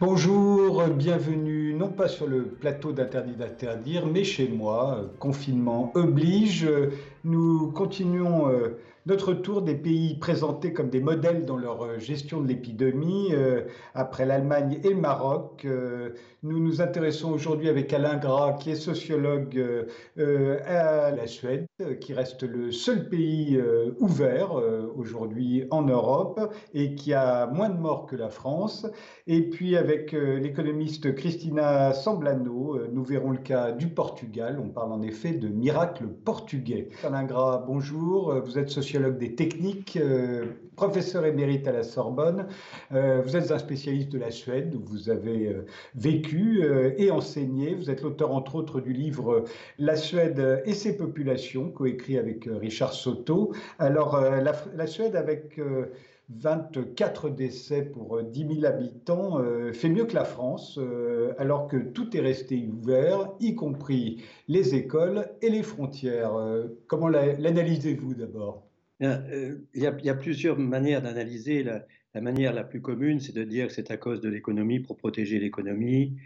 Bonjour, 0.00 0.82
bienvenue 0.88 1.74
non 1.74 1.90
pas 1.90 2.08
sur 2.08 2.26
le 2.26 2.44
plateau 2.44 2.90
d'Interdit 2.90 3.34
d'interdire, 3.34 4.06
mais 4.06 4.24
chez 4.24 4.48
moi. 4.48 5.10
Confinement 5.18 5.92
oblige. 5.94 6.66
Nous 7.22 7.70
continuons 7.72 8.48
euh, 8.48 8.78
notre 9.04 9.34
tour 9.34 9.60
des 9.60 9.74
pays 9.74 10.14
présentés 10.14 10.72
comme 10.72 10.88
des 10.88 11.00
modèles 11.00 11.44
dans 11.44 11.58
leur 11.58 11.84
euh, 11.84 11.98
gestion 11.98 12.40
de 12.40 12.48
l'épidémie. 12.48 13.28
Euh, 13.32 13.64
après 13.94 14.24
l'Allemagne 14.24 14.80
et 14.82 14.88
le 14.88 14.96
Maroc, 14.96 15.66
nous 16.42 16.60
nous 16.60 16.80
intéressons 16.80 17.32
aujourd'hui 17.32 17.68
avec 17.68 17.92
Alain 17.92 18.16
Gras, 18.16 18.54
qui 18.54 18.70
est 18.70 18.76
sociologue 18.76 19.62
à 20.16 21.10
la 21.10 21.26
Suède, 21.26 21.66
qui 22.00 22.14
reste 22.14 22.42
le 22.42 22.72
seul 22.72 23.08
pays 23.08 23.60
ouvert 23.98 24.52
aujourd'hui 24.96 25.64
en 25.70 25.82
Europe 25.82 26.52
et 26.74 26.94
qui 26.94 27.12
a 27.12 27.46
moins 27.46 27.68
de 27.68 27.78
morts 27.78 28.06
que 28.06 28.16
la 28.16 28.28
France. 28.28 28.86
Et 29.26 29.48
puis 29.48 29.76
avec 29.76 30.12
l'économiste 30.12 31.14
Christina 31.14 31.92
Samblano, 31.92 32.78
nous 32.92 33.04
verrons 33.04 33.32
le 33.32 33.38
cas 33.38 33.72
du 33.72 33.88
Portugal. 33.88 34.60
On 34.62 34.68
parle 34.68 34.92
en 34.92 35.02
effet 35.02 35.32
de 35.32 35.48
miracle 35.48 36.06
portugais. 36.06 36.88
Alain 37.04 37.24
Gras, 37.24 37.64
bonjour. 37.66 38.34
Vous 38.44 38.58
êtes 38.58 38.70
sociologue 38.70 39.18
des 39.18 39.34
techniques, 39.34 39.98
euh, 40.00 40.46
professeur 40.80 41.26
émérite 41.26 41.68
à 41.68 41.72
la 41.72 41.82
Sorbonne. 41.82 42.46
Euh, 42.92 43.20
vous 43.22 43.36
êtes 43.36 43.50
un 43.50 43.58
spécialiste 43.58 44.10
de 44.10 44.18
la 44.18 44.30
Suède 44.30 44.74
où 44.74 44.82
vous 44.82 45.10
avez 45.10 45.48
euh, 45.48 45.66
vécu 45.94 46.64
et 46.96 47.10
enseigné. 47.10 47.74
Vous 47.74 47.90
êtes 47.90 48.02
l'auteur, 48.02 48.32
entre 48.32 48.54
autres, 48.54 48.80
du 48.80 48.92
livre 48.92 49.44
La 49.78 49.96
Suède 49.96 50.62
et 50.64 50.74
ses 50.74 50.96
populations, 50.96 51.70
coécrit 51.70 52.18
avec 52.18 52.48
Richard 52.50 52.92
Soto. 52.92 53.52
Alors, 53.78 54.20
la, 54.20 54.52
la, 54.74 54.86
Suède, 54.86 55.16
avec 55.16 55.58
24 56.36 57.30
décès 57.30 57.82
pour 57.82 58.22
10 58.22 58.60
000 58.60 58.64
habitants, 58.64 59.40
euh, 59.40 59.72
fait 59.72 59.88
mieux 59.88 60.04
que 60.04 60.14
la 60.14 60.24
France, 60.24 60.78
euh, 60.78 61.32
alors 61.38 61.66
que 61.66 61.76
tout 61.76 62.16
est 62.16 62.20
resté 62.20 62.68
ouvert, 62.72 63.32
y 63.40 63.54
compris 63.54 64.22
les 64.48 64.74
écoles 64.74 65.28
et 65.42 65.50
les 65.50 65.62
frontières. 65.62 66.34
Euh, 66.36 66.68
comment 66.86 67.08
l'analysez-vous 67.08 68.14
d'abord? 68.14 68.69
Il 69.00 69.60
y, 69.74 69.86
a, 69.86 70.14
plusieurs 70.14 70.58
manières 70.58 71.02
d'analyser. 71.02 71.62
La, 71.62 72.20
manière 72.20 72.52
la 72.52 72.64
plus 72.64 72.82
commune, 72.82 73.20
c'est 73.20 73.34
de 73.34 73.44
dire 73.44 73.68
que 73.68 73.72
c'est 73.72 73.90
à 73.90 73.96
cause 73.96 74.20
de 74.20 74.28
l'économie, 74.28 74.80
pour 74.80 74.96
protéger 74.96 75.38
l'économie, 75.38 76.16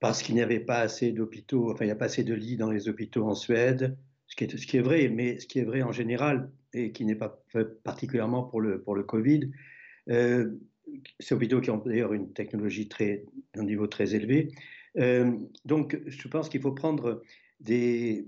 parce 0.00 0.22
qu'il 0.22 0.34
n'y 0.34 0.42
avait 0.42 0.60
pas 0.60 0.78
assez 0.78 1.12
d'hôpitaux, 1.12 1.72
enfin 1.72 1.84
il 1.84 1.88
n'y 1.88 1.92
a 1.92 1.96
pas 1.96 2.06
assez 2.06 2.24
de 2.24 2.34
lits 2.34 2.56
dans 2.56 2.70
les 2.70 2.88
hôpitaux 2.88 3.26
en 3.26 3.34
Suède, 3.34 3.96
ce 4.26 4.36
qui, 4.36 4.44
est, 4.76 4.80
vrai, 4.80 5.08
mais 5.08 5.38
ce 5.38 5.46
qui 5.46 5.58
est 5.58 5.64
vrai 5.64 5.82
en 5.82 5.92
général 5.92 6.50
et 6.72 6.92
qui 6.92 7.04
n'est 7.04 7.14
pas 7.14 7.42
particulièrement 7.84 8.42
pour 8.42 8.60
le, 8.60 8.80
pour 8.82 8.94
le 8.94 9.02
Covid. 9.02 9.50
Euh, 10.08 10.50
ces 11.20 11.34
hôpitaux 11.34 11.60
qui 11.60 11.70
ont 11.70 11.78
d'ailleurs 11.78 12.12
une 12.12 12.32
technologie 12.32 12.88
très, 12.88 13.24
un 13.56 13.64
niveau 13.64 13.86
très 13.86 14.14
élevé. 14.14 14.48
Euh, 14.98 15.32
donc, 15.64 15.98
je 16.06 16.28
pense 16.28 16.48
qu'il 16.48 16.60
faut 16.60 16.72
prendre 16.72 17.22
des, 17.60 18.26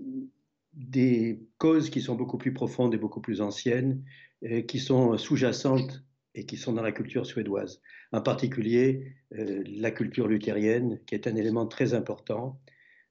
des 0.77 1.39
causes 1.57 1.89
qui 1.89 2.01
sont 2.01 2.15
beaucoup 2.15 2.37
plus 2.37 2.53
profondes 2.53 2.93
et 2.93 2.97
beaucoup 2.97 3.19
plus 3.19 3.41
anciennes, 3.41 4.03
euh, 4.43 4.61
qui 4.61 4.79
sont 4.79 5.17
sous-jacentes 5.17 6.03
et 6.35 6.45
qui 6.45 6.55
sont 6.55 6.71
dans 6.71 6.83
la 6.83 6.91
culture 6.91 7.25
suédoise. 7.25 7.81
En 8.11 8.21
particulier, 8.21 9.15
euh, 9.33 9.63
la 9.65 9.89
culture 9.89 10.27
luthérienne, 10.27 10.99
qui 11.07 11.15
est 11.15 11.25
un 11.25 11.35
élément 11.35 11.65
très 11.65 11.95
important, 11.95 12.61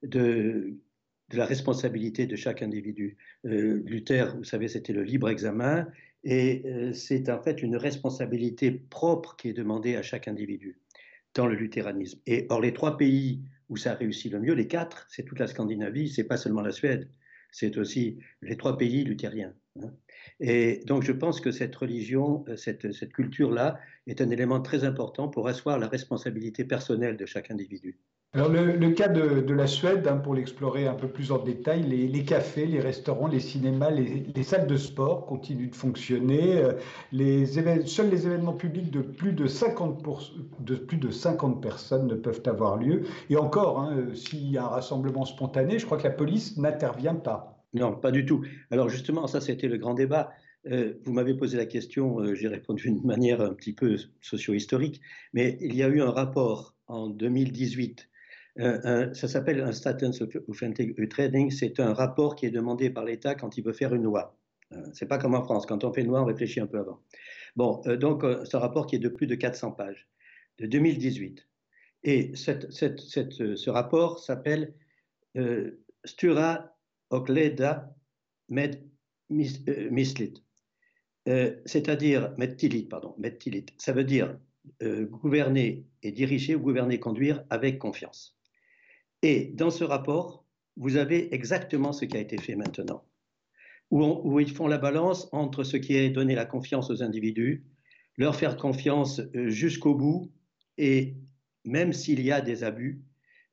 de, 0.02 0.78
la 1.32 1.44
responsabilité 1.44 2.26
de 2.26 2.36
chaque 2.36 2.62
individu. 2.62 3.16
Euh, 3.44 3.82
Luther, 3.84 4.36
vous 4.36 4.44
savez, 4.44 4.68
c'était 4.68 4.92
le 4.92 5.02
libre 5.02 5.28
examen, 5.28 5.88
et 6.22 6.64
c'est 6.92 7.28
en 7.28 7.40
fait 7.40 7.62
une 7.62 7.76
responsabilité 7.76 8.72
propre 8.72 9.36
qui 9.36 9.48
est 9.48 9.52
demandée 9.52 9.94
à 9.94 10.02
chaque 10.02 10.26
individu 10.26 10.80
dans 11.34 11.46
le 11.46 11.54
luthéranisme. 11.54 12.20
Et 12.26 12.46
or, 12.48 12.60
les 12.60 12.72
trois 12.72 12.96
pays 12.96 13.42
où 13.68 13.76
ça 13.76 13.94
réussit 13.94 14.32
le 14.32 14.40
mieux, 14.40 14.54
les 14.54 14.66
quatre, 14.66 15.06
c'est 15.08 15.24
toute 15.24 15.38
la 15.38 15.46
Scandinavie, 15.46 16.08
c'est 16.08 16.24
pas 16.24 16.36
seulement 16.36 16.62
la 16.62 16.72
Suède, 16.72 17.08
c'est 17.58 17.78
aussi 17.78 18.18
les 18.42 18.58
trois 18.58 18.76
pays 18.76 19.02
luthériens. 19.02 19.54
Hein. 19.82 19.90
Et 20.40 20.82
donc, 20.84 21.02
je 21.04 21.12
pense 21.12 21.40
que 21.40 21.50
cette 21.50 21.74
religion, 21.74 22.44
euh, 22.48 22.56
cette, 22.56 22.92
cette 22.92 23.14
culture-là, 23.14 23.80
est 24.06 24.20
un 24.20 24.28
élément 24.28 24.60
très 24.60 24.84
important 24.84 25.28
pour 25.28 25.48
asseoir 25.48 25.78
la 25.78 25.88
responsabilité 25.88 26.66
personnelle 26.66 27.16
de 27.16 27.24
chaque 27.24 27.50
individu. 27.50 27.98
Alors 28.36 28.50
le, 28.50 28.90
cas 28.90 29.08
de, 29.08 29.54
la 29.54 29.66
Suède, 29.66 30.06
hein, 30.06 30.18
pour 30.18 30.34
l'explorer 30.34 30.86
un 30.86 30.92
peu 30.92 31.08
plus 31.08 31.32
en 31.32 31.38
détail, 31.38 31.84
les, 31.84 32.22
cafés, 32.22 32.66
les 32.66 32.80
restaurants, 32.80 33.28
les 33.28 33.40
cinémas, 33.40 33.90
les, 33.90 34.42
salles 34.42 34.66
de 34.66 34.76
sport 34.76 35.24
continuent 35.24 35.70
de 35.70 35.74
fonctionner. 35.74 36.58
Euh, 36.58 37.86
seuls 37.86 38.10
les 38.10 38.26
événements 38.26 38.52
publics 38.52 38.90
de 38.90 39.00
plus 39.00 39.32
de 39.32 39.46
50, 39.46 40.02
de 40.60 40.74
plus 40.74 40.98
de 40.98 41.10
50 41.10 41.62
personnes 41.62 42.08
ne 42.08 42.14
peuvent 42.14 42.42
avoir 42.44 42.76
lieu. 42.76 43.04
Et 43.30 43.38
encore, 43.38 43.80
hein, 43.80 43.96
euh, 43.96 44.14
s'il 44.14 44.50
y 44.50 44.58
a 44.58 44.64
un 44.64 44.68
rassemblement 44.68 45.24
spontané, 45.24 45.78
je 45.78 45.86
crois 45.86 45.96
que 45.96 46.04
la 46.04 46.10
police 46.10 46.58
n'intervient 46.58 47.14
pas. 47.14 47.64
Non, 47.72 47.94
pas 47.94 48.10
du 48.10 48.26
tout. 48.26 48.44
Alors 48.70 48.90
justement, 48.90 49.26
ça 49.28 49.40
c'était 49.40 49.68
le 49.68 49.78
grand 49.78 49.94
débat. 49.94 50.30
Euh, 50.70 50.92
vous 51.06 51.14
m'avez 51.14 51.32
posé 51.32 51.56
la 51.56 51.64
question, 51.64 52.34
j'ai 52.34 52.48
répondu 52.48 52.90
d'une 52.90 53.06
manière 53.06 53.40
un 53.40 53.54
petit 53.54 53.72
peu 53.72 53.96
socio-historique, 54.20 55.00
mais 55.32 55.56
il 55.62 55.74
y 55.74 55.82
a 55.82 55.88
eu 55.88 56.02
un 56.02 56.10
rapport 56.10 56.74
en 56.86 57.08
2018 57.08 58.10
ça 58.58 59.28
s'appelle 59.28 59.60
un 59.60 59.72
Statens 59.72 60.20
of 60.20 60.30
Trading. 61.10 61.50
C'est 61.50 61.80
un 61.80 61.92
rapport 61.92 62.34
qui 62.36 62.46
est 62.46 62.50
demandé 62.50 62.90
par 62.90 63.04
l'État 63.04 63.34
quand 63.34 63.56
il 63.58 63.64
veut 63.64 63.72
faire 63.72 63.94
une 63.94 64.04
loi. 64.04 64.36
Euh, 64.72 64.82
c'est 64.92 65.06
pas 65.06 65.18
comme 65.18 65.34
en 65.34 65.42
France. 65.42 65.66
Quand 65.66 65.84
on 65.84 65.92
fait 65.92 66.02
une 66.02 66.08
loi, 66.08 66.22
on 66.22 66.24
réfléchit 66.24 66.60
un 66.60 66.66
peu 66.66 66.78
avant. 66.78 67.00
Bon, 67.54 67.82
euh, 67.86 67.96
donc, 67.96 68.24
euh, 68.24 68.44
un 68.52 68.58
rapport 68.58 68.86
qui 68.86 68.96
est 68.96 69.00
de 69.00 69.08
plus 69.08 69.26
de 69.26 69.34
400 69.34 69.72
pages, 69.72 70.08
de 70.58 70.66
2018. 70.66 71.46
Et 72.04 72.32
ce 72.36 73.70
rapport 73.70 74.20
s'appelle 74.20 74.74
Stura 76.04 76.76
Okleda 77.10 77.94
Med 78.48 78.80
Mislit. 79.28 80.34
C'est-à-dire, 81.26 82.32
Medtilit, 82.38 82.84
pardon, 82.84 83.16
Medtilit. 83.18 83.66
Ça 83.78 83.92
veut 83.92 84.04
dire 84.04 84.38
gouverner 84.80 85.84
et 86.04 86.12
diriger 86.12 86.54
ou 86.54 86.60
gouverner, 86.60 87.00
conduire 87.00 87.44
avec 87.50 87.80
confiance. 87.80 88.35
Et 89.22 89.52
dans 89.54 89.70
ce 89.70 89.84
rapport, 89.84 90.44
vous 90.76 90.96
avez 90.96 91.34
exactement 91.34 91.92
ce 91.92 92.04
qui 92.04 92.16
a 92.16 92.20
été 92.20 92.36
fait 92.38 92.54
maintenant, 92.54 93.04
où, 93.90 94.40
ils 94.40 94.50
font 94.50 94.66
la 94.66 94.78
balance 94.78 95.28
entre 95.32 95.64
ce 95.64 95.76
qui 95.76 95.96
est 95.96 96.10
donner 96.10 96.34
la 96.34 96.44
confiance 96.44 96.90
aux 96.90 97.02
individus, 97.02 97.64
leur 98.16 98.36
faire 98.36 98.56
confiance 98.56 99.20
euh, 99.34 99.48
jusqu'au 99.48 99.94
bout, 99.94 100.30
et 100.78 101.16
même 101.64 101.92
s'il 101.92 102.20
y 102.20 102.32
a 102.32 102.40
des 102.40 102.64
abus, 102.64 103.00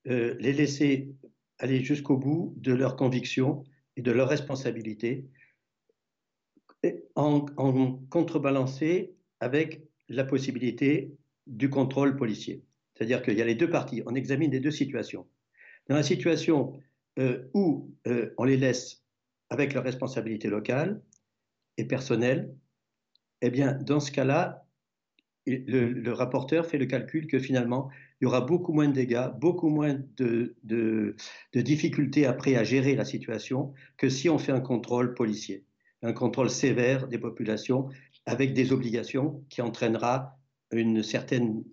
euh, 0.08 0.36
les 0.40 0.54
laisser 0.54 1.14
aller 1.60 1.84
jusqu'au 1.84 2.18
bout 2.18 2.54
de 2.58 2.74
leurs 2.74 2.96
convictions 2.96 3.64
et 3.96 4.02
de 4.02 4.12
leurs 4.12 4.30
responsabilités, 4.30 5.26
en, 7.16 7.46
en 7.56 7.94
contrebalancer 8.10 9.14
avec 9.40 9.84
la 10.10 10.26
possibilité 10.26 11.16
du 11.48 11.70
contrôle 11.70 12.18
policier. 12.18 12.64
C'est-à-dire 12.94 13.22
qu'il 13.22 13.38
y 13.38 13.42
a 13.42 13.46
les 13.46 13.56
deux 13.56 13.70
parties, 13.70 14.04
on 14.06 14.16
examine 14.16 14.52
les 14.52 14.60
deux 14.60 14.72
situations. 14.72 15.26
Dans 15.88 15.96
la 15.96 16.04
situation 16.04 16.80
euh, 17.20 17.50
où 17.54 17.94
euh, 18.08 18.34
on 18.38 18.44
les 18.44 18.58
laisse 18.58 19.04
avec 19.50 19.74
leur 19.74 19.84
responsabilité 19.84 20.48
locale 20.48 21.02
et 21.78 21.86
personnelle, 21.86 22.56
eh 23.42 23.50
bien, 23.50 23.74
dans 23.74 24.00
ce 24.00 24.12
cas-là, 24.12 24.66
le, 25.46 26.12
rapporteur 26.12 26.66
fait 26.66 26.78
le 26.78 26.86
calcul 26.86 27.28
que 27.28 27.40
finalement, 27.40 27.90
il 28.20 28.26
y 28.26 28.28
aura 28.28 28.42
beaucoup 28.42 28.72
moins 28.72 28.88
de 28.88 28.94
dégâts, 28.94 29.28
beaucoup 29.40 29.70
moins 29.70 30.00
de, 30.18 30.56
de, 30.64 31.16
difficultés 31.54 32.26
après 32.26 32.56
à 32.56 32.64
gérer 32.64 32.96
la 32.96 33.06
situation 33.06 33.74
que 33.98 34.10
si 34.10 34.30
on 34.30 34.38
fait 34.38 34.54
un 34.54 34.62
contrôle 34.62 35.14
policier, 35.14 35.66
un 36.02 36.14
contrôle 36.14 36.50
sévère 36.50 37.08
des 37.08 37.18
populations 37.18 37.90
avec 38.26 38.54
des 38.54 38.72
obligations 38.72 39.44
qui 39.50 39.62
entraînera 39.62 40.38
une 40.72 41.04
certaine, 41.04 41.64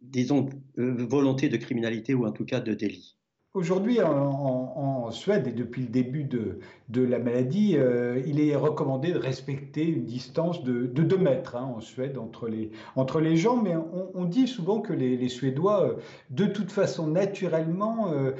disons, 0.00 0.48
euh, 0.78 1.06
volonté 1.06 1.48
de 1.48 1.56
criminalité 1.56 2.14
ou 2.14 2.26
en 2.26 2.32
tout 2.32 2.44
cas 2.44 2.60
de 2.60 2.74
délit. 2.74 3.15
Aujourd'hui, 3.56 4.02
en, 4.02 5.10
Suède 5.10 5.46
et 5.46 5.52
depuis 5.52 5.80
le 5.80 5.88
début 5.88 6.24
de, 6.24 7.02
la 7.02 7.18
maladie, 7.18 7.76
euh, 7.78 8.20
il 8.26 8.38
est 8.38 8.54
recommandé 8.54 9.12
de 9.12 9.18
respecter 9.18 9.86
une 9.86 10.04
distance 10.04 10.62
de, 10.62 10.84
de 10.84 11.02
2 11.02 11.16
mètres 11.16 11.56
hein, 11.56 11.72
en 11.74 11.80
Suède 11.80 12.18
entre 12.18 12.48
les, 12.48 13.36
gens, 13.36 13.56
mais 13.56 13.74
on, 14.12 14.24
dit 14.26 14.46
souvent 14.46 14.82
que 14.82 14.92
les, 14.92 15.28
Suédois, 15.30 15.84
euh, 15.84 15.94
de 16.28 16.44
toute 16.44 16.70
façon, 16.70 17.06
naturellement, 17.06 18.12
euh, 18.12 18.32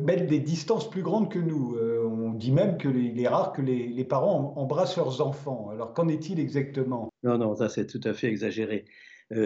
mettent 0.00 0.26
des 0.26 0.40
distances 0.40 0.90
plus 0.90 1.02
grandes 1.02 1.30
que 1.30 1.38
nous. 1.38 1.76
on 2.04 2.32
dit 2.32 2.50
même 2.50 2.76
qu'il 2.76 3.20
est 3.20 3.28
rare 3.28 3.52
que 3.52 3.62
les, 3.62 4.04
parents 4.04 4.52
embrassent 4.56 4.96
leurs 4.96 5.20
enfants. 5.20 5.68
Alors 5.70 5.94
qu'en 5.94 6.08
est-il 6.08 6.40
exactement? 6.40 7.12
Non, 7.22 7.38
non, 7.38 7.54
ça 7.54 7.68
c'est 7.68 7.86
tout 7.86 8.00
à 8.02 8.14
fait 8.14 8.26
exagéré. 8.26 8.84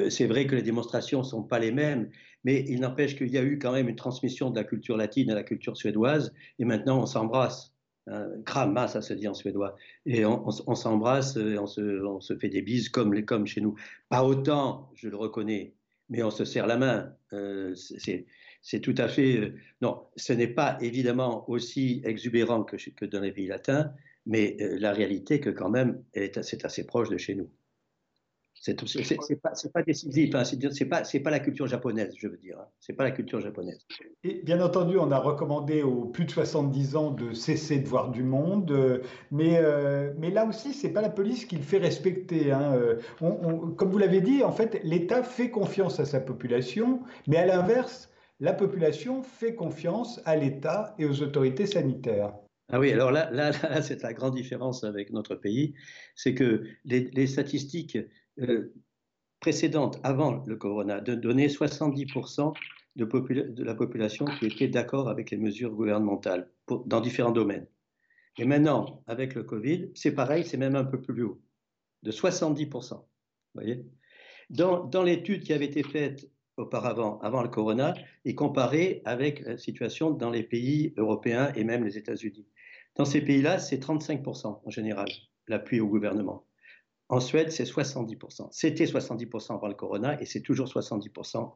C'est 0.08 0.26
vrai 0.26 0.46
que 0.46 0.55
les 0.55 0.62
démonstrations 0.62 1.19
ne 1.20 1.25
sont 1.25 1.43
pas 1.43 1.58
les 1.58 1.73
mêmes, 1.73 2.11
mais 2.44 2.64
il 2.69 2.81
n'empêche 2.81 3.16
qu'il 3.16 3.28
y 3.28 3.38
a 3.38 3.42
eu 3.42 3.58
quand 3.58 3.72
même 3.72 3.88
une 3.88 3.96
transmission 3.96 4.50
de 4.50 4.56
la 4.56 4.64
culture 4.64 4.96
latine 4.96 5.31
à 5.31 5.34
la 5.34 5.42
culture 5.42 5.76
suédoise, 5.76 6.32
et 6.58 6.64
maintenant 6.64 7.00
on 7.02 7.06
s'embrasse. 7.06 7.72
Hein, 8.06 8.28
krama, 8.44 8.88
ça 8.88 9.02
se 9.02 9.12
dit 9.12 9.28
en 9.28 9.34
suédois. 9.34 9.76
Et 10.06 10.25
on, 10.25 10.50
s'embrasse, 10.50 11.37
on 11.37 11.66
se, 11.66 12.04
on 12.04 12.20
se, 12.20 12.37
fait 12.38 12.48
des 12.48 12.62
bises 12.62 12.88
comme, 12.88 13.46
chez 13.46 13.60
nous. 13.60 13.76
Pas 14.08 14.25
autant, 14.25 14.90
je 14.94 15.08
le 15.08 15.16
reconnais, 15.16 15.75
mais 16.08 16.22
on 16.22 16.31
se 16.31 16.44
serre 16.44 16.66
la 16.66 16.76
main. 16.76 17.14
c'est 18.62 18.81
tout 18.81 18.94
à 18.96 19.08
fait. 19.08 19.52
non, 19.81 20.02
ce 20.16 20.32
n'est 20.32 20.48
pas 20.48 20.78
évidemment 20.81 21.48
aussi 21.48 22.00
exubérant 22.04 22.64
que, 22.64 22.76
que 22.90 23.04
dans 23.04 23.20
les 23.20 23.32
pays 23.32 23.46
latins, 23.46 23.92
mais 24.26 24.56
la 24.58 24.92
réalité 24.92 25.40
que 25.40 25.50
quand 25.50 25.70
même, 25.70 26.02
c'est 26.14 26.64
assez 26.64 26.87
proche 26.87 27.10
de 27.10 27.19
chez 27.19 27.34
nous. 27.34 27.50
C'est 28.62 28.75
pas, 29.41 29.53
pas 29.73 29.83
décisif, 29.83 30.35
hein, 30.35 30.45
c'est 30.45 30.85
pas, 30.85 31.03
pas 31.03 31.31
la 31.31 31.41
culture 31.41 31.67
japonaise, 31.67 32.12
je 32.19 32.29
veux 32.29 32.37
dire. 32.37 32.59
Hein. 32.61 32.67
C'est 32.79 32.93
pas 32.93 33.05
la 33.05 33.11
culture 33.11 33.41
japonaise. 33.41 33.87
Et 34.23 34.43
bien 34.43 34.61
entendu, 34.61 34.99
on 34.99 35.11
a 35.11 35.19
recommandé 35.19 35.83
aux 35.83 36.05
plus 36.05 36.27
de 36.27 36.31
70 36.31 36.95
ans 36.95 37.11
de 37.11 37.33
cesser 37.33 37.79
de 37.79 37.89
voir 37.89 38.11
du 38.11 38.23
monde, 38.23 38.71
euh, 38.71 38.99
mais, 39.31 39.57
euh, 39.57 40.12
mais 40.19 40.31
là 40.31 40.45
aussi, 40.45 40.75
c'est 40.75 40.91
pas 40.91 41.01
la 41.01 41.09
police 41.09 41.47
qui 41.47 41.57
le 41.57 41.62
fait 41.62 41.79
respecter. 41.79 42.53
Hein. 42.53 42.75
Euh, 42.75 42.99
comme 43.77 43.91
vous 43.91 43.99
l'avez 43.99 44.21
dit, 44.21 44.45
en 44.45 44.53
fait, 44.53 44.79
l'État 44.85 45.23
fait 45.23 45.49
confiance 45.49 45.99
à 45.99 46.05
sa 46.05 46.21
population, 46.21 47.01
mais 47.29 47.39
à 47.39 47.47
l'inverse, 47.47 48.11
la 48.41 48.53
population 48.53 49.23
fait 49.23 49.55
confiance 49.55 50.21
à 50.27 50.37
l'État 50.37 50.95
et 50.99 51.07
aux 51.07 51.23
autorités 51.23 51.67
sanitaires. 51.67 52.35
Ah 52.73 52.79
oui, 52.79 52.93
alors 52.93 53.11
là, 53.11 53.31
là, 53.31 53.53
c'est 53.81 54.03
la 54.03 54.12
grande 54.12 54.35
différence 54.35 54.85
avec 54.85 55.11
notre 55.12 55.35
pays, 55.35 55.73
c'est 56.15 56.35
que 56.35 56.65
les, 56.85 57.11
les 57.15 57.27
statistiques 57.27 57.99
euh, 58.40 58.75
précédente, 59.40 59.98
avant 60.02 60.44
le 60.46 60.56
corona, 60.56 61.00
de 61.00 61.14
donner 61.14 61.48
70% 61.48 62.52
de, 62.96 63.62
la 63.62 63.75
population 63.75 64.26
qui 64.26 64.46
était 64.46 64.69
d'accord 64.69 65.08
avec 65.08 65.31
les 65.31 65.38
mesures 65.38 65.72
gouvernementales 65.72 66.50
dans 66.87 67.00
différents 67.00 67.31
domaines. 67.31 67.66
Et 68.38 68.44
maintenant, 68.44 69.02
avec 69.06 69.34
le 69.34 69.42
Covid, 69.42 69.90
c'est 69.94 70.12
pareil, 70.14 70.44
c'est 70.44 70.56
même 70.56 70.76
un 70.76 70.84
peu 70.84 71.00
plus 71.00 71.22
haut, 71.22 71.40
de 72.02 72.10
70%. 72.10 73.04
voyez 73.54 73.84
dans, 74.50 74.84
dans 74.84 75.02
l'étude 75.02 75.44
qui 75.44 75.52
avait 75.52 75.66
été 75.66 75.82
faite 75.82 76.28
auparavant, 76.56 77.19
avant 77.20 77.42
le 77.42 77.48
corona, 77.48 77.94
et 78.25 78.34
comparée 78.34 79.00
avec 79.04 79.40
la 79.40 79.56
situation 79.56 80.10
dans 80.10 80.31
les 80.31 80.42
pays 80.42 80.92
européens 80.96 81.52
et 81.54 81.64
même 81.64 81.84
les 81.84 81.96
États-Unis. 81.96 82.46
Dans 82.96 83.04
ces 83.04 83.22
pays-là, 83.22 83.58
c'est 83.58 83.82
35% 83.82 84.60
en 84.64 84.70
général, 84.70 85.08
l'appui 85.48 85.81
au 85.81 85.88
gouvernement. 85.88 86.44
En 87.11 87.19
Suède, 87.19 87.51
c'est 87.51 87.65
70%. 87.65 88.47
C'était 88.53 88.85
70% 88.85 89.55
avant 89.55 89.67
le 89.67 89.75
corona 89.75 90.21
et 90.23 90.27
c'est 90.27 90.43
toujours 90.43 90.69
70% 90.69 91.55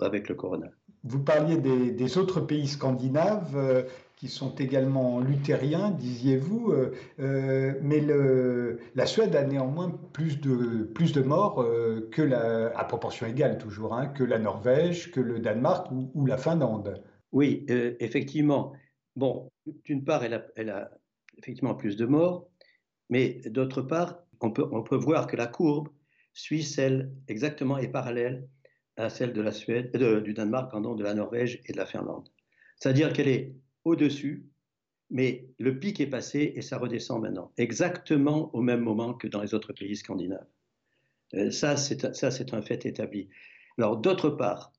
avec 0.00 0.28
le 0.28 0.34
corona. 0.34 0.68
Vous 1.04 1.18
parliez 1.18 1.56
des, 1.56 2.18
autres 2.18 2.40
pays 2.40 2.68
scandinaves 2.68 3.56
euh, 3.56 3.84
qui 4.16 4.28
sont 4.28 4.54
également 4.56 5.20
luthériens, 5.20 5.90
disiez-vous, 5.92 6.72
euh, 6.72 6.92
euh, 7.20 7.72
mais 7.80 8.00
le, 8.00 8.80
la 8.94 9.06
Suède 9.06 9.34
a 9.34 9.44
néanmoins 9.44 9.98
plus 10.12 10.38
de, 10.42 10.84
plus 10.84 11.12
de 11.12 11.22
morts 11.22 11.66
que 12.10 12.22
la, 12.22 12.78
à 12.78 12.84
proportion 12.84 13.26
égale 13.26 13.56
toujours, 13.56 13.94
hein, 13.94 14.08
que 14.08 14.24
la 14.24 14.38
Norvège, 14.38 15.10
que 15.10 15.20
le 15.20 15.38
Danemark 15.38 15.90
ou, 15.90 16.26
la 16.26 16.36
Finlande. 16.36 17.02
Oui, 17.32 17.64
effectivement. 17.68 18.74
Bon, 19.16 19.50
d'une 19.84 20.04
part, 20.04 20.22
elle 20.22 20.34
a, 20.34 20.44
elle 20.54 20.68
a 20.68 20.90
effectivement 21.38 21.74
plus 21.74 21.96
de 21.96 22.04
morts, 22.04 22.46
mais 23.08 23.40
d'autre 23.46 23.80
part, 23.80 24.18
on 24.42 24.50
peut, 24.50 24.96
voir 24.96 25.26
que 25.26 25.36
la 25.36 25.46
courbe 25.46 25.88
suit 26.34 26.62
celle 26.62 27.12
exactement 27.28 27.78
et 27.78 27.88
parallèle 27.88 28.48
à 28.96 29.08
celle 29.08 29.32
de 29.32 29.40
la 29.40 29.52
Suède, 29.52 29.90
du 30.22 30.34
Danemark, 30.34 30.72
de 30.74 31.02
la 31.02 31.14
Norvège 31.14 31.60
et 31.66 31.72
de 31.72 31.76
la 31.76 31.86
Finlande. 31.86 32.28
C'est-à-dire 32.76 33.12
qu'elle 33.12 33.28
est 33.28 33.54
au-dessus, 33.84 34.46
mais 35.10 35.46
le 35.58 35.78
pic 35.78 36.00
est 36.00 36.06
passé 36.06 36.52
et 36.56 36.62
ça 36.62 36.78
redescend 36.78 37.22
maintenant, 37.22 37.52
exactement 37.56 38.54
au 38.54 38.60
même 38.60 38.80
moment 38.80 39.14
que 39.14 39.28
dans 39.28 39.42
les 39.42 39.54
autres 39.54 39.72
pays 39.72 39.96
scandinaves. 39.96 40.46
Euh, 41.34 41.50
ça, 41.50 41.76
c'est 41.76 42.54
un 42.54 42.62
fait 42.62 42.86
établi. 42.86 43.28
Alors, 43.78 43.96
d'autre 43.96 44.30
part, 44.30 44.72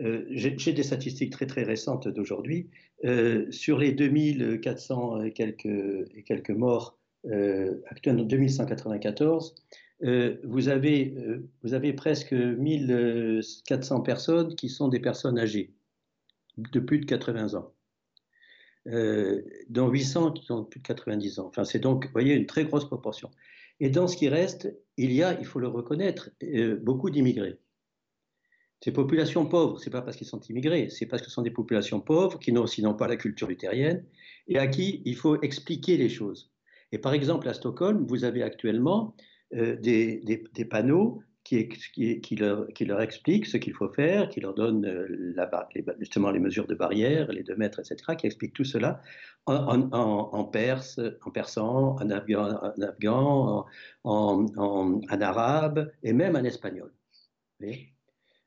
euh, 0.00 0.24
j'ai 0.30 0.72
des 0.72 0.82
statistiques 0.82 1.32
très 1.32 1.46
très 1.46 1.64
récentes 1.64 2.08
d'aujourd'hui. 2.08 2.70
Euh, 3.04 3.50
sur 3.52 3.78
les 3.78 3.92
2400 3.92 5.22
et 5.22 5.32
quelques, 5.32 5.66
et 5.66 6.22
quelques 6.24 6.50
morts 6.50 6.97
euh, 7.26 7.82
actuellement 7.86 8.22
2194, 8.22 9.54
euh, 10.04 10.36
vous, 10.44 10.68
avez, 10.68 11.14
euh, 11.16 11.48
vous 11.62 11.74
avez 11.74 11.92
presque 11.92 12.32
1400 12.32 14.02
personnes 14.02 14.54
qui 14.54 14.68
sont 14.68 14.88
des 14.88 15.00
personnes 15.00 15.38
âgées 15.38 15.74
de 16.56 16.80
plus 16.80 17.00
de 17.00 17.06
80 17.06 17.54
ans. 17.54 17.72
dont 18.86 19.88
800 19.88 20.32
qui 20.32 20.50
ont 20.52 20.64
plus 20.64 20.80
de 20.80 20.86
90 20.86 21.40
ans. 21.40 21.46
Enfin, 21.48 21.64
c'est 21.64 21.78
donc, 21.78 22.06
vous 22.06 22.12
voyez, 22.12 22.34
une 22.34 22.46
très 22.46 22.64
grosse 22.64 22.86
proportion. 22.86 23.30
Et 23.80 23.90
dans 23.90 24.08
ce 24.08 24.16
qui 24.16 24.28
reste, 24.28 24.74
il 24.96 25.12
y 25.12 25.22
a, 25.22 25.38
il 25.38 25.44
faut 25.44 25.60
le 25.60 25.68
reconnaître, 25.68 26.30
beaucoup 26.82 27.10
d'immigrés. 27.10 27.58
Ces 28.80 28.92
populations 28.92 29.44
pauvres, 29.46 29.78
c'est 29.78 29.90
pas 29.90 30.02
parce 30.02 30.16
qu'ils 30.16 30.26
sont 30.26 30.40
immigrés, 30.40 30.88
c'est 30.88 31.06
parce 31.06 31.20
que 31.20 31.28
ce 31.28 31.34
sont 31.34 31.42
des 31.42 31.50
populations 31.50 32.00
pauvres 32.00 32.38
qui 32.38 32.52
n'ont 32.52 32.66
sinon 32.66 32.94
pas 32.94 33.08
la 33.08 33.16
culture 33.16 33.48
luthérienne 33.48 34.04
et 34.46 34.58
à 34.58 34.68
qui 34.68 35.02
il 35.04 35.16
faut 35.16 35.40
expliquer 35.42 35.96
les 35.96 36.08
choses. 36.08 36.52
Et 36.92 36.98
par 36.98 37.12
exemple, 37.12 37.48
à 37.48 37.54
Stockholm, 37.54 38.06
vous 38.06 38.24
avez 38.24 38.42
actuellement 38.42 39.14
euh, 39.54 39.76
des, 39.76 40.48
panneaux 40.70 41.22
qui, 41.44 42.36
leur, 42.36 43.00
expliquent 43.00 43.46
ce 43.46 43.56
qu'il 43.56 43.72
faut 43.72 43.88
faire, 43.88 44.28
qui 44.28 44.40
leur 44.40 44.54
donnent 44.54 44.86
euh, 44.86 45.34
justement 45.98 46.30
les 46.30 46.40
mesures 46.40 46.66
de 46.66 46.74
barrière, 46.74 47.32
les 47.32 47.42
deux 47.42 47.56
mètres, 47.56 47.80
etc., 47.80 48.16
qui 48.16 48.26
expliquent 48.26 48.54
tout 48.54 48.64
cela 48.64 49.02
en, 49.46 49.90
en, 49.92 50.30
en 50.32 50.44
persan, 50.44 51.96
en 51.96 52.10
afghan, 52.10 52.58
en, 52.62 52.82
afghan, 52.82 53.66
en, 54.04 55.00
arabe 55.20 55.90
et 56.02 56.12
même 56.12 56.36
en 56.36 56.44
espagnol. 56.44 56.92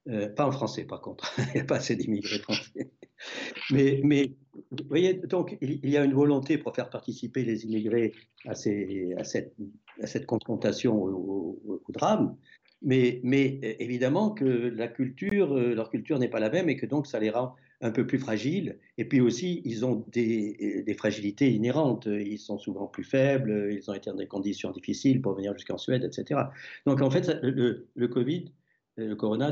Euh, 0.09 0.29
pas 0.29 0.47
en 0.47 0.51
français, 0.51 0.83
par 0.85 1.01
contre. 1.01 1.31
il 1.49 1.55
n'y 1.55 1.61
a 1.61 1.63
pas 1.63 1.75
assez 1.75 1.95
d'immigrés 1.95 2.39
français. 2.39 2.89
mais, 3.71 4.33
vous 4.71 4.87
voyez, 4.89 5.13
donc 5.13 5.57
il 5.61 5.89
y 5.89 5.97
a 5.97 6.03
une 6.03 6.13
volonté 6.13 6.57
pour 6.57 6.75
faire 6.75 6.89
participer 6.89 7.43
les 7.43 7.65
immigrés 7.65 8.13
à, 8.47 8.55
cette, 8.55 9.53
à 9.99 10.07
cette, 10.07 10.25
confrontation 10.25 11.03
au, 11.03 11.81
drame, 11.89 12.35
mais, 12.81 13.21
mais, 13.23 13.59
évidemment 13.79 14.31
que 14.31 14.45
euh, 14.45 15.75
leur 15.75 15.89
culture 15.89 16.19
n'est 16.19 16.29
pas 16.29 16.39
la 16.39 16.49
même 16.49 16.67
et 16.69 16.77
que 16.77 16.87
donc 16.87 17.05
ça 17.05 17.19
les 17.19 17.29
rend 17.29 17.55
un 17.81 17.91
peu 17.91 18.07
plus 18.07 18.17
fragiles. 18.17 18.79
Et 18.97 19.05
puis 19.05 19.21
aussi, 19.21 19.61
ils 19.65 19.85
ont 19.85 20.03
des, 20.11 20.95
fragilités 20.97 21.51
inhérentes. 21.51 22.07
Ils 22.07 22.39
sont 22.39 22.57
souvent 22.57 22.87
plus 22.87 23.03
faibles, 23.03 23.69
ils 23.71 23.89
ont 23.89 23.93
été 23.93 24.09
dans 24.09 24.15
des 24.17 24.27
conditions 24.27 24.71
difficiles 24.71 25.21
pour 25.21 25.35
venir 25.35 25.53
jusqu'en 25.53 25.77
Suède, 25.77 26.03
etc. 26.03 26.41
Donc 26.85 27.01
en 27.01 27.09
fait, 27.11 27.39
le 27.41 28.07
Covid 28.07 28.51
le 29.07 29.15
corona, 29.15 29.49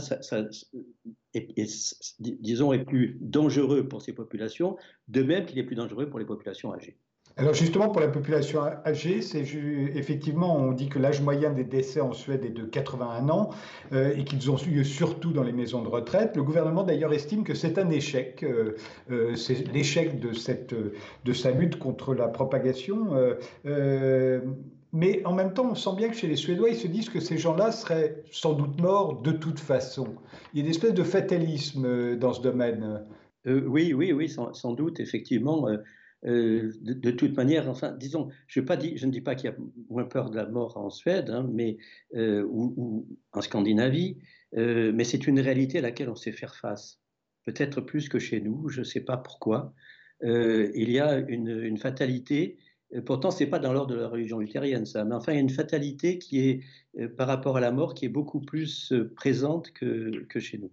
est, 1.33 2.01
disons, 2.19 2.73
est 2.73 2.85
plus 2.85 3.17
dangereux 3.21 3.87
pour 3.87 4.01
ces 4.01 4.13
populations, 4.13 4.77
de 5.07 5.23
même 5.23 5.45
qu'il 5.45 5.59
est 5.59 5.63
plus 5.63 5.75
dangereux 5.75 6.09
pour 6.09 6.19
les 6.19 6.25
populations 6.25 6.73
âgées. 6.73 6.97
Alors 7.37 7.53
justement, 7.53 7.87
pour 7.87 8.01
la 8.01 8.09
population 8.09 8.61
âgée, 8.85 9.21
c'est 9.21 9.45
effectivement, 9.95 10.57
on 10.57 10.73
dit 10.73 10.89
que 10.89 10.99
l'âge 10.99 11.21
moyen 11.21 11.51
des 11.51 11.63
décès 11.63 12.01
en 12.01 12.11
Suède 12.11 12.43
est 12.43 12.49
de 12.49 12.65
81 12.65 13.29
ans 13.29 13.51
euh, 13.93 14.13
et 14.13 14.25
qu'ils 14.25 14.51
ont 14.51 14.57
eu 14.67 14.83
surtout 14.83 15.31
dans 15.31 15.43
les 15.43 15.53
maisons 15.53 15.81
de 15.81 15.87
retraite. 15.87 16.35
Le 16.35 16.43
gouvernement 16.43 16.83
d'ailleurs 16.83 17.13
estime 17.13 17.45
que 17.45 17.53
c'est 17.53 17.77
un 17.77 17.89
échec, 17.91 18.43
euh, 18.43 18.75
euh, 19.09 19.35
c'est 19.35 19.71
l'échec 19.71 20.19
de, 20.19 20.31
de 21.23 21.33
sa 21.33 21.51
lutte 21.51 21.79
contre 21.79 22.13
la 22.13 22.27
propagation. 22.27 23.11
Mais 24.91 25.23
en 25.25 25.33
même 25.33 25.53
temps, 25.53 25.69
on 25.69 25.75
sent 25.75 25.95
bien 25.95 26.09
que 26.09 26.15
chez 26.15 26.27
les 26.27 26.35
Suédois, 26.35 26.69
ils 26.69 26.75
se 26.75 26.87
disent 26.87 27.09
que 27.09 27.19
ces 27.19 27.37
gens-là 27.37 27.71
seraient 27.71 28.23
sans 28.31 28.53
doute 28.53 28.79
morts 28.81 29.21
de 29.21 29.31
toute 29.31 29.59
façon. 29.59 30.15
Il 30.53 30.59
y 30.59 30.61
a 30.61 30.65
une 30.65 30.71
espèce 30.71 30.93
de 30.93 31.03
fatalisme 31.03 31.85
euh, 31.85 32.15
dans 32.15 32.33
ce 32.33 32.41
domaine. 32.41 33.05
Euh, 33.45 33.61
oui, 33.67 33.93
oui, 33.93 34.11
oui, 34.11 34.29
sans, 34.29 34.73
doute, 34.73 34.99
effectivement. 34.99 35.67
Euh, 36.25 36.73
de, 36.81 37.11
toute 37.11 37.37
manière, 37.37 37.69
enfin, 37.69 37.91
disons, 37.91 38.29
je, 38.47 38.61
ne 38.61 39.11
dis 39.11 39.21
pas 39.21 39.35
qu'il 39.35 39.51
y 39.51 39.53
a 39.53 39.55
moins 39.89 40.05
peur 40.05 40.31
de 40.31 40.35
la 40.35 40.47
mort 40.47 40.75
en 40.75 40.89
Suède, 40.89 41.29
hein, 41.29 41.47
mais, 41.53 41.77
ou, 42.15 43.07
en 43.31 43.41
Scandinavie, 43.41 44.17
mais 44.53 45.03
c'est 45.03 45.27
une 45.27 45.39
réalité 45.39 45.77
à 45.77 45.81
laquelle 45.81 46.09
on 46.09 46.15
sait 46.15 46.33
faire 46.33 46.55
face. 46.55 46.99
Peut-être 47.45 47.79
plus 47.79 48.09
que 48.09 48.19
chez 48.19 48.41
nous, 48.41 48.67
je 48.67 48.79
ne 48.79 48.85
sais 48.85 49.01
pas 49.01 49.15
pourquoi. 49.15 49.73
il 50.21 50.91
y 50.91 50.99
a 50.99 51.19
une 51.19 51.77
fatalité 51.77 52.57
pourtant, 53.05 53.31
ce 53.31 53.43
n'est 53.43 53.49
pas 53.49 53.59
dans 53.59 53.73
l'ordre 53.73 53.93
de 53.93 53.99
la 53.99 54.07
religion 54.07 54.39
luthérienne, 54.39 54.85
ça. 54.85 55.03
Mais 55.03 55.15
enfin, 55.15 55.33
il 55.33 55.35
y 55.35 55.37
a 55.39 55.41
une 55.41 55.49
fatalité 55.49 56.17
qui 56.17 56.49
est, 56.49 56.61
euh, 56.99 57.07
par 57.07 57.27
rapport 57.27 57.57
à 57.57 57.59
la 57.59 57.71
mort, 57.71 57.93
qui 57.93 58.05
est 58.05 58.09
beaucoup 58.09 58.39
plus 58.39 58.91
euh, 58.91 59.13
présente 59.15 59.71
que, 59.71 60.25
que 60.27 60.39
chez 60.39 60.57
nous. 60.57 60.71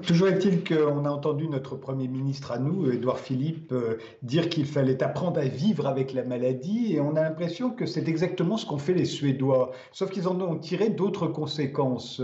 Toujours 0.00 0.28
est-il 0.28 0.64
qu'on 0.64 1.04
a 1.04 1.10
entendu 1.10 1.46
notre 1.46 1.76
Premier 1.76 2.08
ministre 2.08 2.52
à 2.52 2.58
nous, 2.58 2.90
Édouard 2.90 3.18
Philippe, 3.18 3.70
euh, 3.72 3.98
dire 4.22 4.48
qu'il 4.48 4.64
fallait 4.64 5.02
apprendre 5.02 5.38
à 5.38 5.44
vivre 5.44 5.86
avec 5.86 6.14
la 6.14 6.24
maladie, 6.24 6.94
et 6.94 7.02
on 7.02 7.16
a 7.16 7.20
l'impression 7.20 7.68
que 7.68 7.84
c'est 7.84 8.08
exactement 8.08 8.56
ce 8.56 8.64
qu'ont 8.64 8.78
fait 8.78 8.94
les 8.94 9.04
Suédois, 9.04 9.72
sauf 9.92 10.10
qu'ils 10.10 10.26
en 10.26 10.40
ont 10.40 10.56
tiré 10.56 10.88
d'autres 10.88 11.26
conséquences. 11.26 12.22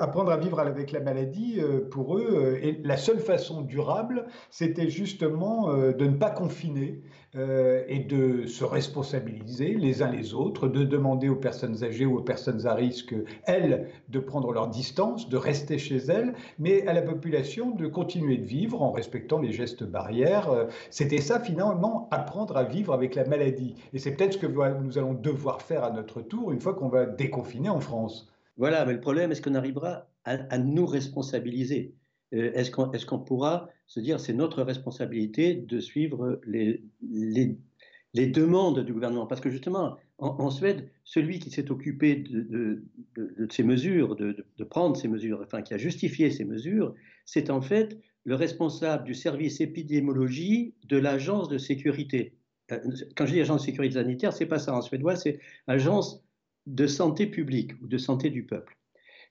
apprendre 0.00 0.32
à 0.32 0.38
vivre 0.38 0.58
avec 0.58 0.90
la 0.90 0.98
maladie, 0.98 1.60
pour 1.92 2.18
eux, 2.18 2.58
la 2.82 2.96
seule 2.96 3.20
façon 3.20 3.62
durable, 3.62 4.26
c'était 4.50 4.88
justement 4.88 5.72
de 5.72 6.04
ne 6.04 6.16
pas 6.16 6.30
confiner, 6.30 7.00
euh, 7.36 7.84
et 7.88 7.98
de 7.98 8.46
se 8.46 8.64
responsabiliser 8.64 9.74
les 9.74 10.02
uns 10.02 10.10
les 10.10 10.34
autres, 10.34 10.68
de 10.68 10.84
demander 10.84 11.28
aux 11.28 11.36
personnes 11.36 11.84
âgées 11.84 12.06
ou 12.06 12.16
aux 12.18 12.22
personnes 12.22 12.66
à 12.66 12.74
risque, 12.74 13.14
elles, 13.44 13.88
de 14.08 14.18
prendre 14.18 14.52
leur 14.52 14.68
distance, 14.68 15.28
de 15.28 15.36
rester 15.36 15.78
chez 15.78 15.96
elles, 15.96 16.34
mais 16.58 16.86
à 16.86 16.92
la 16.92 17.02
population 17.02 17.70
de 17.70 17.86
continuer 17.86 18.38
de 18.38 18.44
vivre 18.46 18.82
en 18.82 18.90
respectant 18.90 19.38
les 19.38 19.52
gestes 19.52 19.84
barrières. 19.84 20.50
Euh, 20.50 20.66
c'était 20.90 21.20
ça 21.20 21.40
finalement, 21.40 22.08
apprendre 22.10 22.56
à 22.56 22.64
vivre 22.64 22.92
avec 22.92 23.14
la 23.14 23.24
maladie. 23.24 23.74
Et 23.92 23.98
c'est 23.98 24.12
peut-être 24.12 24.34
ce 24.34 24.38
que 24.38 24.46
nous 24.46 24.98
allons 24.98 25.14
devoir 25.14 25.62
faire 25.62 25.84
à 25.84 25.90
notre 25.90 26.22
tour 26.22 26.52
une 26.52 26.60
fois 26.60 26.74
qu'on 26.74 26.88
va 26.88 27.06
déconfiner 27.06 27.68
en 27.68 27.80
France. 27.80 28.32
Voilà, 28.56 28.86
mais 28.86 28.94
le 28.94 29.00
problème, 29.00 29.32
est-ce 29.32 29.42
qu'on 29.42 29.54
arrivera 29.54 30.06
à, 30.24 30.58
nous 30.58 30.86
responsabiliser? 30.86 31.94
Est-ce 32.38 33.06
qu'on 33.06 33.18
pourra 33.18 33.68
se 33.86 34.00
dire 34.00 34.20
c'est 34.20 34.32
notre 34.32 34.62
responsabilité 34.62 35.54
de 35.54 35.80
suivre 35.80 36.40
les, 36.46 36.82
les, 37.02 38.26
demandes 38.26 38.84
du 38.84 38.92
gouvernement? 38.92 39.26
Parce 39.26 39.40
que 39.40 39.50
justement, 39.50 39.96
en, 40.18 40.50
Suède, 40.50 40.88
celui 41.04 41.38
qui 41.38 41.50
s'est 41.50 41.70
occupé 41.70 42.16
de, 42.16 42.82
de, 43.16 43.48
ces 43.50 43.62
mesures, 43.62 44.16
de, 44.16 44.44
prendre 44.68 44.96
ces 44.96 45.08
mesures, 45.08 45.40
enfin 45.44 45.62
qui 45.62 45.74
a 45.74 45.78
justifié 45.78 46.30
ces 46.30 46.44
mesures, 46.44 46.94
c'est 47.24 47.50
en 47.50 47.60
fait 47.60 47.98
le 48.24 48.34
responsable 48.34 49.04
du 49.04 49.14
service 49.14 49.60
épidémiologie 49.60 50.74
de 50.84 50.96
l'agence 50.96 51.48
de 51.48 51.58
sécurité. 51.58 52.34
Euh, 52.72 52.78
quand 53.16 53.26
je 53.26 53.34
dis 53.34 53.40
agence 53.40 53.62
de 53.62 53.66
sécurité 53.66 53.94
sanitaire, 53.94 54.32
c'est 54.32 54.46
pas 54.46 54.58
ça 54.58 54.74
en 54.74 54.82
suédois, 54.82 55.16
c'est 55.16 55.38
agence 55.68 56.24
de 56.66 56.86
santé 56.86 57.26
publique 57.26 57.72
ou 57.80 57.86
de 57.86 57.98
santé 57.98 58.30
du 58.30 58.44
peuple. 58.44 58.75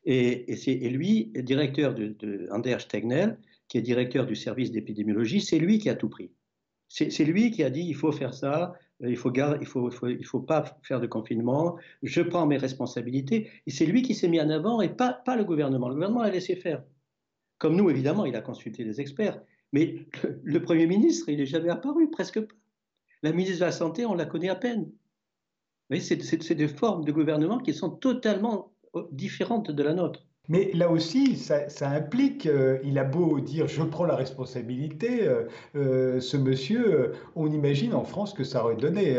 Et, 0.06 0.52
et, 0.52 0.90
lui, 0.90 1.32
directeur 1.36 1.96
de, 1.96 2.16
de, 2.20 2.48
Anders 2.52 2.88
Tegnell, 2.88 3.38
qui 3.68 3.78
est 3.80 3.82
directeur 3.82 4.26
du 4.26 4.36
service 4.36 4.72
d'épidémiologie, 4.72 5.42
c'est 5.42 5.60
lui 5.60 5.80
qui 5.80 5.90
a 5.90 5.96
tout 5.96 6.10
pris. 6.10 6.32
C'est 6.88 7.26
lui 7.26 7.52
qui 7.52 7.64
a 7.64 7.70
dit 7.70 7.82
il 7.82 7.96
faut 7.96 8.12
faire 8.12 8.34
ça, 8.34 8.74
euh, 9.04 9.10
il 9.10 9.18
faut 9.18 9.34
faut, 9.92 10.40
pas 10.40 10.80
faire 10.84 11.02
de 11.02 11.08
confinement, 11.08 11.78
je 12.04 12.22
prends 12.22 12.46
mes 12.46 12.58
responsabilités. 12.58 13.50
Et 13.66 13.72
c'est 13.72 13.86
lui 13.86 14.02
qui 14.02 14.16
s'est 14.16 14.28
mis 14.28 14.40
en 14.40 14.50
avant 14.50 14.82
et 14.82 14.90
pas, 14.90 15.22
le 15.36 15.44
gouvernement. 15.44 15.90
Le 15.90 15.96
gouvernement 15.96 16.22
a 16.22 16.30
laissé 16.30 16.56
faire. 16.56 16.84
Comme 17.58 17.76
nous, 17.76 17.90
évidemment, 17.90 18.26
il 18.26 18.36
a 18.36 18.42
consulté 18.42 18.84
les 18.84 19.02
experts. 19.02 19.42
Mais 19.74 20.06
le, 20.44 20.62
Premier 20.62 20.88
ministre, 20.88 21.30
il 21.30 21.38
n'est 21.38 21.46
jamais 21.46 21.70
apparu, 21.70 22.10
presque 22.10 22.40
pas. 22.40 22.56
La 23.24 23.32
ministre 23.32 23.60
de 23.60 23.66
la 23.66 23.72
Santé, 23.72 24.06
on 24.06 24.14
la 24.14 24.26
connaît 24.26 24.50
à 24.50 24.56
peine. 24.56 24.92
C'est 26.00 26.54
des 26.54 26.68
formes 26.68 27.06
de 27.06 27.12
gouvernement 27.12 27.60
qui 27.60 27.74
sont 27.74 27.90
totalement 27.90 28.75
différentes 29.12 29.72
de 29.72 29.84
la 29.84 29.94
nôtre. 29.94 30.26
Mais 30.48 30.72
là 30.74 30.90
aussi, 30.90 31.36
ça, 31.36 31.90
implique, 31.90 32.46
euh, 32.46 32.78
il 32.84 33.00
a 33.00 33.04
beau 33.04 33.40
dire 33.40 33.68
je 33.68 33.82
prends 33.84 34.06
la 34.06 34.16
responsabilité, 34.16 35.28
euh, 35.28 35.44
euh, 35.76 36.20
ce 36.20 36.38
monsieur, 36.38 37.14
on 37.36 37.52
imagine 37.52 37.94
en 37.94 38.04
France 38.04 38.34
que 38.34 38.44
ça 38.44 38.64
aurait 38.64 38.76
donné. 38.76 39.18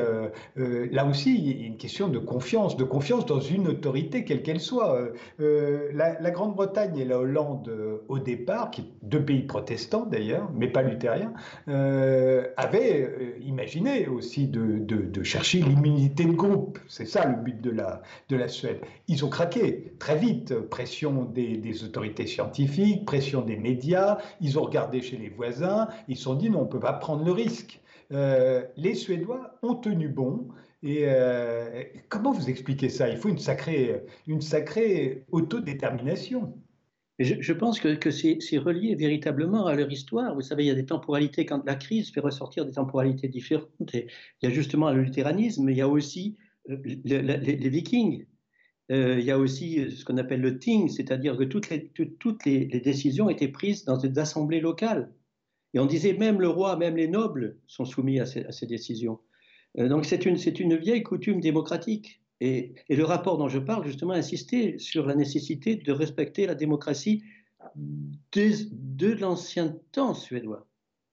là 0.57 1.07
aussi, 1.07 1.37
il 1.37 1.61
y 1.61 1.65
a 1.65 1.67
une 1.67 1.77
question 1.77 2.09
de 2.09 2.19
confiance, 2.19 2.77
de 2.77 2.85
confiance 2.85 3.27
dans 3.27 3.41
une 3.41 3.69
autorité, 3.69 4.25
quelle 4.25 4.43
qu'elle 4.43 4.61
soit. 4.61 5.01
La, 5.39 6.31
Grande-Bretagne 6.37 6.99
et 6.99 7.05
la 7.05 7.19
Hollande, 7.19 7.71
au 8.09 8.19
départ, 8.19 8.71
qui 8.71 8.93
deux 9.03 9.25
pays 9.25 9.43
protestants 9.43 10.07
d'ailleurs, 10.07 10.51
mais 10.55 10.69
pas 10.69 10.83
luthériens, 10.83 11.33
avaient 11.67 13.37
imaginé 13.43 14.07
aussi 14.07 14.47
de, 14.49 15.23
chercher 15.23 15.61
l'immunité 15.61 16.25
de 16.25 16.33
groupe. 16.33 16.79
C'est 16.89 17.07
ça 17.07 17.27
le 17.27 17.37
but 17.43 17.61
de 17.61 17.71
la, 17.71 18.03
de 18.29 18.37
la 18.37 18.49
Suède. 18.49 18.81
Ils 19.09 19.25
ont 19.25 19.31
craqué 19.31 19.95
très 19.99 20.17
vite, 20.17 20.55
pression 20.55 21.16
des, 21.25 21.85
autorités 21.85 22.27
scientifiques, 22.27 23.05
pression 23.05 23.43
des 23.43 23.57
médias, 23.57 24.19
ils 24.41 24.59
ont 24.59 24.63
regardé 24.63 25.03
chez 25.03 25.17
les 25.17 25.29
voisins, 25.29 25.89
ils 26.09 26.17
se 26.17 26.25
sont 26.25 26.35
dit 26.35 26.51
non, 26.51 26.61
on 26.61 26.65
ne 26.65 26.69
peut 26.69 26.81
pas 26.81 26.93
prendre 26.93 27.25
le 27.25 27.33
risque. 27.33 27.81
Euh, 28.13 28.65
les 28.77 28.95
Suédois 28.95 29.59
ont 29.63 29.75
tenu 29.75 30.09
bon. 30.09 30.49
Et 30.83 31.05
euh, 31.05 31.83
comment 32.09 32.33
vous 32.33 32.49
expliquez 32.49 32.89
ça? 32.89 33.09
Il 33.09 33.17
faut 33.17 33.29
une 33.29 33.39
sacrée, 33.39 34.05
une 34.27 34.41
sacrée 34.41 35.25
autodétermination. 35.33 36.55
Je, 37.19 37.53
pense 37.55 37.81
que, 37.81 38.11
c'est 38.11 38.59
relié 38.59 38.95
véritablement 38.95 39.67
à 39.67 39.75
leur 39.75 39.91
histoire. 39.91 40.35
Vous 40.35 40.43
savez, 40.43 40.65
il 40.65 40.67
y 40.67 40.71
a 40.71 40.75
des 40.75 40.85
temporalités 40.85 41.47
quand 41.47 41.65
la 41.65 41.75
crise 41.75 42.13
fait 42.13 42.21
ressortir 42.21 42.67
des 42.67 42.73
temporalités 42.73 43.27
différentes. 43.29 43.71
il 43.95 44.07
y 44.43 44.47
a 44.47 44.51
justement 44.51 44.91
le 44.93 45.03
luthéranisme, 45.03 45.65
mais 45.65 45.73
il 45.73 45.79
y 45.79 45.83
a 45.83 45.89
aussi 45.89 46.37
les 46.69 47.69
Vikings 47.71 48.27
il 48.89 49.25
y 49.25 49.31
a 49.31 49.39
aussi 49.39 49.81
euh, 49.81 49.91
ce 49.91 50.05
qu'on 50.05 50.17
appelle 50.17 50.41
le 50.41 50.59
ting, 50.59 50.89
c'est-à-dire 50.89 51.37
que 51.37 51.45
toutes, 51.45 51.69
les, 51.71 52.67
décisions 52.81 53.29
étaient 53.29 53.49
prises 53.49 53.85
dans 53.85 53.97
des 53.97 54.19
assemblées 54.19 54.61
locales. 54.61 55.13
Et 55.75 55.81
on 55.81 55.87
disait 55.87 56.13
même 56.13 56.41
le 56.41 56.49
roi, 56.49 56.77
même 56.77 56.97
les 56.97 57.09
nobles 57.09 57.59
sont 57.67 57.85
soumis 57.85 58.21
à 58.21 58.27
ces, 58.27 58.67
décisions. 58.67 59.19
Euh, 59.79 59.89
donc 59.89 60.07
c'est 60.07 60.25
une, 60.25 60.77
vieille 60.77 61.03
coutume 61.03 61.41
démocratique. 61.41 62.23
Et, 62.41 62.75
le 62.89 63.05
rapport 63.05 63.39
dont 63.39 63.49
je 63.49 63.59
parle, 63.59 63.85
justement, 63.85 64.13
insistait 64.13 64.77
sur 64.79 65.07
la 65.07 65.15
nécessité 65.15 65.77
de 65.77 65.93
respecter 65.93 66.47
la 66.47 66.55
démocratie 66.55 67.25
de, 67.75 69.13
l'ancien 69.13 69.77
temps 69.91 70.15
suédois, 70.15 70.67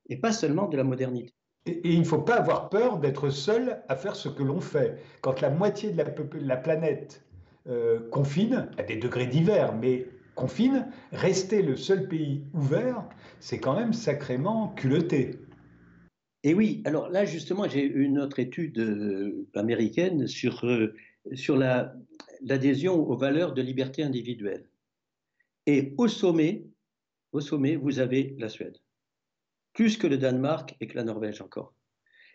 et 0.09 0.17
pas 0.17 0.31
seulement 0.31 0.67
de 0.67 0.77
la 0.77 0.83
modernité. 0.83 1.33
Et, 1.65 1.81
il 1.85 1.99
ne 1.99 2.05
faut 2.05 2.21
pas 2.21 2.35
avoir 2.35 2.69
peur 2.69 2.99
d'être 2.99 3.31
seul 3.31 3.81
à 3.87 3.95
faire 3.95 4.15
ce 4.15 4.29
que 4.29 4.43
l'on 4.43 4.61
fait. 4.61 5.01
Quand 5.21 5.41
la 5.41 5.49
moitié 5.49 5.91
de 5.91 6.03
la 6.39 6.57
planète 6.57 7.25
euh, 7.69 8.09
confine, 8.09 8.69
à 8.77 8.83
des 8.83 8.97
degrés 8.97 9.27
divers, 9.27 9.73
mais 9.73 10.05
confine, 10.35 10.91
rester 11.13 11.61
le 11.61 11.77
seul 11.77 12.09
pays 12.09 12.43
ouvert, 12.53 13.07
c'est 13.39 13.59
quand 13.59 13.77
même 13.77 13.93
sacrément 13.93 14.69
culotté. 14.75 15.39
Et 16.43 16.53
oui, 16.53 16.81
alors 16.83 17.09
là 17.09 17.23
justement, 17.23 17.67
j'ai 17.69 17.85
une 17.85 18.19
autre 18.19 18.39
étude 18.39 18.77
euh, 18.79 19.47
américaine 19.55 20.27
sur, 20.27 20.65
euh, 20.65 20.93
sur 21.35 21.55
l'adhésion 21.55 22.95
aux 22.95 23.15
valeurs 23.15 23.53
de 23.53 23.61
liberté 23.61 24.03
individuelle. 24.03 24.65
Et 25.65 25.93
au 25.97 26.09
sommet, 26.09 26.65
au 27.31 27.39
sommet, 27.39 27.77
vous 27.77 27.99
avez 27.99 28.35
la 28.39 28.49
Suède, 28.49 28.77
plus 29.71 29.95
que 29.97 30.07
le 30.07 30.17
Danemark 30.17 30.75
et 30.81 30.87
que 30.87 30.97
la 30.97 31.05
Norvège 31.05 31.41
encore. 31.41 31.73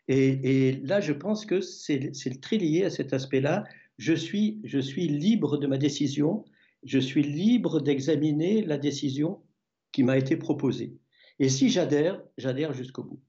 Et, 0.08 0.68
et 0.68 0.73
là, 0.85 1.02
je 1.02 1.12
pense 1.12 1.44
que 1.44 1.61
c'est 1.61 2.40
très 2.40 2.56
lié 2.56 2.85
à 2.85 2.90
cet 2.90 3.12
aspect-là 3.12 3.64
je 3.98 4.14
suis, 4.14 4.60
libre 5.08 5.58
de 5.58 5.66
ma 5.66 5.76
décision, 5.76 6.44
je 6.84 6.98
suis 6.98 7.22
libre 7.22 7.80
d'examiner 7.80 8.62
la 8.62 8.78
décision 8.78 9.40
qui 9.92 10.02
m'a 10.02 10.16
été 10.16 10.36
proposée. 10.36 10.96
Et 11.38 11.48
si 11.48 11.68
j'adhère, 11.68 12.22
j'adhère 12.36 12.72
jusqu'au 12.72 13.02
bout. 13.02 13.20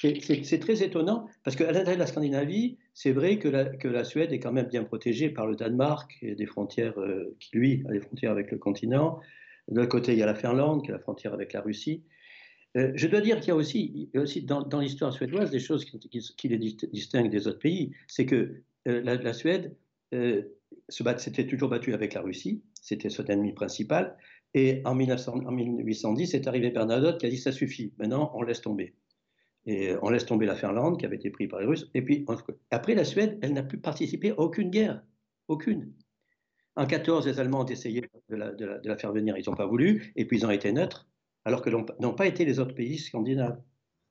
C'est 0.00 0.60
très 0.60 0.82
étonnant 0.84 1.26
parce 1.42 1.56
qu'à 1.56 1.66
l'intérieur 1.66 1.96
de 1.96 2.00
la 2.00 2.06
Scandinavie, 2.06 2.78
c'est 2.94 3.10
vrai 3.10 3.38
que 3.38 3.48
la, 3.48 4.04
Suède 4.04 4.32
est 4.32 4.38
quand 4.38 4.52
même 4.52 4.68
bien 4.68 4.84
protégée 4.84 5.28
par 5.28 5.46
le 5.46 5.56
Danemark 5.56 6.16
des 6.22 6.46
frontières 6.46 6.98
euh, 7.00 7.36
qui, 7.40 7.56
lui, 7.56 7.84
a 7.88 7.92
des 7.92 8.00
frontières 8.00 8.30
avec 8.30 8.52
le 8.52 8.58
continent. 8.58 9.18
De 9.68 9.76
l'autre 9.76 9.88
côté, 9.88 10.12
il 10.12 10.18
y 10.18 10.22
a 10.22 10.26
la 10.26 10.36
Finlande 10.36 10.84
qui 10.84 10.90
a 10.90 10.94
la 10.94 11.00
frontière 11.00 11.34
avec 11.34 11.52
la 11.52 11.62
Russie. 11.62 12.04
Euh, 12.76 12.92
je 12.94 13.06
dois 13.08 13.20
dire 13.20 13.40
qu'il 13.40 13.48
y 13.48 13.50
a 13.50 13.56
aussi, 13.56 14.08
dans, 14.44 14.80
l'histoire 14.80 15.12
suédoise 15.12 15.50
des 15.50 15.58
choses 15.58 15.84
qui, 15.84 16.48
les 16.48 16.58
distinguent 16.58 17.30
des 17.30 17.48
autres 17.48 17.58
pays. 17.58 17.92
C'est 18.06 18.26
que 18.26 18.62
euh, 18.86 19.02
la, 19.02 19.32
Suède 19.32 19.74
s'était 20.88 21.46
toujours 21.46 21.68
battu 21.68 21.94
avec 21.94 22.14
la 22.14 22.22
Russie, 22.22 22.62
c'était 22.80 23.10
son 23.10 23.24
ennemi 23.24 23.52
principal. 23.52 24.16
Et 24.54 24.80
en, 24.84 24.94
1810, 24.94 26.26
c'est 26.26 26.46
arrivé 26.46 26.70
Bernadotte 26.70 27.20
qui 27.20 27.26
a 27.26 27.28
dit 27.30 27.36
ça 27.36 27.52
suffit, 27.52 27.92
maintenant 27.98 28.30
on 28.34 28.42
laisse 28.42 28.62
tomber. 28.62 28.94
Et 29.66 29.94
on 30.02 30.08
laisse 30.08 30.24
tomber 30.24 30.46
la 30.46 30.54
Finlande 30.54 30.98
qui 30.98 31.04
avait 31.04 31.16
été 31.16 31.30
prise 31.30 31.48
par 31.48 31.60
les 31.60 31.66
Russes. 31.66 31.90
Et 31.92 32.02
puis 32.02 32.24
après, 32.70 32.94
la 32.94 33.04
Suède, 33.04 33.38
elle 33.42 33.52
n'a 33.52 33.62
pu 33.62 33.76
participer 33.76 34.30
à 34.30 34.38
aucune 34.38 34.70
guerre, 34.70 35.02
aucune. 35.48 35.92
En 36.76 36.86
14, 36.86 37.26
les 37.26 37.38
Allemands 37.40 37.62
ont 37.62 37.66
essayé 37.66 38.02
de 38.30 38.36
la 38.36 38.96
faire 38.96 39.12
venir, 39.12 39.36
ils 39.36 39.44
n'ont 39.48 39.56
pas 39.56 39.66
voulu, 39.66 40.12
et 40.16 40.24
puis 40.26 40.38
ils 40.38 40.46
ont 40.46 40.50
été 40.50 40.72
neutres, 40.72 41.08
alors 41.44 41.60
que 41.60 41.70
n'ont 41.70 42.14
pas 42.14 42.26
été 42.26 42.44
les 42.44 42.60
autres 42.60 42.74
pays 42.74 42.98
scandinaves. 42.98 43.60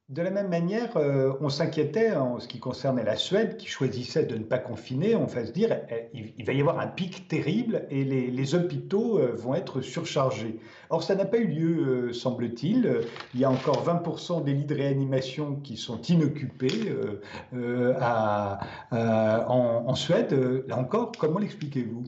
De 0.10 0.22
la 0.22 0.32
même 0.32 0.48
manière, 0.48 0.96
euh, 0.96 1.34
on 1.42 1.50
s'inquiétait 1.50 2.16
en 2.16 2.40
ce 2.40 2.48
qui 2.48 2.60
concernait 2.60 3.04
la 3.04 3.18
Suède, 3.18 3.58
qui 3.58 3.68
choisissait 3.68 4.26
de 4.26 4.38
ne 4.38 4.44
pas 4.46 4.58
confiner. 4.58 5.18
On 5.18 5.26
va 5.26 5.46
se 5.46 5.52
dire, 5.52 5.82
eh, 5.90 6.10
il, 6.38 6.46
va 6.46 6.54
y 6.54 6.62
avoir 6.62 6.80
un 6.80 6.88
pic 6.88 7.28
terrible 7.28 7.86
et 7.90 8.06
les, 8.06 8.56
hôpitaux 8.56 9.20
euh, 9.20 9.34
vont 9.36 9.54
être 9.54 9.82
surchargés. 9.82 10.62
Or, 10.90 11.04
ça 11.04 11.16
n'a 11.16 11.26
pas 11.26 11.40
eu 11.40 11.48
lieu, 11.48 12.08
euh, 12.08 12.14
semble-t-il. 12.14 13.02
Il 13.34 13.42
y 13.42 13.44
a 13.44 13.52
encore 13.52 13.84
20% 13.86 14.46
des 14.46 14.54
lits 14.54 14.64
de 14.64 14.76
réanimation 14.76 15.58
qui 15.58 15.76
sont 15.76 16.02
inoccupés 16.04 16.94
en, 17.52 18.58
en, 18.92 19.96
Suède. 19.96 20.32
Là 20.68 20.78
encore, 20.78 21.12
comment 21.20 21.40
l'expliquez-vous? 21.40 22.06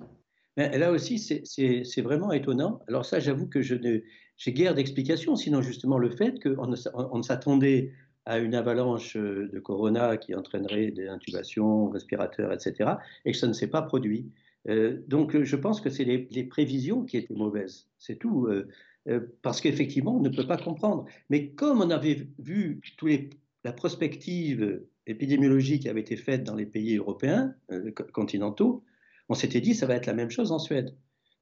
Là 0.56 0.92
aussi, 0.92 1.20
c'est 1.20 2.02
vraiment 2.02 2.32
étonnant. 2.32 2.80
Alors 2.88 3.06
ça, 3.06 3.20
j'avoue 3.20 3.48
que 3.48 3.62
je 3.62 3.76
ne 3.76 4.00
j'ai 4.40 4.52
guère 4.54 4.74
d'explications, 4.74 5.36
sinon 5.36 5.62
justement 5.62 6.00
le 6.00 6.10
fait 6.10 6.42
qu'on 6.42 6.74
on 6.96 7.22
s'attendait 7.22 7.92
à 8.26 8.40
une 8.40 8.56
avalanche 8.56 9.16
euh, 9.16 9.48
de 9.54 9.60
corona 9.60 10.18
qui 10.18 10.34
entraînerait 10.34 10.90
des 10.90 11.08
intubations, 11.08 11.90
respirateurs, 11.90 12.52
etc., 12.52 12.94
et 13.26 13.34
que 13.34 13.38
ça 13.38 13.48
ne 13.48 13.54
s'est 13.54 13.68
pas 13.68 13.84
produit. 13.84 14.32
Euh, 14.68 15.00
donc 15.08 15.42
je 15.44 15.56
pense 15.56 15.80
que 15.80 15.92
c'est 15.92 16.04
les, 16.04 16.44
prévisions 16.46 17.06
qui 17.06 17.18
étaient 17.18 17.36
mauvaises, 17.36 17.88
c'est 18.00 18.18
tout, 18.18 18.48
euh, 18.48 19.20
parce 19.42 19.62
qu'effectivement 19.62 20.18
on 20.18 20.22
ne 20.22 20.30
peut 20.30 20.48
pas 20.48 20.58
comprendre. 20.58 21.06
Mais 21.30 21.50
comme 21.52 21.82
on 21.82 21.90
avait 21.92 22.28
vu 22.40 22.82
tous 22.98 23.06
les, 23.06 23.30
la 23.64 23.74
prospective 23.74 24.82
épidémiologie 25.08 25.80
qui 25.80 25.90
avait 25.90 26.02
été 26.02 26.16
faite 26.16 26.44
dans 26.44 26.56
les 26.56 26.66
pays 26.66 26.98
européens, 26.98 27.56
euh, 27.72 27.92
continentaux, 28.14 28.84
on 29.28 29.34
s'était 29.34 29.62
dit 29.62 29.74
ça 29.74 29.86
va 29.86 29.96
être 29.96 30.06
la 30.06 30.14
même 30.14 30.30
chose 30.30 30.52
en 30.52 30.60
Suède. 30.60 30.96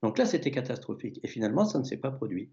Donc 0.04 0.18
là, 0.18 0.26
c'était 0.26 0.52
catastrophique. 0.52 1.20
Et 1.24 1.28
finalement, 1.28 1.66
ça 1.66 1.80
ne 1.80 1.84
s'est 1.84 1.98
pas 1.98 2.12
produit. 2.12 2.52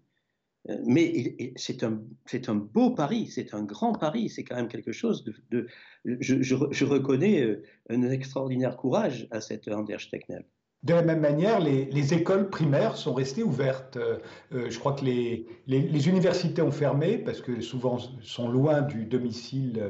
Euh, 0.69 0.77
mais 0.85 1.53
c'est 1.55 1.83
un, 1.83 2.55
beau 2.55 2.91
pari, 2.91 3.27
c'est 3.27 3.53
un 3.53 3.63
grand 3.63 3.93
pari, 3.93 4.29
c'est 4.29 4.43
quand 4.43 4.55
même 4.55 4.67
quelque 4.67 4.91
chose 4.91 5.23
de... 5.51 5.67
je, 6.05 6.41
je, 6.41 6.85
reconnais 6.85 7.43
euh, 7.43 7.63
un 7.89 8.01
extraordinaire 8.03 8.77
courage 8.77 9.27
à 9.31 9.41
cette 9.41 9.67
Anders 9.67 10.09
Technel. 10.09 10.45
De 10.85 10.93
la 10.93 11.01
même 11.01 11.19
manière, 11.19 11.59
les, 11.59 12.13
écoles 12.13 12.47
primaires 12.51 12.95
sont 12.95 13.15
restées 13.15 13.41
ouvertes. 13.41 13.97
Euh, 13.97 14.19
euh, 14.53 14.69
je 14.69 14.77
crois 14.77 14.93
que 14.93 15.03
les, 15.03 15.47
universités 16.07 16.61
ont 16.61 16.71
fermé 16.71 17.17
parce 17.17 17.41
que 17.41 17.59
souvent 17.59 17.97
sont 18.21 18.49
loin 18.49 18.83
du 18.83 19.05
domicile 19.05 19.81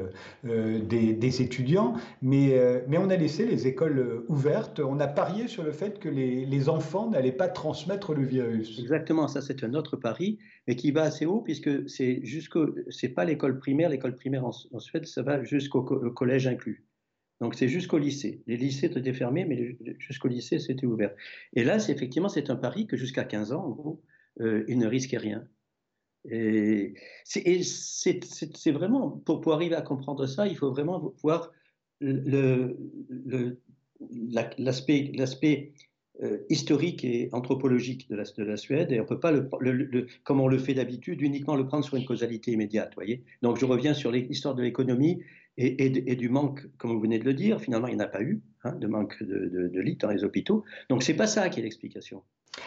euh, 0.45 0.79
des, 0.79 1.41
étudiants, 1.41 1.95
mais, 2.21 2.57
on 2.97 3.09
a 3.09 3.17
laissé 3.17 3.45
les 3.45 3.67
écoles 3.67 4.23
ouvertes. 4.29 4.79
On 4.79 5.01
a 5.01 5.07
parié 5.07 5.49
sur 5.49 5.63
le 5.63 5.73
fait 5.73 5.99
que 5.99 6.07
les, 6.07 6.69
enfants 6.69 7.09
n'allaient 7.09 7.33
pas 7.33 7.49
transmettre 7.49 8.13
le 8.13 8.23
virus. 8.23 8.79
Exactement, 8.79 9.27
ça 9.27 9.41
c'est 9.41 9.65
un 9.65 9.73
autre 9.73 9.97
pari, 9.97 10.39
mais 10.65 10.77
qui 10.77 10.91
va 10.91 11.03
assez 11.03 11.25
haut 11.25 11.41
puisque 11.41 11.89
c'est 11.89 12.21
jusqu'au, 12.23 12.73
c'est 12.89 13.09
pas 13.09 13.25
l'école 13.25 13.59
primaire, 13.59 13.89
l'école 13.89 14.15
primaire 14.15 14.45
en, 14.45 14.79
Suède, 14.79 15.05
ça 15.05 15.23
va 15.23 15.43
jusqu'au 15.43 15.81
collège 15.83 16.47
inclus. 16.47 16.85
Donc 17.41 17.55
c'est 17.55 17.67
jusqu'au 17.67 17.97
lycée. 17.97 18.41
Les 18.47 18.57
lycées 18.57 18.87
étaient 18.87 19.13
fermés, 19.13 19.45
mais 19.45 19.77
jusqu'au 19.99 20.27
lycée, 20.27 20.59
c'était 20.59 20.85
ouvert. 20.85 21.13
Et 21.53 21.63
là, 21.63 21.79
c'est 21.79 21.91
effectivement, 21.91 22.29
c'est 22.29 22.49
un 22.49 22.55
pari 22.55 22.87
que 22.87 22.97
jusqu'à 22.97 23.23
15 23.25 23.51
ans, 23.51 23.65
en 23.65 23.71
gros, 23.71 24.01
euh, 24.39 24.63
ils 24.67 24.77
ne 24.77 24.87
risquaient 24.87 25.17
rien. 25.17 25.47
Et 26.29 26.95
c'est 27.23 28.71
vraiment, 28.71 29.11
pour, 29.11 29.41
pour, 29.41 29.53
arriver 29.53 29.75
à 29.75 29.81
comprendre 29.81 30.25
ça, 30.25 30.47
il 30.47 30.57
faut 30.57 30.71
vraiment 30.71 31.13
voir 31.21 31.51
l'aspect 34.17 35.73
euh, 36.23 36.37
historique 36.49 37.03
et 37.03 37.29
anthropologique 37.33 38.09
de 38.09 38.15
la, 38.15 38.23
de 38.23 38.43
la, 38.43 38.57
Suède, 38.57 38.91
et 38.91 38.99
on 39.01 39.05
peut 39.05 39.19
pas, 39.19 39.31
le, 39.31 40.07
comme 40.23 40.39
on 40.39 40.47
le 40.47 40.57
fait 40.57 40.73
d'habitude, 40.73 41.21
uniquement 41.21 41.55
le 41.55 41.65
prendre 41.65 41.83
sur 41.83 41.97
une 41.97 42.05
causalité 42.05 42.51
immédiate. 42.51 42.93
Voyez 42.95 43.23
Donc 43.41 43.57
je 43.57 43.65
reviens 43.65 43.93
sur 43.93 44.11
l'histoire 44.11 44.55
de 44.55 44.63
l'économie 44.63 45.21
et, 45.57 46.15
du 46.15 46.29
manque, 46.29 46.67
comme 46.77 46.91
vous 46.91 46.99
venez 46.99 47.19
de 47.19 47.23
le 47.23 47.33
dire, 47.33 47.61
finalement, 47.61 47.87
il 47.87 47.95
n'y 47.95 48.01
en 48.01 48.05
a 48.05 48.09
pas 48.09 48.21
eu, 48.21 48.41
hein, 48.63 48.73
de 48.73 48.87
manque 48.87 49.21
de, 49.23 49.47
de, 49.47 49.67
de 49.67 49.81
lits 49.81 49.95
dans 49.95 50.09
les 50.09 50.23
hôpitaux. 50.23 50.63
Donc, 50.89 51.03
ce 51.03 51.11
n'est 51.11 51.17
pas 51.17 51.27
ça 51.27 51.49
qui 51.49 51.59
est 51.59 51.63
l'explication. 51.63 52.23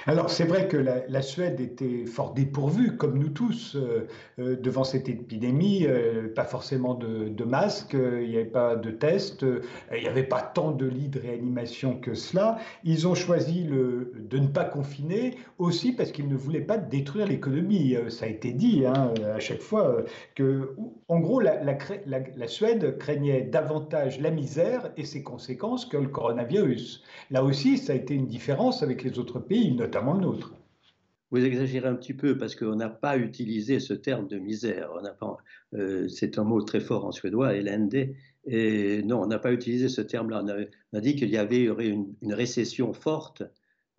Alors 0.07 0.31
c'est 0.31 0.45
vrai 0.45 0.69
que 0.69 0.77
la, 0.77 1.23
Suède 1.23 1.61
était 1.61 2.07
fort 2.07 2.33
dépourvue, 2.33 2.97
comme 2.97 3.19
nous 3.19 3.29
tous, 3.29 3.77
euh, 3.77 4.07
euh, 4.39 4.57
devant 4.57 4.85
cette 4.85 5.09
épidémie. 5.09 5.87
Euh, 5.87 6.33
pas 6.35 6.45
forcément 6.45 6.95
de, 6.95 7.45
masques, 7.45 7.95
il 7.95 8.29
n'y 8.29 8.37
avait 8.37 8.45
pas 8.45 8.77
de 8.77 8.91
tests, 8.91 9.45
il 9.95 10.01
n'y 10.01 10.09
avait 10.09 10.23
pas 10.23 10.43
tant 10.43 10.71
de 10.71 10.87
lits 10.87 11.09
de 11.09 11.19
réanimation 11.19 11.99
que 11.99 12.15
cela. 12.15 12.59
Ils 12.85 13.09
ont 13.09 13.15
choisi 13.15 13.65
de 13.65 14.39
ne 14.39 14.47
pas 14.47 14.65
confiner 14.65 15.37
aussi 15.59 15.93
parce 15.93 16.13
qu'ils 16.13 16.29
ne 16.29 16.37
voulaient 16.37 16.61
pas 16.61 16.77
détruire 16.77 17.27
l'économie. 17.27 17.97
ça 18.09 18.27
a 18.27 18.29
été 18.29 18.53
dit 18.53 18.85
hein, 18.87 19.13
à 19.35 19.41
chaque 19.41 19.61
fois 19.61 20.05
que, 20.35 20.75
en 21.09 21.21
gros, 21.21 21.41
la, 21.41 21.77
Suède 22.47 22.99
craignait 22.99 23.43
davantage 23.43 24.21
la 24.21 24.31
misère 24.31 24.91
et 24.97 25.05
ses 25.05 25.23
conséquences 25.23 25.87
que 25.87 25.97
le 25.97 26.09
coronavirus. 26.09 27.03
Là 27.31 27.43
aussi, 27.43 27.79
ça 27.79 27.93
a 27.93 27.97
été 27.97 28.15
une 28.15 28.27
différence 28.27 28.83
avec 28.83 29.03
les 29.03 29.19
autres 29.19 29.39
pays 29.39 29.78
notamment 29.79 30.17
nôtre. 30.17 30.53
Vous 31.31 31.45
exagérez 31.45 31.89
un 31.89 31.95
petit 31.95 32.15
peu 32.15 32.39
parce 32.39 32.55
qu'on 32.55 32.77
n'a 32.77 32.89
pas 32.89 33.19
utilisé 33.19 33.81
ce 33.81 33.93
terme 33.93 34.29
de 34.29 34.39
misère. 34.39 34.91
Euh, 35.75 36.09
c'est 36.09 36.39
un 36.39 36.45
mot 36.45 36.63
très 36.63 36.81
fort 36.81 37.05
en 37.05 37.13
suédois. 37.13 37.55
Et 38.47 39.03
non, 39.03 39.23
on 39.23 39.27
n'a 39.27 39.39
pas 39.39 39.53
utilisé 39.53 39.89
ce 39.89 40.01
terme-là. 40.01 40.43
On, 40.93 40.97
a 40.97 41.01
dit 41.01 41.17
qu'il 41.17 41.29
y 41.29 41.37
avait 41.37 41.65
une, 41.65 42.33
récession 42.33 42.95
forte, 42.95 43.43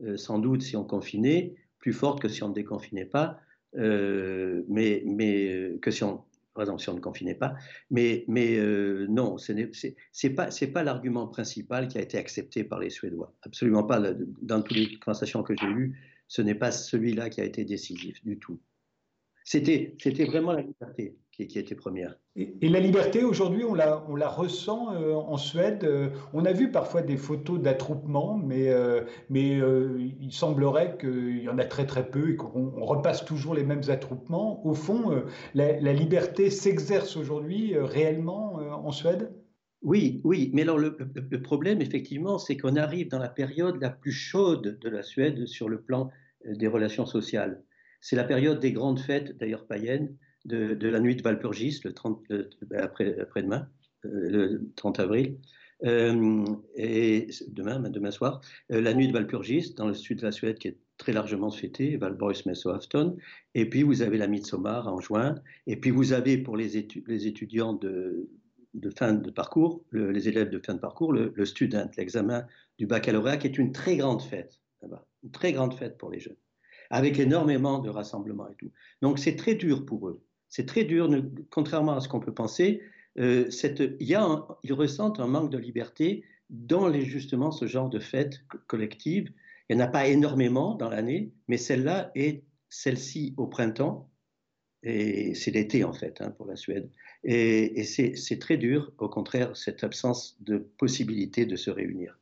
euh, 0.04 0.18
sans 0.18 0.40
doute 0.40 0.64
si 0.64 0.76
on 0.76 0.84
confinait, 0.84 1.56
plus 1.78 1.94
forte 1.94 2.20
que 2.20 2.28
si 2.28 2.42
on 2.42 2.50
ne 2.50 2.54
déconfinait 2.54 3.06
pas, 3.06 3.38
euh, 3.78 4.64
mais, 4.68 5.04
mais 5.06 5.78
que 5.84 5.92
si 5.92 6.04
on, 6.04 6.24
par 6.60 6.66
exemple, 6.66 6.82
si 6.82 6.90
on 6.90 6.96
ne 6.96 7.00
confinait 7.00 7.36
pas. 7.36 7.56
Mais, 7.90 8.26
mais 8.28 8.60
non, 9.08 9.38
ce 9.38 9.54
n'est 9.54 10.34
pas, 10.36 10.50
pas 10.74 10.84
l'argument 10.84 11.28
principal 11.28 11.88
qui 11.88 11.98
a 11.98 12.02
été 12.02 12.18
accepté 12.18 12.66
par 12.66 12.80
les 12.80 12.90
Suédois. 12.90 13.34
Absolument 13.44 13.84
pas. 13.84 14.02
Dans 14.42 14.62
toutes 14.62 14.76
les 14.76 15.00
conversations 15.00 15.42
que 15.42 15.54
j'ai 15.56 15.68
eues, 15.68 15.98
ce 16.28 16.42
n'est 16.42 16.56
pas 16.56 16.72
celui-là 16.72 17.30
qui 17.30 17.40
a 17.40 17.46
été 17.46 17.64
décisif 17.64 18.22
du 18.26 18.38
tout. 18.38 18.60
C'était 19.50 20.26
vraiment 20.26 20.52
la 20.52 20.62
liberté 20.62 21.16
qui, 21.32 21.58
était 21.58 21.74
première. 21.74 22.16
Et, 22.36 22.70
la 22.70 22.80
liberté, 22.80 23.24
aujourd'hui, 23.24 23.64
on 23.64 23.74
la, 23.74 24.06
on 24.08 24.16
la 24.16 24.28
ressent 24.28 24.94
euh, 24.94 25.16
en 25.16 25.38
Suède. 25.38 25.84
Euh, 25.86 26.10
on 26.34 26.46
a 26.46 26.52
vu 26.52 26.70
parfois 26.70 27.02
des 27.02 27.18
photos 27.18 27.60
d'attroupement, 27.60 28.38
mais, 28.38 28.70
euh, 28.70 29.02
mais 29.32 29.58
il 30.22 30.32
semblerait 30.32 30.98
qu'il 31.00 31.42
y 31.42 31.50
en 31.50 31.58
a 31.58 31.66
très 31.66 31.88
très 31.88 32.12
peu 32.12 32.30
et 32.30 32.36
qu'on 32.36 32.86
repasse 32.86 33.26
toujours 33.26 33.56
les 33.56 33.64
mêmes 33.64 33.82
attroupements. 33.88 34.64
Au 34.68 34.76
fond, 34.76 35.24
la, 35.56 35.80
la, 35.80 35.94
liberté 35.94 36.52
s'exerce 36.52 37.18
aujourd'hui 37.18 37.76
réellement 37.76 38.58
en 38.58 38.92
Suède? 38.92 39.34
Oui, 39.82 40.22
oui, 40.26 40.52
mais 40.54 40.62
alors 40.62 40.78
le, 40.78 40.96
le 41.16 41.42
problème, 41.42 41.82
effectivement, 41.82 42.38
c'est 42.38 42.56
qu'on 42.56 42.76
arrive 42.76 43.08
dans 43.08 43.18
la 43.18 43.30
période 43.30 43.82
la 43.82 43.90
plus 43.90 44.12
chaude 44.12 44.78
de 44.80 44.90
la 44.90 45.02
Suède 45.02 45.48
sur 45.48 45.70
le 45.70 45.82
plan 45.82 46.12
des 46.46 46.68
relations 46.68 47.08
sociales. 47.08 47.64
C'est 48.02 48.16
la 48.16 48.24
période 48.24 48.60
des 48.60 48.72
grandes 48.72 49.00
fêtes, 49.00 49.38
d'ailleurs 49.38 49.66
païennes, 49.66 50.16
de, 50.46 50.88
la 50.88 51.00
nuit 51.00 51.16
de 51.16 51.22
Valpurgis, 51.22 51.82
le 51.84 51.94
30, 51.94 52.24
ben, 52.30 52.80
après, 52.82 53.20
après-demain, 53.20 53.68
euh, 54.06 54.30
le 54.30 54.72
30 54.76 55.00
avril, 55.00 55.38
euh, 55.86 56.46
et 56.76 57.28
demain, 57.48 57.80
ben, 57.80 57.92
demain 57.92 58.12
soir, 58.12 58.42
euh, 58.72 58.82
la 58.82 58.94
nuit 58.94 59.08
de 59.08 59.14
Valpurgis, 59.14 59.74
dans 59.76 59.88
le 59.88 59.94
sud 59.94 60.20
de 60.20 60.24
la 60.24 60.32
Suède, 60.32 60.58
qui 60.58 60.70
est 60.70 60.78
très 60.98 61.14
largement 61.14 61.52
fêtée, 61.52 61.98
Valborgsmässoafton, 61.98 63.16
et 63.56 63.70
puis 63.70 63.84
vous 63.84 64.02
avez 64.02 64.18
la 64.18 64.28
Midsommar 64.28 64.88
en 64.88 65.00
juin, 65.00 65.36
et 65.68 65.78
puis 65.78 65.92
vous 65.92 66.12
avez 66.12 66.38
pour 66.38 66.58
les, 66.58 66.78
étudiants 66.78 67.74
de, 67.74 68.30
fin 68.98 69.14
de 69.14 69.32
parcours, 69.32 69.84
les 69.94 70.28
élèves 70.28 70.50
de 70.50 70.60
fin 70.60 70.74
de 70.74 70.80
parcours, 70.80 71.14
le, 71.14 71.32
le 71.36 71.46
student, 71.46 71.90
l'examen 71.98 72.46
du 72.78 72.86
baccalauréat, 72.86 73.38
qui 73.38 73.48
est 73.48 73.58
une 73.58 73.72
très 73.72 73.96
grande 73.96 74.22
fête 74.22 74.60
là-bas, 74.82 75.06
une 75.24 75.32
très 75.32 75.54
grande 75.54 75.74
fête 75.74 75.98
pour 75.98 76.12
les 76.12 76.20
jeunes, 76.20 76.36
avec 76.90 77.20
énormément 77.20 77.80
de 77.80 77.90
rassemblements 77.90 78.50
et 78.50 78.56
tout. 78.56 78.72
Donc 79.02 79.20
c'est 79.20 79.36
très 79.36 79.56
dur 79.56 79.86
pour 79.86 80.08
eux. 80.08 80.24
C'est 80.50 80.66
très 80.66 80.84
dur, 80.84 81.10
contrairement 81.52 81.94
à 81.94 82.02
ce 82.02 82.08
qu'on 82.08 82.20
peut 82.20 82.34
penser. 82.34 82.82
Euh, 83.20 83.50
cette, 83.52 83.82
a 83.82 84.48
ils 84.64 84.74
ressentent 84.74 85.20
un 85.20 85.28
manque 85.28 85.52
de 85.52 85.58
liberté 85.58 86.24
dans 86.50 86.92
justement 86.94 87.52
ce 87.52 87.68
genre 87.68 87.90
de 87.90 88.00
fêtes 88.00 88.42
collectives. 88.68 89.32
Il 89.70 89.78
n'y 89.78 89.84
en 89.84 89.86
a 89.86 89.90
pas 89.90 90.08
énormément 90.08 90.74
dans 90.76 90.90
l'année, 90.90 91.32
mais 91.48 91.58
celle-là 91.58 92.12
est 92.16 92.44
celle-ci 92.70 93.34
au 93.38 93.48
printemps, 93.48 94.10
et 94.82 95.36
c'est 95.36 95.52
l'été 95.52 95.84
en 95.84 95.94
fait 95.94 96.22
hein, 96.22 96.32
pour 96.32 96.48
la 96.48 96.56
Suède. 96.56 96.90
Et, 97.24 97.84
c'est 97.84 98.40
très 98.40 98.58
dur, 98.58 98.92
au 98.98 99.10
contraire, 99.10 99.56
cette 99.56 99.84
absence 99.84 100.38
de 100.40 100.58
possibilité 100.58 101.46
de 101.46 101.56
se 101.56 101.70
réunir. 101.70 102.18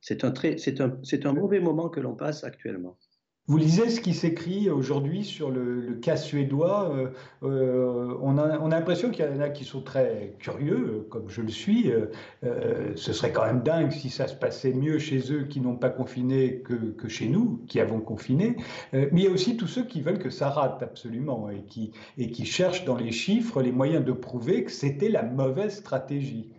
C'est 0.00 0.22
un, 0.22 0.32
un, 0.32 1.28
un 1.28 1.32
mauvais 1.32 1.60
moment 1.60 1.88
que 1.88 2.00
l'on 2.00 2.14
passe 2.14 2.44
actuellement. 2.44 2.98
Vous 3.48 3.58
lisez 3.58 3.90
ce 3.90 4.00
qui 4.00 4.12
s'écrit 4.12 4.70
aujourd'hui 4.70 5.24
sur 5.24 5.52
le, 5.52 5.94
cas 6.02 6.16
suédois. 6.16 6.92
Euh, 6.92 7.10
euh, 7.44 8.18
on 8.20 8.38
a, 8.38 8.58
on 8.58 8.72
a 8.72 8.76
l'impression 8.76 9.10
qu'il 9.10 9.24
y 9.24 9.28
en 9.28 9.40
a 9.40 9.50
qui 9.50 9.64
sont 9.64 9.82
très 9.82 10.34
curieux, 10.40 11.06
comme 11.10 11.28
je 11.28 11.42
le 11.42 11.50
suis. 11.50 11.92
Euh, 11.92 12.96
ce 12.96 13.12
serait 13.12 13.30
quand 13.30 13.46
même 13.46 13.62
dingue 13.62 13.92
si 13.92 14.10
ça 14.10 14.26
se 14.26 14.34
passait 14.34 14.72
mieux 14.72 14.98
chez 14.98 15.32
eux 15.32 15.44
qui 15.44 15.60
n'ont 15.60 15.76
pas 15.76 15.90
confiné 15.90 16.60
que, 16.62 17.08
chez 17.08 17.28
nous, 17.28 17.62
qui 17.68 17.78
avons 17.78 18.00
confiné. 18.00 18.56
mais 18.92 19.08
il 19.12 19.22
y 19.22 19.28
a 19.28 19.30
aussi 19.30 19.56
tous 19.56 19.68
ceux 19.68 19.84
qui 19.84 20.00
veulent 20.00 20.18
que 20.18 20.30
ça 20.30 20.50
rate 20.50 20.82
absolument 20.82 21.48
et 21.48 21.62
qui, 21.62 22.44
cherchent 22.44 22.84
dans 22.84 22.96
les 22.96 23.12
chiffres 23.12 23.62
les 23.62 23.72
moyens 23.72 24.04
de 24.04 24.12
prouver 24.12 24.64
que 24.64 24.72
c'était 24.72 25.08
la 25.08 25.22
mauvaise 25.22 25.76
stratégie. 25.76 26.50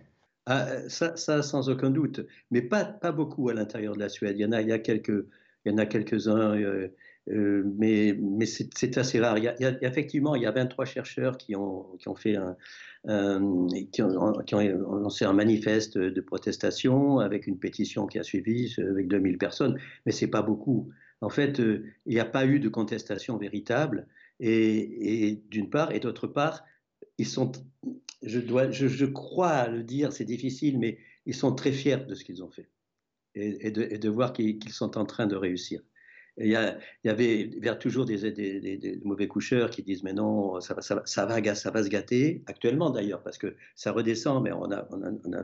Ah, 0.46 0.68
ça, 0.88 1.18
ça, 1.18 1.42
sans 1.42 1.70
aucun 1.70 1.90
doute, 1.90 2.22
mais 2.52 2.62
pas, 2.62 2.86
pas 2.86 3.12
beaucoup 3.12 3.50
à 3.50 3.54
l'intérieur 3.54 3.94
de 3.96 4.00
la 4.00 4.08
Suède. 4.08 4.38
Il 4.38 4.42
y 4.42 4.46
en 4.46 4.54
a, 4.54 4.62
il 4.62 4.70
y 4.70 4.72
a 4.72 4.80
quelques 4.80 5.26
il 5.68 5.72
y 5.72 5.74
en 5.74 5.78
a 5.78 5.86
quelques-uns, 5.86 6.56
euh, 6.56 6.88
euh, 7.30 7.64
mais, 7.78 8.18
c'est 8.46 8.98
assez 8.98 9.20
rare. 9.20 9.38
Il 9.38 9.44
y, 9.44 9.48
a, 9.48 9.78
effectivement, 9.82 10.36
il 10.36 10.44
y 10.44 10.46
a 10.46 10.52
23 10.52 10.86
chercheurs 10.86 11.38
qui 11.38 11.56
ont, 11.56 11.86
lancé 13.06 13.66
un 15.26 15.34
manifeste 15.34 15.98
de 15.98 16.22
protestation 16.22 17.20
avec 17.20 17.48
une 17.48 17.60
pétition 17.60 18.08
qui 18.08 18.18
a 18.18 18.24
suivi 18.24 18.74
avec 18.78 19.10
2000 19.10 19.38
personnes, 19.38 19.78
mais 20.06 20.14
c'est 20.14 20.28
pas 20.28 20.42
beaucoup. 20.42 20.90
En 21.20 21.30
fait, 21.30 21.60
euh, 21.60 21.84
il 22.06 22.14
n'y 22.14 22.20
a 22.20 22.26
pas 22.26 22.46
eu 22.46 22.60
de 22.60 22.70
contestation 22.70 23.38
véritable, 23.38 24.08
et, 24.40 25.42
d'une 25.50 25.70
part, 25.70 25.92
et 25.92 26.00
d'autre 26.00 26.28
part, 26.28 26.64
ils 27.18 27.26
sont, 27.26 27.52
je, 28.22 28.40
dois, 28.40 28.72
je 28.72 29.06
crois 29.06 29.68
le 29.68 29.84
dire, 29.84 30.14
c'est 30.14 30.26
difficile, 30.26 30.80
mais 30.80 31.00
ils 31.26 31.36
sont 31.36 31.54
très 31.54 31.72
fiers 31.72 32.06
de 32.08 32.14
ce 32.14 32.24
qu'ils 32.24 32.44
ont 32.44 32.52
fait 32.52 32.70
et, 33.38 33.72
de, 33.72 34.10
voir 34.10 34.34
qu'ils 34.34 34.70
sont 34.70 34.98
en 34.98 35.06
train 35.06 35.28
de 35.28 35.36
réussir. 35.36 35.82
il 36.38 36.48
y, 36.48 37.08
y, 37.08 37.10
avait 37.10 37.50
vers 37.62 37.80
toujours 37.80 38.06
des, 38.06 39.00
mauvais 39.04 39.28
coucheurs 39.28 39.70
qui 39.70 39.84
disent 39.84 40.04
mais 40.04 40.14
non, 40.14 40.60
ça, 40.62 40.80
ça, 40.82 41.02
ça, 41.06 41.26
va, 41.26 41.56
ça 41.56 41.72
va 41.72 41.84
se 41.84 41.90
gâter, 41.90 42.44
actuellement 42.48 42.90
d'ailleurs, 42.90 43.24
parce 43.24 43.38
que 43.38 43.56
ça 43.76 43.92
redescend, 43.92 44.44
mais 44.44 44.52
on 44.52 44.72
a, 44.72 44.88
on 44.92 45.04
a, 45.04 45.12
on 45.26 45.34
a 45.34 45.44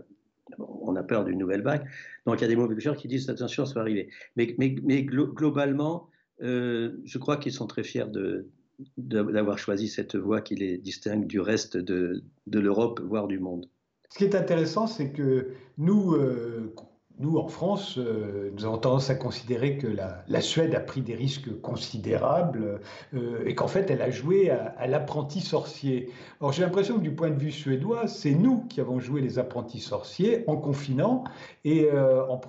on 0.59 0.95
a 0.95 1.03
peur 1.03 1.23
d'une 1.23 1.37
nouvelle 1.37 1.61
vague. 1.61 1.87
Donc 2.25 2.39
il 2.39 2.41
y 2.41 2.45
a 2.45 2.47
des 2.47 2.55
mauvais 2.55 2.75
coucheurs 2.75 2.97
qui 2.97 3.07
disent 3.07 3.29
attention, 3.29 3.65
ça 3.65 3.75
va 3.75 3.81
arriver. 3.81 4.09
Mais, 4.35 4.55
mais, 4.57 4.75
mais 4.83 5.03
globalement, 5.03 6.09
euh, 6.41 6.97
je 7.05 7.17
crois 7.17 7.37
qu'ils 7.37 7.53
sont 7.53 7.67
très 7.67 7.83
fiers 7.83 8.05
de, 8.05 8.49
d'avoir 8.97 9.57
choisi 9.57 9.87
cette 9.87 10.15
voie 10.15 10.41
qui 10.41 10.55
les 10.55 10.77
distingue 10.77 11.27
du 11.27 11.39
reste 11.39 11.77
de, 11.77 12.23
de 12.47 12.59
l'Europe, 12.59 13.01
voire 13.01 13.27
du 13.27 13.39
monde. 13.39 13.67
Ce 14.09 14.17
qui 14.17 14.25
est 14.25 14.35
intéressant, 14.35 14.87
c'est 14.87 15.11
que 15.11 15.49
nous, 15.77 16.13
euh, 16.13 16.73
nous, 17.19 17.37
en 17.37 17.47
France, 17.47 17.99
euh, 17.99 18.49
nous 18.55 18.65
avons 18.65 18.79
tendance 18.79 19.11
à 19.11 19.15
considérer 19.15 19.77
que 19.77 19.85
la, 19.87 20.41
Suède 20.41 20.73
a 20.73 20.79
pris 20.79 21.01
des 21.01 21.13
risques 21.13 21.61
considérables 21.61 22.81
euh, 23.13 23.43
et 23.45 23.53
qu'en 23.53 23.67
fait, 23.67 23.91
elle 23.91 24.01
a 24.01 24.09
joué 24.09 24.49
à, 24.49 24.87
l'apprenti 24.87 25.39
sorcier. 25.39 26.09
Or, 26.39 26.51
j'ai 26.53 26.63
l'impression 26.63 26.95
que 26.95 27.01
du 27.01 27.13
point 27.13 27.29
de 27.29 27.39
vue 27.39 27.51
suédois, 27.51 28.07
c'est 28.07 28.33
nous 28.33 28.65
qui 28.65 28.81
avons 28.81 28.99
joué 28.99 29.21
les 29.21 29.37
apprentis 29.37 29.79
sorciers 29.79 30.43
en 30.47 30.57
confinant 30.57 31.23
et 31.63 31.85
euh, 31.85 32.25
en, 32.27 32.41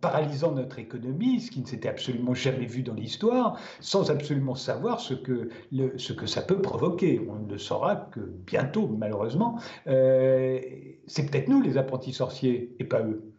paralysant 0.00 0.52
notre 0.52 0.78
économie, 0.78 1.40
ce 1.40 1.50
qui 1.50 1.60
ne 1.60 1.66
s'était 1.66 1.88
absolument 1.88 2.34
jamais 2.34 2.66
vu 2.66 2.82
dans 2.82 2.94
l'histoire, 2.94 3.58
sans 3.80 4.12
absolument 4.12 4.54
savoir 4.54 5.00
ce 5.00 5.14
que, 5.14 5.48
ce 5.96 6.12
que 6.12 6.26
ça 6.26 6.40
peut 6.40 6.62
provoquer. 6.62 7.20
On 7.28 7.40
ne 7.40 7.50
le 7.50 7.58
saura 7.58 7.96
que 7.96 8.20
bientôt, 8.20 8.86
malheureusement. 8.96 9.58
c'est 9.86 11.30
peut-être 11.30 11.48
nous 11.48 11.60
les 11.60 11.78
apprentis 11.78 12.12
sorciers 12.12 12.76
et 12.78 12.84
pas 12.84 13.02
eux. 13.02 13.33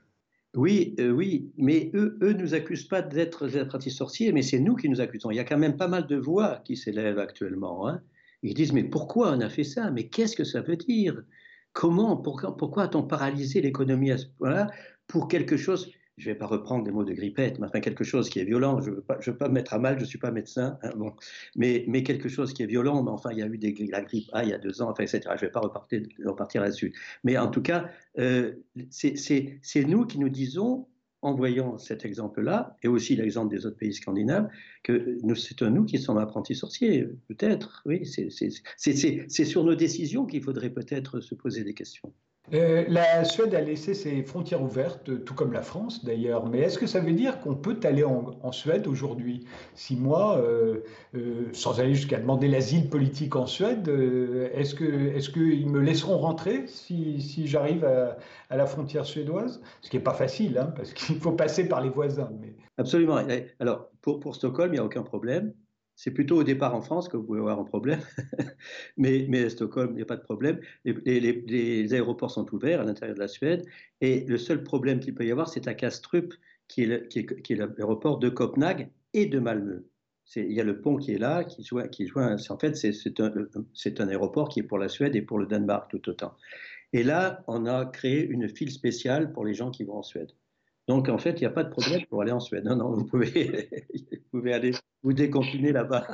Oui, 0.55 0.95
euh, 0.99 1.11
oui, 1.11 1.51
mais 1.57 1.91
eux, 1.93 2.17
eux 2.21 2.33
nous 2.33 2.53
accusent 2.53 2.87
pas 2.87 3.01
d'être 3.01 3.47
des 3.47 3.57
apprentis 3.57 3.91
sorciers, 3.91 4.31
mais 4.31 4.41
c'est 4.41 4.59
nous 4.59 4.75
qui 4.75 4.87
nous 4.89 5.01
accusons. 5.01 5.31
Il 5.31 5.35
y 5.35 5.39
a 5.39 5.43
quand 5.43 5.57
même 5.57 5.75
pas 5.75 5.87
mal 5.87 6.07
de 6.07 6.15
voix 6.15 6.61
qui 6.63 6.77
s'élèvent 6.77 7.19
actuellement. 7.19 7.87
Hein. 7.87 8.01
Ils 8.41 8.53
disent 8.53 8.73
mais 8.73 8.83
pourquoi 8.83 9.31
on 9.33 9.41
a 9.41 9.49
fait 9.49 9.63
ça? 9.63 9.91
Mais 9.91 10.07
qu'est-ce 10.07 10.35
que 10.35 10.43
ça 10.43 10.61
veut 10.61 10.77
dire? 10.77 11.23
Comment 11.73 12.15
Pourquoi, 12.15 12.55
pourquoi 12.55 12.83
a-t-on 12.83 13.03
paralysé 13.03 13.61
l'économie 13.61 14.11
à 14.11 14.17
ce 14.17 14.27
point-là 14.37 14.67
pour 15.07 15.27
quelque 15.27 15.57
chose 15.57 15.91
je 16.17 16.29
ne 16.29 16.33
vais 16.33 16.37
pas 16.37 16.45
reprendre 16.45 16.83
des 16.83 16.91
mots 16.91 17.03
de 17.03 17.13
grippette, 17.13 17.59
mais 17.59 17.67
enfin 17.67 17.81
quelque 17.81 18.03
chose 18.03 18.29
qui 18.29 18.39
est 18.39 18.45
violent. 18.45 18.81
Je 18.81 18.91
ne 18.91 18.95
veux, 18.95 19.37
pas 19.37 19.47
me 19.49 19.53
mettre 19.53 19.73
à 19.73 19.79
mal, 19.79 19.97
je 19.97 20.03
ne 20.03 20.07
suis 20.07 20.17
pas 20.17 20.31
médecin, 20.31 20.77
hein, 20.81 20.91
bon. 20.95 21.13
mais, 21.55 22.03
quelque 22.03 22.29
chose 22.29 22.53
qui 22.53 22.63
est 22.63 22.67
violent. 22.67 23.03
Mais 23.03 23.11
enfin, 23.11 23.31
il 23.31 23.39
y 23.39 23.43
a 23.43 23.47
eu 23.47 23.87
la 23.89 24.01
grippe 24.01 24.29
A 24.33 24.43
il 24.43 24.49
y 24.49 24.53
a 24.53 24.57
deux 24.57 24.81
ans, 24.81 24.89
enfin, 24.89 25.03
etc. 25.03 25.21
Je 25.25 25.33
ne 25.33 25.39
vais 25.39 25.51
pas 25.51 25.59
repartir, 25.59 26.01
repartir 26.25 26.61
là-dessus. 26.61 26.93
Mais 27.23 27.37
en 27.37 27.49
tout 27.49 27.61
cas, 27.61 27.89
euh, 28.17 28.53
c'est 28.89 29.83
nous 29.85 30.05
qui 30.05 30.19
nous 30.19 30.29
disons, 30.29 30.87
en 31.21 31.33
voyant 31.33 31.77
cet 31.77 32.05
exemple-là, 32.05 32.77
et 32.83 32.87
aussi 32.87 33.15
l'exemple 33.15 33.53
des 33.53 33.65
autres 33.65 33.77
pays 33.77 33.93
scandinaves, 33.93 34.47
que 34.83 35.17
c'est 35.35 35.61
nous 35.63 35.83
qui 35.83 35.97
sommes 35.97 36.19
apprentis 36.19 36.55
sorciers, 36.55 37.07
peut-être. 37.27 37.81
Oui, 37.85 38.05
c'est 38.05 39.45
sur 39.45 39.63
nos 39.63 39.75
décisions 39.75 40.25
qu'il 40.25 40.43
faudrait 40.43 40.69
peut-être 40.69 41.19
se 41.19 41.35
poser 41.35 41.63
des 41.63 41.73
questions. 41.73 42.13
Euh, 42.53 42.85
la 42.87 43.23
Suède 43.23 43.55
a 43.55 43.61
laissé 43.61 43.93
ses 43.93 44.21
frontières 44.23 44.61
ouvertes, 44.61 45.23
tout 45.25 45.33
comme 45.33 45.51
la 45.51 45.63
France 45.63 46.05
d'ailleurs, 46.05 46.45
mais 46.47 46.59
est-ce 46.59 46.77
que 46.77 46.85
ça 46.85 46.99
veut 46.99 47.13
dire 47.13 47.39
qu'on 47.39 47.55
peut 47.55 47.79
aller 47.83 48.03
en, 48.03 48.51
Suède 48.51 48.87
aujourd'hui 48.87 49.45
Si 49.73 49.95
moi, 49.95 50.37
euh, 50.37 50.81
euh, 51.15 51.49
sans 51.53 51.79
aller 51.79 51.95
jusqu'à 51.95 52.19
demander 52.19 52.47
l'asile 52.47 52.87
politique 52.89 53.35
en 53.35 53.47
Suède, 53.47 53.89
est-ce 54.53 54.75
qu'ils 54.75 55.65
est 55.65 55.69
me 55.69 55.79
laisseront 55.79 56.17
rentrer 56.17 56.67
si, 56.67 57.47
j'arrive 57.47 57.83
à, 57.83 58.17
la 58.55 58.65
frontière 58.65 59.05
suédoise? 59.05 59.61
Ce 59.81 59.89
qui 59.89 59.97
n'est 59.97 60.03
pas 60.03 60.13
facile, 60.13 60.57
hein, 60.57 60.71
parce 60.75 60.93
qu'il 60.93 61.17
faut 61.17 61.31
passer 61.31 61.67
par 61.67 61.81
les 61.81 61.89
voisins. 61.89 62.29
Absolument. 62.77 63.19
Alors, 63.59 63.89
pour 64.01 64.35
Stockholm, 64.35 64.71
il 64.71 64.73
n'y 64.73 64.79
a 64.79 64.85
aucun 64.85 65.03
problème. 65.03 65.53
C'est 65.95 66.11
plutôt 66.11 66.37
au 66.37 66.43
départ 66.43 66.75
en 66.75 66.81
France 66.81 67.07
que 67.07 67.15
vous 67.15 67.23
pouvez 67.23 67.39
avoir 67.39 67.59
un 67.59 67.63
problème, 67.63 68.01
mais, 68.97 69.43
à 69.43 69.49
Stockholm, 69.49 69.91
il 69.91 69.95
n'y 69.95 70.01
a 70.01 70.05
pas 70.05 70.17
de 70.17 70.23
problème. 70.23 70.59
Les, 70.83 71.93
aéroports 71.93 72.31
sont 72.31 72.53
ouverts 72.53 72.81
à 72.81 72.83
l'intérieur 72.83 73.15
de 73.15 73.21
la 73.21 73.29
Suède, 73.29 73.65
et 74.01 74.25
le 74.25 74.37
seul 74.37 74.63
problème 74.63 74.99
qu'il 74.99 75.15
peut 75.15 75.25
y 75.25 75.31
avoir, 75.31 75.47
c'est 75.47 75.67
à 75.67 75.73
Kastrup, 75.73 76.33
qui 76.67 76.83
est 76.83 77.55
l'aéroport 77.55 78.19
de 78.19 78.29
Copenhague 78.29 78.89
et 79.13 79.25
de 79.25 79.39
Malmö. 79.39 79.85
Il 80.35 80.51
y 80.51 80.59
a 80.59 80.63
le 80.63 80.81
pont 80.81 80.97
qui 80.97 81.13
est 81.13 81.17
là, 81.17 81.43
qui 81.43 81.63
joint. 81.63 81.87
Qui 81.87 82.07
joint 82.07 82.35
en 82.49 82.57
fait, 82.57 82.75
c'est 82.75 83.19
un, 83.19 83.31
un, 83.31 84.07
aéroport 84.07 84.49
qui 84.49 84.59
est 84.59 84.63
pour 84.63 84.79
la 84.79 84.89
Suède 84.89 85.15
et 85.15 85.21
pour 85.21 85.37
le 85.37 85.45
Danemark 85.45 85.89
tout 85.89 86.09
autant. 86.09 86.35
Et 86.93 87.03
là, 87.03 87.43
on 87.47 87.65
a 87.67 87.85
créé 87.85 88.25
une 88.25 88.49
file 88.49 88.71
spéciale 88.71 89.31
pour 89.31 89.45
les 89.45 89.53
gens 89.53 89.69
qui 89.69 89.83
vont 89.83 89.97
en 89.97 90.03
Suède. 90.03 90.31
Donc, 90.87 91.09
en 91.09 91.17
fait, 91.17 91.31
il 91.31 91.41
n'y 91.41 91.47
a 91.47 91.51
pas 91.51 91.63
de 91.63 91.69
problème 91.69 92.01
pour 92.09 92.21
aller 92.21 92.31
en 92.31 92.39
Suède. 92.39 92.65
Non, 92.65 92.75
non, 92.75 92.91
vous 92.91 93.05
pouvez, 93.05 93.69
vous 94.31 94.39
pouvez 94.39 94.53
aller 94.53 94.71
vous 95.03 95.13
déconfiner 95.13 95.71
là-bas. 95.71 96.05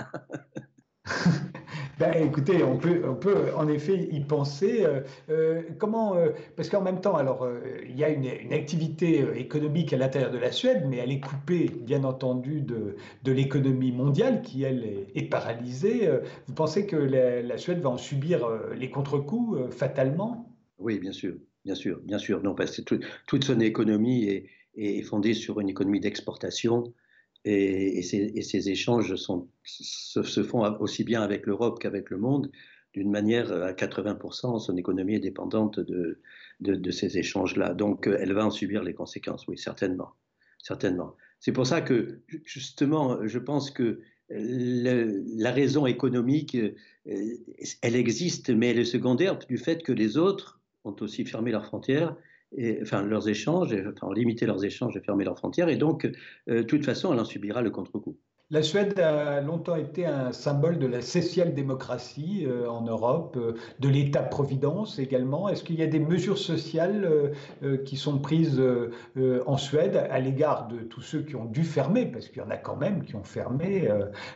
ben, 1.99 2.13
écoutez, 2.23 2.63
on 2.63 2.77
peut, 2.77 3.01
on 3.07 3.15
peut 3.15 3.53
en 3.55 3.67
effet 3.67 4.07
y 4.11 4.21
penser. 4.21 4.83
Euh, 4.85 5.01
euh, 5.29 5.61
comment 5.77 6.15
euh, 6.15 6.29
Parce 6.55 6.69
qu'en 6.69 6.81
même 6.81 7.01
temps, 7.01 7.15
alors 7.15 7.47
il 7.87 7.97
y 7.97 8.03
a 8.03 8.09
une, 8.09 8.53
activité 8.53 9.25
économique 9.35 9.91
à 9.93 9.97
l'intérieur 9.97 10.31
de 10.31 10.37
la 10.37 10.51
Suède, 10.51 10.85
mais 10.87 10.97
elle 10.97 11.11
est 11.11 11.19
coupée, 11.19 11.69
bien 11.69 12.03
entendu, 12.03 12.61
de, 12.61 12.95
de 13.23 13.31
l'économie 13.31 13.91
mondiale 13.91 14.41
qui 14.41 14.63
elle 14.63 15.05
est, 15.15 15.29
paralysée. 15.29 16.09
Vous 16.47 16.53
pensez 16.53 16.85
que 16.85 16.95
la, 16.95 17.57
Suède 17.57 17.79
va 17.79 17.89
en 17.89 17.97
subir 17.97 18.47
les 18.75 18.89
contre-coups 18.89 19.73
fatalement? 19.75 20.55
Oui, 20.77 20.99
bien 20.99 21.11
sûr, 21.11 21.35
bien 21.63 21.75
sûr, 21.75 21.99
bien 22.03 22.17
sûr. 22.17 22.41
Non, 22.43 22.55
parce 22.55 22.81
que 22.81 22.95
toute 23.27 23.43
son 23.43 23.59
économie 23.59 24.25
est 24.25 24.49
est 24.75 25.01
fondée 25.03 25.33
sur 25.33 25.59
une 25.59 25.69
économie 25.69 25.99
d'exportation 25.99 26.93
et, 27.43 28.01
ces, 28.03 28.69
échanges 28.69 29.15
se, 29.15 30.43
font 30.43 30.63
aussi 30.79 31.03
bien 31.03 31.21
avec 31.21 31.45
l'Europe 31.45 31.79
qu'avec 31.79 32.09
le 32.09 32.17
monde. 32.17 32.51
D'une 32.93 33.09
manière, 33.09 33.51
à 33.51 33.71
80%, 33.71 34.59
son 34.59 34.77
économie 34.77 35.15
est 35.15 35.19
dépendante 35.19 35.79
de, 35.79 36.91
ces 36.91 37.17
échanges-là. 37.17 37.73
Donc, 37.73 38.07
euh, 38.07 38.17
elle 38.19 38.33
va 38.33 38.45
en 38.45 38.51
subir 38.51 38.83
les 38.83 38.93
conséquences, 38.93 39.47
oui, 39.47 39.57
certainement. 39.57 40.11
certainement. 40.61 41.15
C'est 41.39 41.53
pour 41.53 41.65
ça 41.65 41.81
que, 41.81 42.21
justement, 42.43 43.25
je 43.25 43.39
pense 43.39 43.71
que 43.71 44.01
la 44.29 45.51
raison 45.51 45.85
économique, 45.85 46.55
euh, 46.55 46.75
elle 47.81 47.95
existe, 47.95 48.49
mais 48.49 48.69
elle 48.69 48.79
est 48.79 48.85
secondaire 48.85 49.39
du 49.39 49.57
fait 49.57 49.83
que 49.83 49.91
les 49.91 50.17
autres 50.17 50.61
ont 50.83 50.95
aussi 50.99 51.25
fermé 51.25 51.51
leurs 51.51 51.65
frontières 51.65 52.15
et, 52.57 52.79
enfin 52.81 53.03
leurs 53.03 53.27
échanges, 53.29 53.75
enfin 53.95 54.13
limiter 54.13 54.45
leurs 54.45 54.63
échanges 54.65 54.95
et 54.97 55.01
fermer 55.01 55.23
leurs 55.25 55.37
frontières, 55.37 55.69
et 55.69 55.77
donc, 55.77 56.05
euh, 56.05 56.11
de 56.47 56.61
toute 56.63 56.85
façon, 56.85 57.13
elle 57.13 57.19
en 57.19 57.25
subira 57.25 57.61
le 57.61 57.71
contre-coup. 57.71 58.17
La 58.53 58.63
Suède 58.63 58.99
a 58.99 59.39
longtemps 59.39 59.77
été 59.77 60.05
un 60.05 60.33
symbole 60.33 60.77
de 60.77 60.85
la 60.85 61.01
social-démocratie 61.01 62.45
euh, 62.45 62.69
en 62.69 62.81
Europe, 62.81 63.37
euh, 63.37 63.53
de 63.79 63.87
l'État-providence 63.87 64.99
également. 64.99 65.47
Est-ce 65.47 65.63
qu'il 65.63 65.79
y 65.79 65.83
a 65.83 65.87
des 65.87 66.01
mesures 66.01 66.37
sociales 66.37 67.31
euh, 67.63 67.77
qui 67.77 67.95
sont 67.95 68.19
prises 68.19 68.61
en 69.45 69.55
Suède 69.55 69.95
à 69.95 70.19
l'égard 70.19 70.67
de 70.67 70.79
tous 70.79 70.99
ceux 70.99 71.21
qui 71.21 71.37
ont 71.37 71.45
dû 71.45 71.63
fermer, 71.63 72.05
parce 72.05 72.27
qu'il 72.27 72.39
y 72.39 72.45
en 72.45 72.49
a 72.49 72.57
quand 72.57 72.75
même 72.75 73.05
qui 73.05 73.15
ont 73.15 73.23
fermé 73.23 73.87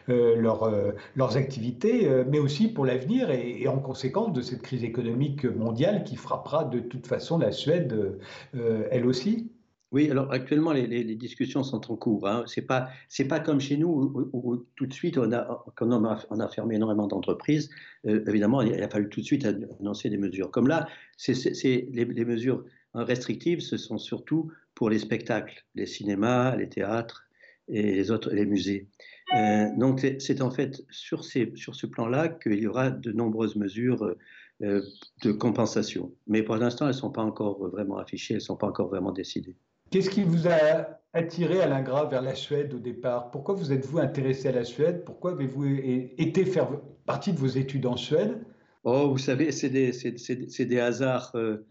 leur, 0.07 0.71
leurs 1.15 1.37
activités, 1.37 2.09
mais 2.29 2.39
aussi 2.39 2.67
pour 2.69 2.85
l'avenir 2.85 3.31
et, 3.31 3.67
en 3.67 3.79
conséquence 3.79 4.31
de 4.33 4.41
cette 4.41 4.61
crise 4.61 4.83
économique 4.83 5.45
mondiale 5.45 6.03
qui 6.03 6.15
frappera 6.15 6.63
de 6.63 6.79
toute 6.79 7.07
façon 7.07 7.37
la 7.37 7.51
Suède 7.51 8.17
elle 8.53 9.05
aussi? 9.05 9.49
Oui, 9.91 10.09
alors 10.09 10.31
actuellement, 10.31 10.73
les, 10.73 11.15
discussions 11.15 11.63
sont 11.63 11.91
en 11.91 11.95
cours. 11.95 12.27
Hein. 12.27 12.43
Ce 12.47 12.59
n'est 12.59 13.27
pas, 13.27 13.39
comme 13.39 13.61
chez 13.61 13.77
nous 13.77 14.29
où, 14.33 14.65
tout 14.75 14.85
de 14.85 14.93
suite, 14.93 15.17
on 15.17 15.31
a, 15.31 15.63
quand 15.75 15.89
on 15.91 16.39
a, 16.39 16.47
fermé 16.49 16.75
énormément 16.75 17.07
d'entreprises, 17.07 17.69
euh, 18.07 18.23
évidemment, 18.27 18.61
il 18.61 18.81
a 18.81 18.89
fallu 18.89 19.09
tout 19.09 19.21
de 19.21 19.25
suite 19.25 19.45
annoncer 19.45 20.09
des 20.09 20.17
mesures. 20.17 20.51
Comme 20.51 20.67
là, 20.67 20.87
c'est, 21.17 21.87
les, 21.91 22.25
mesures 22.25 22.65
restrictives, 22.93 23.61
ce 23.61 23.77
sont 23.77 23.97
surtout 23.97 24.51
pour 24.73 24.89
les 24.89 24.99
spectacles, 24.99 25.63
les 25.75 25.85
cinémas, 25.85 26.55
les 26.55 26.67
théâtres 26.67 27.27
et 27.67 27.93
les 27.93 28.11
autres, 28.11 28.31
les 28.31 28.45
musées. 28.45 28.89
Euh, 29.35 29.67
donc 29.77 30.05
c'est 30.19 30.41
en 30.41 30.51
fait 30.51 30.83
sur, 30.89 31.23
ces, 31.23 31.51
sur 31.55 31.73
ce 31.73 31.87
plan-là 31.87 32.29
qu'il 32.29 32.59
y 32.59 32.67
aura 32.67 32.91
de 32.91 33.11
nombreuses 33.11 33.55
mesures 33.55 34.13
euh, 34.61 34.81
de 35.23 35.31
compensation. 35.31 36.13
Mais 36.27 36.43
pour 36.43 36.57
l'instant, 36.57 36.85
elles 36.85 36.95
ne 36.95 36.99
sont 36.99 37.11
pas 37.11 37.23
encore 37.23 37.67
vraiment 37.69 37.97
affichées, 37.97 38.35
elles 38.35 38.39
ne 38.39 38.43
sont 38.43 38.57
pas 38.57 38.67
encore 38.67 38.89
vraiment 38.89 39.11
décidées. 39.11 39.57
Qu'est-ce 39.91 40.09
qui 40.09 40.23
vous 40.23 40.47
a 40.47 40.99
attiré, 41.13 41.61
Alain 41.61 41.81
Gras, 41.81 42.05
vers 42.05 42.21
la 42.21 42.35
Suède 42.35 42.73
au 42.73 42.79
départ? 42.79 43.31
Pourquoi 43.31 43.55
vous 43.55 43.71
êtes-vous 43.71 43.99
intéressé 43.99 44.49
à 44.49 44.51
la 44.51 44.63
Suède? 44.63 45.03
Pourquoi 45.05 45.31
avez-vous 45.31 45.65
été 45.65 46.45
faire 46.45 46.69
partie 47.05 47.31
de 47.31 47.37
vos 47.37 47.47
études 47.47 47.85
en 47.85 47.95
Suède? 47.95 48.43
Oh, 48.83 49.09
vous 49.09 49.17
savez, 49.17 49.51
c'est 49.51 49.69
des, 49.69 49.91
des, 49.91 50.79
hasards, 50.79 51.31
euh, 51.35 51.65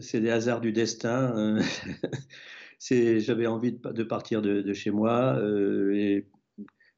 c'est 0.00 0.20
des 0.20 0.30
hasards 0.30 0.60
du 0.60 0.72
destin. 0.72 1.34
Euh, 1.36 1.62
j'avais 3.20 3.46
envie 3.46 3.72
de, 3.72 4.02
partir 4.02 4.42
de, 4.42 4.72
chez 4.72 4.90
moi, 4.90 5.36
euh, 5.38 5.94
et 5.94 6.28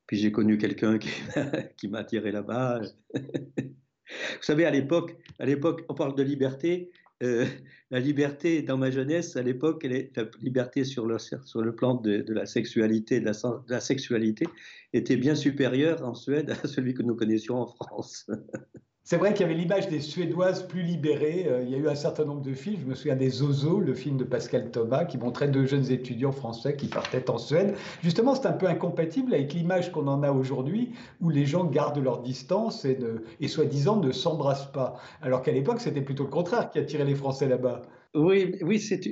puis 0.06 0.16
j'ai 0.16 0.32
connu 0.32 0.58
quelqu'un 0.58 0.98
qui, 0.98 1.10
qui 1.76 1.88
m'a 1.88 1.98
attiré 1.98 2.32
là-bas. 2.32 2.80
vous 3.14 4.42
savez, 4.42 4.64
à 4.64 4.70
l'époque, 4.70 5.16
à 5.38 5.46
l'époque, 5.46 5.84
on 5.88 5.94
parle 5.94 6.16
de 6.16 6.22
liberté. 6.22 6.90
la 7.90 8.00
liberté 8.00 8.62
dans 8.62 8.76
ma 8.76 8.90
jeunesse, 8.90 9.36
à 9.36 9.42
l'époque, 9.42 9.84
la 9.84 10.24
liberté 10.40 10.84
sur 10.84 11.06
le, 11.06 11.18
sur 11.18 11.62
le 11.62 11.74
plan 11.74 11.94
de, 11.94 12.24
la 12.28 12.46
sexualité, 12.46 13.20
de 13.20 13.26
la, 13.26 13.32
de 13.32 13.70
la, 13.70 13.80
sexualité, 13.80 14.46
était 14.92 15.16
bien 15.16 15.34
supérieure 15.34 16.02
en 16.06 16.14
Suède 16.14 16.50
à 16.50 16.54
celui 16.68 16.94
que 16.94 17.02
nous 17.02 17.16
connaissions 17.16 17.56
en 17.56 17.66
France. 17.66 18.30
C'est 19.06 19.18
vrai 19.18 19.34
qu'il 19.34 19.42
y 19.42 19.44
avait 19.44 19.54
l'image 19.54 19.88
des 19.88 20.00
Suédoises 20.00 20.66
plus 20.66 20.82
libérées. 20.82 21.44
Euh, 21.46 21.62
il 21.62 21.68
y 21.68 21.74
a 21.74 21.76
eu 21.76 21.88
un 21.88 21.94
certain 21.94 22.24
nombre 22.24 22.40
de 22.40 22.54
films. 22.54 22.80
Je 22.80 22.86
me 22.86 22.94
souviens 22.94 23.16
des 23.16 23.28
Zozo, 23.28 23.78
le 23.78 23.92
film 23.92 24.16
de 24.16 24.24
Pascal 24.24 24.70
Thomas, 24.70 25.04
qui 25.04 25.18
montrait 25.18 25.48
deux 25.48 25.66
jeunes 25.66 25.92
étudiants 25.92 26.32
français 26.32 26.74
qui 26.74 26.86
partaient 26.86 27.28
en 27.28 27.36
Suède. 27.36 27.74
Justement, 28.02 28.34
c'est 28.34 28.46
un 28.46 28.54
peu 28.54 28.66
incompatible 28.66 29.34
avec 29.34 29.52
l'image 29.52 29.92
qu'on 29.92 30.06
en 30.06 30.22
a 30.22 30.32
aujourd'hui, 30.32 30.94
où 31.20 31.28
les 31.28 31.44
gens 31.44 31.66
gardent 31.66 32.02
leur 32.02 32.22
distance 32.22 32.86
et, 32.86 33.46
soi-disant 33.46 33.96
ne 33.96 34.10
s'embrassent 34.10 34.72
pas. 34.72 34.96
Alors 35.20 35.42
qu'à 35.42 35.52
l'époque, 35.52 35.82
c'était 35.82 36.00
plutôt 36.00 36.24
le 36.24 36.30
contraire 36.30 36.70
qui 36.70 36.78
attirait 36.78 37.04
les 37.04 37.14
Français 37.14 37.46
là-bas. 37.46 37.82
Oui, 38.14 38.56
oui, 38.62 38.80
c'est. 38.80 39.02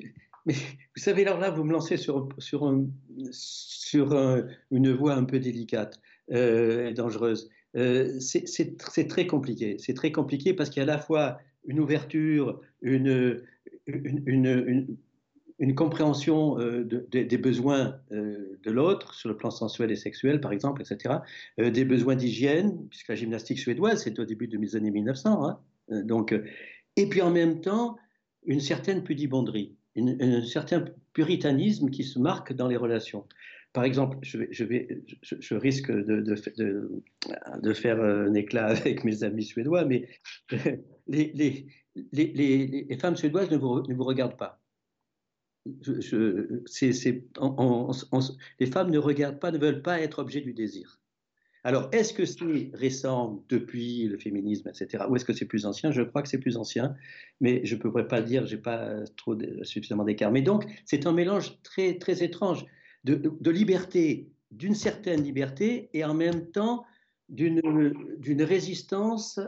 Mais 0.47 0.55
vous 0.55 1.03
savez, 1.03 1.27
alors 1.27 1.39
là, 1.39 1.51
vous 1.51 1.65
me 1.65 1.73
lancez 1.73 1.99
sur 1.99 2.29
une 4.71 4.93
voie 4.95 5.13
un 5.13 5.25
peu 5.25 5.39
délicate 5.39 6.01
euh, 6.33 6.89
et 6.89 6.95
dangereuse. 6.95 7.51
Euh, 7.77 8.19
c'est 8.21 8.77
très 8.79 9.27
compliqué. 9.27 9.77
C'est 9.79 9.95
très 9.95 10.13
compliqué 10.13 10.55
parce 10.55 10.71
qu'il 10.71 10.83
y 10.83 10.87
a 10.87 10.91
à 10.91 10.95
la 10.95 10.99
fois 10.99 11.39
une 11.67 11.81
ouverture, 11.81 12.61
une, 12.83 13.43
compréhension 15.77 16.59
euh, 16.59 16.85
des 17.11 17.39
besoins 17.39 17.97
euh, 18.11 18.59
de 18.63 18.71
l'autre 18.71 19.15
sur 19.15 19.29
le 19.29 19.37
plan 19.37 19.51
sensuel 19.51 19.91
et 19.91 19.97
sexuel, 19.97 20.41
par 20.41 20.53
exemple, 20.53 20.83
etc. 20.83 21.17
des 21.59 21.85
besoins 21.85 22.17
d'hygiène, 22.17 22.87
puisque 22.89 23.09
la 23.09 23.15
gymnastique 23.15 23.59
suédoise, 23.59 24.03
c'est 24.03 24.19
au 24.19 24.25
début 24.25 24.49
de 24.49 24.59
mes 24.59 24.77
années 24.77 24.91
1900. 24.91 25.47
Hein. 25.47 25.59
donc, 26.03 26.35
et 26.97 27.09
puis 27.09 27.23
en 27.23 27.31
même 27.31 27.61
temps, 27.61 27.97
une 28.45 28.61
certaine 28.61 29.05
pudibonderie, 29.05 29.77
un 29.97 30.45
certain 30.45 30.85
puritanisme 31.13 31.91
qui 31.91 32.05
se 32.05 32.19
marque 32.19 32.53
dans 32.53 32.67
les 32.67 32.77
relations. 32.77 33.25
Par 33.73 33.85
exemple, 33.85 34.19
je, 34.21 34.37
risque 35.55 35.91
de, 35.91 36.35
faire 37.75 38.03
un 38.03 38.35
éclat 38.35 38.67
avec 38.71 39.05
mes 39.05 39.25
amis 39.25 39.45
suédois, 39.45 39.87
mais 39.87 40.09
les, 41.07 41.67
femmes 43.01 43.17
suédoises 43.17 43.51
ne 43.51 43.57
vous, 43.57 44.05
regardent 44.05 44.37
pas. 44.37 44.61
les 45.65 47.23
femmes 48.67 48.91
ne 48.91 48.99
regardent 48.99 49.41
pas, 49.41 49.51
ne 49.51 49.59
veulent 49.59 49.83
pas 49.83 50.01
être 50.01 50.19
objet 50.19 50.43
du 50.43 50.53
désir. 50.53 50.99
Alors, 51.65 51.89
est-ce 51.93 52.13
que 52.13 52.25
c'est 52.25 52.73
récent 52.75 53.45
depuis 53.49 54.09
le 54.09 54.19
féminisme, 54.19 54.69
etc., 54.69 55.05
ou 55.09 55.15
est-ce 55.15 55.25
que 55.25 55.33
c'est 55.33 55.47
plus 55.47 55.65
ancien? 55.65 55.93
Je 55.93 56.03
crois 56.03 56.23
que 56.23 56.29
c'est 56.29 56.41
plus 56.41 56.57
ancien, 56.57 56.97
mais 57.41 57.65
je 57.65 57.77
ne 57.77 57.81
pourrais 57.81 58.09
pas 58.09 58.21
dire, 58.21 58.47
je 58.47 58.57
n'ai 58.57 58.61
pas 58.61 59.05
trop 59.17 59.39
suffisamment 59.63 60.03
d'écart. 60.05 60.33
Mais 60.33 60.43
donc, 60.43 60.65
c'est 60.85 61.07
un 61.07 61.13
mélange 61.13 61.63
très, 61.63 61.99
très 61.99 62.25
étrange 62.25 62.67
de, 63.05 63.51
liberté, 63.51 64.33
d'une 64.51 64.75
certaine 64.75 65.23
liberté, 65.23 65.91
et 65.93 66.05
en 66.05 66.15
même 66.15 66.51
temps 66.51 66.85
d'une 67.29 68.43
résistance 68.43 69.41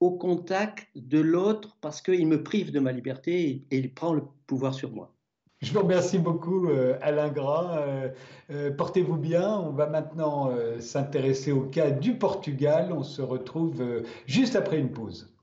au 0.00 0.12
contact 0.12 0.88
de 0.94 1.18
l'autre 1.18 1.76
parce 1.80 2.00
qu'il 2.00 2.26
me 2.28 2.42
prive 2.42 2.70
de 2.70 2.78
ma 2.78 2.92
liberté 2.92 3.66
et, 3.70 3.76
il 3.76 3.92
prend 3.92 4.14
le 4.14 4.22
pouvoir 4.46 4.74
sur 4.74 4.92
moi. 4.92 5.12
Je 5.60 5.72
vous 5.72 5.80
remercie 5.80 6.20
beaucoup, 6.20 6.68
euh, 6.68 6.96
Alain 7.02 7.30
Gras. 7.30 7.80
Euh, 7.80 8.10
euh, 8.50 8.70
portez-vous 8.70 9.16
bien. 9.16 9.58
On 9.58 9.70
va 9.70 9.88
maintenant 9.88 10.52
s'intéresser 10.78 11.50
au 11.50 11.62
cas 11.62 11.90
du 11.90 12.14
Portugal. 12.14 12.92
On 12.92 13.02
se 13.02 13.22
retrouve 13.22 14.04
juste 14.26 14.54
après 14.54 14.78
une 14.78 14.92
pause. 14.92 15.34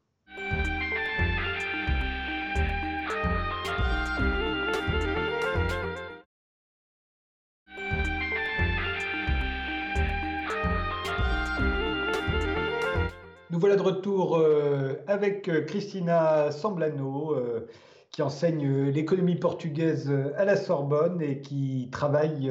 Retour 13.86 14.38
euh, 14.38 14.96
avec 15.08 15.48
euh, 15.48 15.62
Christina 15.62 16.52
Samblano, 16.52 17.36
euh, 17.36 17.68
qui 18.16 18.22
enseigne 18.22 18.92
l'économie 18.92 19.36
portugaise 19.36 20.10
à 20.38 20.46
la 20.46 20.56
Sorbonne 20.56 21.22
et 21.22 21.42
qui 21.42 21.90
travaille 21.92 22.50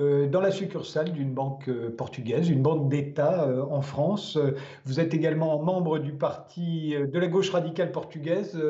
dans 0.00 0.40
la 0.40 0.50
succursale 0.50 1.12
d'une 1.12 1.32
banque 1.32 1.70
portugaise, 1.96 2.48
une 2.48 2.60
banque 2.60 2.88
d'État 2.88 3.48
en 3.70 3.82
France. 3.82 4.36
Vous 4.84 4.98
êtes 4.98 5.14
également 5.14 5.62
membre 5.62 6.00
du 6.00 6.10
parti 6.10 6.96
de 6.96 7.18
la 7.20 7.28
gauche 7.28 7.50
radicale 7.50 7.92
portugaise. 7.92 8.60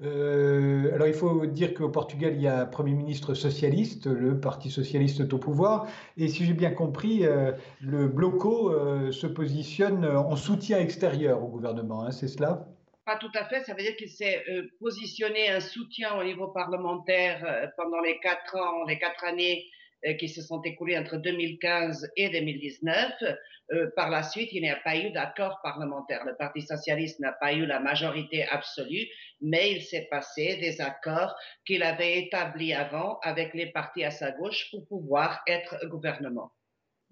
Alors 0.00 1.08
il 1.08 1.12
faut 1.12 1.44
dire 1.46 1.74
qu'au 1.74 1.88
Portugal, 1.88 2.34
il 2.36 2.42
y 2.42 2.46
a 2.46 2.60
un 2.60 2.66
Premier 2.66 2.94
ministre 2.94 3.34
socialiste, 3.34 4.06
le 4.06 4.38
Parti 4.38 4.70
socialiste 4.70 5.18
est 5.18 5.32
au 5.32 5.38
pouvoir. 5.38 5.88
Et 6.16 6.28
si 6.28 6.44
j'ai 6.44 6.54
bien 6.54 6.70
compris, 6.70 7.24
le 7.80 8.06
Bloco 8.06 8.72
se 9.10 9.26
positionne 9.26 10.06
en 10.06 10.36
soutien 10.36 10.78
extérieur 10.78 11.42
au 11.42 11.48
gouvernement, 11.48 12.04
hein, 12.04 12.12
c'est 12.12 12.28
cela? 12.28 12.73
Pas 13.04 13.16
tout 13.16 13.30
à 13.34 13.44
fait. 13.44 13.62
Ça 13.64 13.74
veut 13.74 13.82
dire 13.82 13.96
qu'il 13.96 14.10
s'est 14.10 14.44
euh, 14.48 14.68
positionné 14.80 15.48
un 15.50 15.60
soutien 15.60 16.14
au 16.18 16.24
niveau 16.24 16.48
parlementaire 16.48 17.44
euh, 17.44 17.66
pendant 17.76 18.00
les 18.00 18.18
quatre 18.20 18.56
ans, 18.56 18.84
les 18.84 18.98
quatre 18.98 19.24
années 19.24 19.66
euh, 20.06 20.14
qui 20.14 20.28
se 20.28 20.42
sont 20.42 20.62
écoulées 20.62 20.98
entre 20.98 21.16
2015 21.16 22.10
et 22.16 22.30
2019. 22.30 23.12
par 23.96 24.10
la 24.10 24.22
suite, 24.22 24.50
il 24.52 24.62
n'y 24.62 24.70
a 24.70 24.76
pas 24.76 24.96
eu 24.96 25.10
d'accord 25.10 25.58
parlementaire. 25.62 26.24
Le 26.24 26.36
Parti 26.36 26.60
socialiste 26.60 27.18
n'a 27.20 27.32
pas 27.32 27.54
eu 27.54 27.64
la 27.64 27.80
majorité 27.80 28.44
absolue, 28.44 29.06
mais 29.40 29.72
il 29.72 29.82
s'est 29.82 30.06
passé 30.10 30.56
des 30.56 30.80
accords 30.82 31.34
qu'il 31.64 31.82
avait 31.82 32.18
établis 32.18 32.74
avant 32.74 33.18
avec 33.22 33.54
les 33.54 33.72
partis 33.72 34.04
à 34.04 34.10
sa 34.10 34.32
gauche 34.32 34.68
pour 34.70 34.86
pouvoir 34.86 35.42
être 35.46 35.86
gouvernement. 35.86 36.52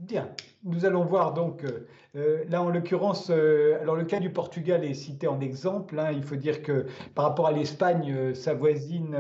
Bien, 0.03 0.29
nous 0.65 0.85
allons 0.85 1.05
voir 1.05 1.33
donc, 1.33 1.63
euh, 1.63 1.87
euh, 2.17 2.45
là 2.49 2.61
en 2.61 2.71
l'occurrence, 2.71 3.31
euh, 3.31 3.79
alors 3.81 3.95
le 3.95 4.05
cas 4.05 4.19
du 4.19 4.31
Portugal 4.31 4.85
est 4.85 4.95
cité 4.95 5.29
en 5.29 5.41
exemple. 5.41 5.97
Hein. 5.97 6.11
il 6.11 6.25
faut 6.25 6.35
dire 6.35 6.65
que 6.65 6.87
par 7.15 7.25
rapport 7.25 7.47
à 7.47 7.53
l'Espagne, 7.53 8.35
sa 8.35 8.53
voisine 8.53 9.17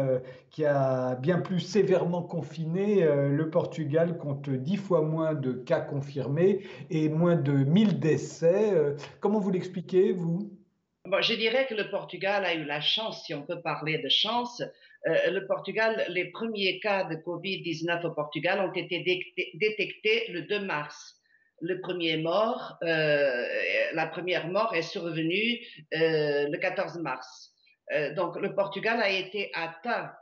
qui 0.50 0.64
a 0.64 1.14
bien 1.14 1.38
plus 1.38 1.60
sévèrement 1.60 2.22
confiné, 2.22 3.04
le 3.04 3.48
Portugal 3.48 4.18
compte 4.18 4.50
dix 4.50 4.76
fois 4.76 5.02
moins 5.02 5.34
de 5.34 5.52
cas 5.52 5.80
confirmés 5.80 6.64
et 6.90 7.08
moins 7.08 7.36
de 7.36 7.52
1000 7.52 8.00
décès. 8.00 8.72
comment 9.20 9.38
vous 9.38 9.52
l'expliquez, 9.52 10.10
vous? 10.10 10.50
Je 11.20 11.34
dirais 11.34 11.66
que 11.68 11.74
le 11.74 11.90
Portugal 11.90 12.44
a 12.44 12.54
eu 12.54 12.64
la 12.64 12.80
chance, 12.80 13.24
si 13.24 13.34
on 13.34 13.42
peut 13.42 13.60
parler 13.60 13.98
de 14.02 14.08
chance, 14.08 14.62
euh, 15.06 15.30
le 15.30 15.46
Portugal, 15.46 16.04
les 16.08 16.26
premiers 16.26 16.78
cas 16.80 17.04
de 17.04 17.16
Covid-19 17.16 18.06
au 18.06 18.10
Portugal 18.12 18.60
ont 18.60 18.72
été 18.72 19.02
détectés 19.54 20.28
le 20.30 20.42
2 20.42 20.60
mars. 20.60 21.18
Le 21.60 21.80
premier 21.80 22.16
mort, 22.16 22.76
euh, 22.82 23.46
la 23.94 24.06
première 24.06 24.48
mort 24.48 24.74
est 24.74 24.82
survenue 24.82 25.60
euh, 25.94 26.48
le 26.48 26.58
14 26.58 26.98
mars. 26.98 27.50
donc 28.16 28.36
le 28.40 28.54
Portugal 28.54 29.02
a 29.02 29.10
été 29.10 29.50
atteint 29.54 30.12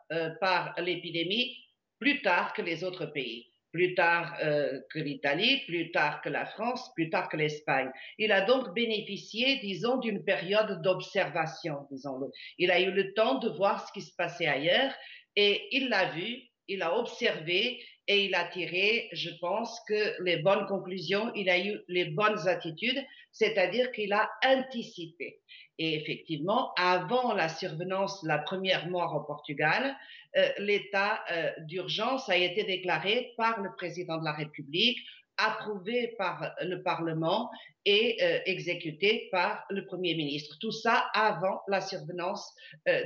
par 0.40 0.74
l'épidémie 0.78 1.56
plus 2.00 2.20
tard 2.22 2.52
que 2.52 2.62
les 2.62 2.82
autres 2.82 3.06
pays 3.06 3.49
plus 3.72 3.94
tard 3.94 4.36
euh, 4.42 4.80
que 4.90 4.98
l'Italie, 4.98 5.62
plus 5.66 5.90
tard 5.90 6.20
que 6.22 6.28
la 6.28 6.46
France, 6.46 6.92
plus 6.94 7.10
tard 7.10 7.28
que 7.28 7.36
l'Espagne. 7.36 7.90
Il 8.18 8.32
a 8.32 8.42
donc 8.42 8.74
bénéficié, 8.74 9.56
disons, 9.60 9.98
d'une 9.98 10.24
période 10.24 10.82
d'observation, 10.82 11.86
disons-le. 11.90 12.28
Il 12.58 12.70
a 12.70 12.80
eu 12.80 12.90
le 12.90 13.12
temps 13.14 13.38
de 13.38 13.48
voir 13.48 13.86
ce 13.86 13.92
qui 13.92 14.02
se 14.02 14.14
passait 14.14 14.46
ailleurs 14.46 14.92
et 15.36 15.68
il 15.72 15.88
l'a 15.88 16.10
vu, 16.10 16.42
il 16.68 16.82
a 16.82 16.96
observé 16.96 17.80
et 18.06 18.24
il 18.24 18.34
a 18.34 18.44
tiré, 18.44 19.08
je 19.12 19.30
pense, 19.40 19.78
que 19.86 20.20
les 20.24 20.38
bonnes 20.38 20.66
conclusions, 20.66 21.32
il 21.34 21.48
a 21.48 21.64
eu 21.64 21.80
les 21.86 22.06
bonnes 22.06 22.48
attitudes, 22.48 23.00
c'est-à-dire 23.30 23.92
qu'il 23.92 24.12
a 24.12 24.28
anticipé. 24.44 25.38
Et 25.80 25.94
effectivement, 25.94 26.74
avant 26.76 27.32
la 27.32 27.48
survenance 27.48 28.22
de 28.22 28.28
la 28.28 28.36
première 28.36 28.90
mort 28.90 29.14
au 29.16 29.20
Portugal, 29.20 29.96
euh, 30.36 30.46
l'état 30.58 31.24
euh, 31.32 31.50
d'urgence 31.60 32.28
a 32.28 32.36
été 32.36 32.64
déclaré 32.64 33.32
par 33.38 33.62
le 33.62 33.70
président 33.74 34.18
de 34.18 34.24
la 34.26 34.32
République, 34.32 34.98
approuvé 35.38 36.14
par 36.18 36.54
le 36.60 36.82
Parlement 36.82 37.50
et 37.86 38.18
euh, 38.22 38.40
exécuté 38.44 39.30
par 39.32 39.64
le 39.70 39.86
Premier 39.86 40.14
ministre. 40.14 40.58
Tout 40.60 40.70
ça 40.70 41.06
avant 41.14 41.62
la 41.66 41.80
survenance 41.80 42.54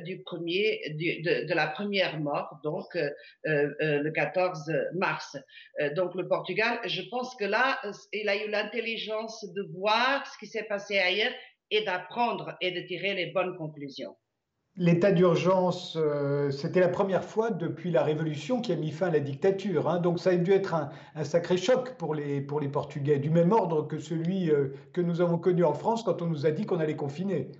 du 0.05 0.21
premier, 0.25 0.81
de, 0.89 1.47
de, 1.47 1.55
la 1.55 1.69
première 1.69 2.19
mort, 2.19 2.59
donc 2.65 2.87
le 3.45 4.11
14 4.11 4.73
mars. 4.95 5.37
donc 5.95 6.17
le 6.17 6.27
Portugal, 6.27 6.81
je 6.87 7.03
pense 7.03 7.37
que 7.37 7.45
là, 7.45 7.81
il 8.13 8.29
a 8.29 8.45
eu 8.45 8.51
l'intelligence 8.51 9.45
de 9.53 9.63
voir 9.79 10.27
ce 10.27 10.37
qui 10.39 10.49
s'est 10.49 10.65
passé 10.65 10.99
ailleurs 10.99 11.33
et 11.71 11.85
d'apprendre 11.85 12.57
et 12.61 12.71
de 12.71 12.87
tirer 12.87 13.15
les 13.15 13.33
bonnes 13.33 13.57
conclusions. 13.57 14.17
L'état 14.77 15.13
d'urgence, 15.13 15.97
euh, 15.97 16.51
c'était 16.51 16.81
la 16.81 16.89
première 16.89 17.23
fois 17.23 17.53
depuis 17.53 17.93
la 17.93 18.03
Révolution 18.03 18.61
qui 18.61 18.73
a 18.73 18.77
mis 18.77 18.91
fin 18.91 19.07
à 19.07 19.11
la 19.11 19.21
dictature. 19.21 19.89
Hein. 19.89 20.01
donc 20.01 20.19
ça 20.19 20.31
a 20.31 20.37
dû 20.37 20.51
être 20.51 20.75
un, 20.75 20.91
sacré 21.23 21.57
choc 21.57 21.97
pour 21.97 22.13
les, 22.13 22.41
pour 22.41 22.59
les 22.59 22.69
Portugais, 22.69 23.21
du 23.21 23.31
même 23.31 23.53
ordre 23.53 23.87
que 23.87 23.99
celui 24.01 24.51
euh, 24.51 24.75
que 24.93 25.01
nous 25.01 25.21
avons 25.21 25.39
connu 25.39 25.63
en 25.63 25.75
France 25.75 26.03
quand 26.03 26.23
on 26.23 26.27
nous 26.27 26.45
a 26.45 26.51
dit 26.51 26.67
qu'on 26.67 26.81
allait 26.81 26.97
confiner. 26.97 27.53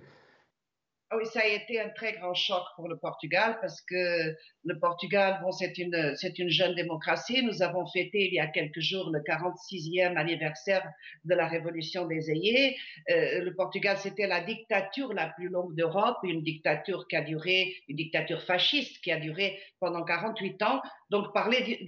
Ah 1.15 1.17
oui, 1.17 1.25
ça 1.31 1.39
a 1.41 1.45
été 1.45 1.79
un 1.79 1.89
très 1.89 2.13
grand 2.13 2.33
choc 2.33 2.63
pour 2.75 2.89
le 2.89 2.97
Portugal 2.97 3.57
parce 3.61 3.81
que 3.81 4.35
le 4.65 4.79
Portugal, 4.79 5.39
bon, 5.41 5.51
c'est 5.51 5.77
une, 5.77 6.13
c'est 6.17 6.37
une 6.39 6.49
jeune 6.49 6.75
démocratie. 6.75 7.41
Nous 7.43 7.61
avons 7.63 7.85
fêté 7.87 8.27
il 8.27 8.33
y 8.33 8.39
a 8.39 8.47
quelques 8.47 8.81
jours 8.81 9.09
le 9.11 9.19
46e 9.19 10.17
anniversaire 10.17 10.85
de 11.23 11.33
la 11.33 11.47
révolution 11.47 12.05
des 12.05 12.29
Ayés. 12.29 12.75
Euh, 13.09 13.41
le 13.41 13.55
Portugal, 13.55 13.97
c'était 13.97 14.27
la 14.27 14.41
dictature 14.41 15.13
la 15.13 15.27
plus 15.27 15.47
longue 15.47 15.73
d'Europe, 15.75 16.17
une 16.23 16.43
dictature 16.43 17.07
qui 17.07 17.15
a 17.15 17.21
duré, 17.21 17.73
une 17.87 17.95
dictature 17.95 18.41
fasciste 18.43 19.01
qui 19.01 19.11
a 19.11 19.19
duré 19.19 19.57
pendant 19.79 20.03
48 20.03 20.61
ans. 20.63 20.81
Donc, 21.11 21.33
parler 21.33 21.79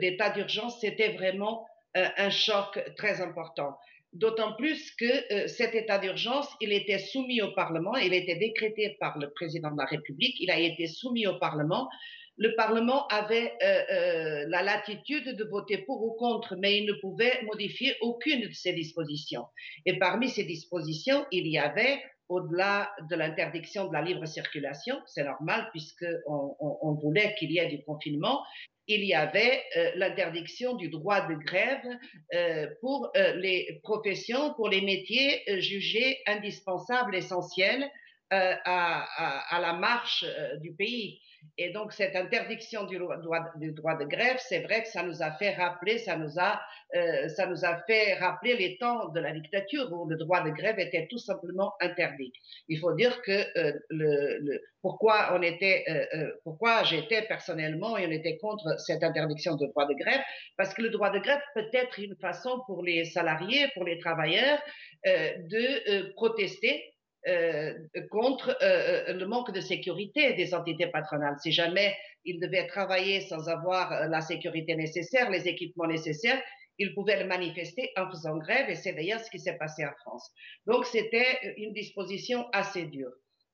d'état 0.00 0.30
d'urgence, 0.30 0.80
c'était 0.80 1.12
vraiment 1.12 1.66
euh, 1.96 2.08
un 2.16 2.30
choc 2.30 2.82
très 2.96 3.20
important. 3.20 3.78
D'autant 4.12 4.52
plus 4.52 4.90
que 4.96 5.32
euh, 5.32 5.48
cet 5.48 5.74
état 5.74 5.98
d'urgence, 5.98 6.46
il 6.60 6.70
était 6.72 6.98
soumis 6.98 7.40
au 7.40 7.52
Parlement, 7.52 7.96
il 7.96 8.12
était 8.12 8.36
décrété 8.36 8.96
par 9.00 9.18
le 9.18 9.30
président 9.30 9.70
de 9.70 9.78
la 9.78 9.86
République, 9.86 10.36
il 10.38 10.50
a 10.50 10.58
été 10.58 10.86
soumis 10.86 11.26
au 11.26 11.38
Parlement. 11.38 11.88
Le 12.36 12.54
Parlement 12.54 13.06
avait 13.08 13.54
euh, 13.62 13.82
euh, 13.90 14.44
la 14.48 14.62
latitude 14.62 15.34
de 15.34 15.44
voter 15.44 15.78
pour 15.78 16.02
ou 16.02 16.12
contre, 16.12 16.56
mais 16.56 16.78
il 16.78 16.86
ne 16.86 16.92
pouvait 17.00 17.42
modifier 17.44 17.94
aucune 18.02 18.48
de 18.48 18.52
ces 18.52 18.74
dispositions. 18.74 19.46
Et 19.86 19.98
parmi 19.98 20.28
ces 20.28 20.44
dispositions, 20.44 21.24
il 21.30 21.46
y 21.46 21.58
avait 21.58 22.02
au-delà 22.28 22.90
de 23.10 23.16
l'interdiction 23.16 23.88
de 23.88 23.92
la 23.94 24.02
libre 24.02 24.26
circulation, 24.26 24.96
c'est 25.06 25.24
normal 25.24 25.68
puisqu'on 25.70 26.56
on 26.58 26.92
voulait 26.94 27.34
qu'il 27.38 27.50
y 27.50 27.58
ait 27.58 27.68
du 27.68 27.82
confinement, 27.84 28.42
il 28.88 29.04
y 29.04 29.14
avait 29.14 29.62
euh, 29.76 29.92
l'interdiction 29.96 30.74
du 30.74 30.88
droit 30.88 31.26
de 31.28 31.34
grève 31.34 31.86
euh, 32.34 32.66
pour 32.80 33.10
euh, 33.16 33.34
les 33.36 33.80
professions, 33.82 34.54
pour 34.54 34.68
les 34.68 34.80
métiers 34.80 35.42
jugés 35.60 36.18
indispensables, 36.26 37.14
essentiels 37.14 37.90
à, 38.32 39.58
la 39.60 39.72
marche 39.74 40.24
du 40.60 40.72
pays. 40.72 41.20
Et 41.58 41.70
donc, 41.70 41.92
cette 41.92 42.16
interdiction 42.16 42.84
du 42.84 42.98
droit, 42.98 43.18
de 43.20 44.04
grève, 44.04 44.36
c'est 44.38 44.60
vrai 44.60 44.82
que 44.82 44.88
ça 44.88 45.02
nous 45.02 45.22
a 45.22 45.32
fait 45.32 45.54
rappeler, 45.54 45.98
ça 45.98 46.16
nous 46.16 46.38
a, 46.38 46.60
euh, 46.94 47.28
ça 47.28 47.46
nous 47.46 47.64
a 47.64 47.82
fait 47.84 48.14
rappeler 48.14 48.56
les 48.56 48.78
temps 48.78 49.08
de 49.08 49.20
la 49.20 49.32
dictature 49.32 49.92
où 49.92 50.08
le 50.08 50.16
droit 50.16 50.42
de 50.42 50.50
grève 50.50 50.78
était 50.78 51.06
tout 51.08 51.18
simplement 51.18 51.74
interdit. 51.80 52.32
Il 52.68 52.78
faut 52.78 52.94
dire 52.94 53.20
que 53.22 53.42
euh, 53.58 54.58
pourquoi 54.80 55.36
on 55.36 55.42
était, 55.42 55.84
euh, 55.88 56.30
pourquoi 56.44 56.84
j'étais 56.84 57.22
personnellement 57.22 57.98
et 57.98 58.06
on 58.06 58.10
était 58.10 58.38
contre 58.38 58.78
cette 58.80 59.02
interdiction 59.02 59.56
de 59.56 59.66
droit 59.66 59.86
de 59.86 59.94
grève, 59.94 60.20
parce 60.56 60.72
que 60.72 60.82
le 60.82 60.90
droit 60.90 61.10
de 61.10 61.18
grève 61.18 61.40
peut 61.54 61.68
être 61.72 61.98
une 61.98 62.16
façon 62.16 62.62
pour 62.66 62.82
les 62.82 63.04
salariés, 63.04 63.68
pour 63.74 63.84
les 63.84 63.98
travailleurs, 63.98 64.58
de 65.04 66.12
protester 66.14 66.92
euh, 67.28 67.74
contre 68.10 68.50
euh, 68.62 69.04
euh, 69.08 69.12
le 69.12 69.26
manque 69.26 69.52
de 69.52 69.60
sécurité 69.60 70.32
des 70.32 70.54
entités 70.54 70.88
patronales. 70.88 71.36
Si 71.40 71.52
jamais 71.52 71.96
ils 72.24 72.40
devaient 72.40 72.66
travailler 72.66 73.20
sans 73.20 73.48
avoir 73.48 74.08
la 74.08 74.20
sécurité 74.20 74.74
nécessaire, 74.74 75.30
les 75.30 75.46
équipements 75.46 75.86
nécessaires, 75.86 76.42
ils 76.78 76.94
pouvaient 76.94 77.22
le 77.22 77.28
manifester 77.28 77.90
en 77.96 78.10
faisant 78.10 78.38
grève 78.38 78.68
et 78.68 78.74
c'est 78.74 78.92
d'ailleurs 78.92 79.20
ce 79.20 79.30
qui 79.30 79.38
s'est 79.38 79.56
passé 79.56 79.84
en 79.84 79.92
France. 80.00 80.32
Donc 80.66 80.84
c'était 80.84 81.54
une 81.58 81.72
disposition 81.72 82.48
assez 82.52 82.86
dure. 82.86 83.12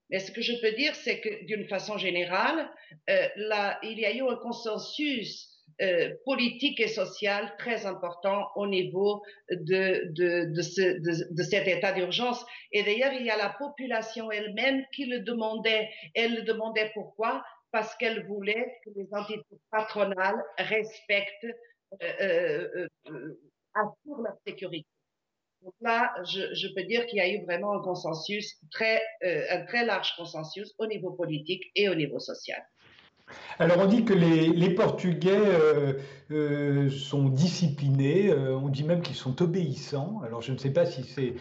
Mais 0.08 0.20
ce 0.20 0.32
que 0.32 0.40
je 0.40 0.58
peux 0.62 0.72
dire, 0.72 0.94
c'est 0.94 1.20
que 1.20 1.44
d'une 1.44 1.68
façon 1.68 1.98
générale, 1.98 2.70
là, 3.36 3.78
il 3.82 3.98
y 3.98 4.06
a 4.06 4.14
eu 4.14 4.22
un 4.22 4.36
consensus 4.36 5.57
euh, 5.80 6.12
politique 6.24 6.80
et 6.80 6.88
sociale 6.88 7.54
très 7.56 7.86
important 7.86 8.48
au 8.56 8.66
niveau 8.66 9.22
de, 9.48 10.10
de, 10.10 10.52
de, 10.52 10.62
ce, 10.62 11.32
de 11.32 11.42
cet 11.44 11.68
état 11.68 11.92
d'urgence. 11.92 12.44
Et 12.72 12.82
d'ailleurs, 12.82 13.12
il 13.12 13.24
y 13.24 13.30
a 13.30 13.36
la 13.36 13.50
population 13.50 14.32
elle-même 14.32 14.84
qui 14.92 15.06
le 15.06 15.20
demandait. 15.20 15.88
Elle 16.16 16.34
le 16.34 16.42
demandait 16.42 16.90
pourquoi? 16.94 17.44
Parce 17.70 17.94
qu'elle 17.96 18.26
voulait 18.26 18.80
que 18.84 18.90
les 18.96 19.06
entités 19.12 19.44
patronales 19.70 20.42
respectent, 20.58 21.46
euh, 22.02 22.06
euh, 22.22 22.88
euh 23.10 23.40
assurent 23.74 24.22
leur 24.22 24.36
sécurité. 24.44 24.88
Donc 25.62 25.74
là, 25.80 26.12
je, 26.24 26.54
je 26.54 26.74
peux 26.74 26.82
dire 26.82 27.06
qu'il 27.06 27.18
y 27.18 27.20
a 27.20 27.28
eu 27.28 27.44
vraiment 27.44 27.72
un 27.74 27.82
consensus, 27.82 28.56
très, 28.72 29.00
un 29.22 29.64
très 29.66 29.84
large 29.84 30.12
consensus 30.16 30.74
au 30.78 30.86
niveau 30.86 31.12
politique 31.12 31.62
et 31.76 31.88
au 31.88 31.94
niveau 31.94 32.18
social. 32.18 32.66
Alors 33.60 33.78
on 33.80 33.86
dit 33.86 34.04
que 34.04 34.14
les, 34.14 34.70
Portugais 34.70 35.32
euh, 35.34 35.94
euh, 36.30 36.90
sont 36.90 37.28
disciplinés, 37.28 38.30
euh, 38.30 38.56
on 38.56 38.68
dit 38.68 38.84
même 38.84 39.00
qu'ils 39.00 39.16
sont 39.16 39.42
obéissants. 39.42 40.20
Alors 40.24 40.42
je 40.42 40.52
ne 40.52 40.58
sais 40.58 40.70
pas 40.70 40.86
si 40.86 41.02
c'est 41.02 41.34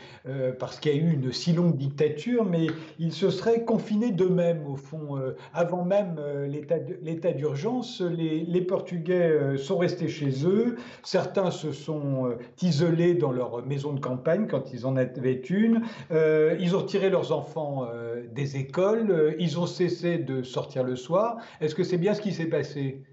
parce 0.59 0.79
qu'il 0.79 0.95
y 0.95 0.95
a 0.95 0.97
eu 0.97 1.13
une 1.13 1.31
si 1.31 1.53
longue 1.53 1.77
dictature, 1.77 2.43
mais 2.43 2.67
ils 2.99 3.13
se 3.13 3.29
seraient 3.29 3.63
confinés 3.63 4.11
d'eux-mêmes 4.11 4.65
au 4.67 4.75
fond. 4.75 5.19
avant 5.53 5.83
même 5.85 6.19
l'état 6.47 7.31
d'urgence, 7.31 8.01
les, 8.01 8.61
Portugais 8.61 9.57
sont 9.57 9.77
restés 9.77 10.09
chez 10.09 10.45
eux. 10.45 10.75
Certains 11.03 11.51
se 11.51 11.71
sont 11.71 12.35
isolés 12.61 13.13
dans 13.13 13.31
leur 13.31 13.65
maison 13.65 13.93
de 13.93 13.99
campagne 13.99 14.47
quand 14.47 14.73
ils 14.73 14.85
en 14.85 14.97
avaient 14.97 15.41
une. 15.49 15.81
ils 16.11 16.75
ont 16.75 16.83
tiré 16.83 17.09
leurs 17.09 17.31
enfants 17.31 17.87
des 18.33 18.57
écoles. 18.57 19.35
ils 19.39 19.59
ont 19.59 19.67
cessé 19.67 20.17
de 20.17 20.43
sortir 20.43 20.83
le 20.83 20.95
soir. 20.95 21.37
Que 21.77 21.83
c'est 21.83 21.97
bien 21.97 22.13
ce 22.13 22.21
qui 22.21 22.33
s'est 22.33 22.49
passé 22.49 23.03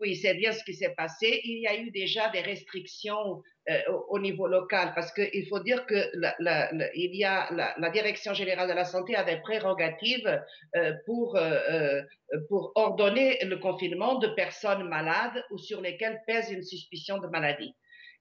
oui, 0.00 0.16
c'est 0.16 0.34
bien 0.34 0.52
ce 0.52 0.64
qui 0.64 0.72
s'est 0.72 0.94
passé. 0.96 1.42
Il 1.44 1.60
y 1.60 1.66
a 1.66 1.76
eu 1.78 1.90
déjà 1.90 2.30
des 2.30 2.40
restrictions 2.40 3.42
euh, 3.68 3.78
au, 4.08 4.18
niveau 4.18 4.46
local 4.46 4.92
parce 4.94 5.12
qu'il 5.12 5.46
faut 5.46 5.60
dire 5.60 5.84
que 5.84 6.10
la, 6.14 6.70
il 6.94 7.14
y 7.14 7.24
a 7.24 7.50
la, 7.52 7.90
direction 7.90 8.32
générale 8.32 8.68
de 8.68 8.72
la 8.72 8.86
santé 8.86 9.14
avait 9.14 9.40
prérogative 9.40 10.42
euh, 10.76 10.94
pour 11.04 11.36
euh, 11.36 12.00
pour 12.48 12.72
ordonner 12.76 13.44
le 13.44 13.58
confinement 13.58 14.18
de 14.18 14.28
personnes 14.28 14.88
malades 14.88 15.44
ou 15.50 15.58
sur 15.58 15.82
lesquelles 15.82 16.22
pèse 16.26 16.50
une 16.50 16.62
suspicion 16.62 17.18
de 17.18 17.26
maladie. 17.26 17.74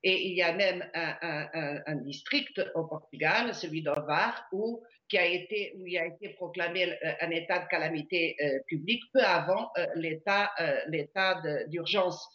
Et 0.04 0.28
il 0.30 0.36
y 0.36 0.42
a 0.42 0.54
même 0.54 0.90
un, 0.94 1.96
district 1.98 2.62
au 2.76 2.86
Portugal, 2.86 3.54
celui 3.54 3.82
d'Ovar, 3.82 4.48
où, 4.54 4.82
qui 5.10 5.18
a 5.18 5.26
été, 5.26 5.74
où 5.78 5.88
il 5.88 5.98
a 5.98 6.06
été 6.06 6.30
proclamé 6.30 6.86
euh, 6.86 7.12
un 7.22 7.32
état 7.32 7.60
de 7.60 7.68
calamité 7.68 8.36
euh, 8.42 8.60
publique 8.68 9.04
peu 9.12 9.22
avant 9.22 9.72
euh, 9.78 9.86
l'état, 9.96 10.52
d'urgence. 11.68 12.28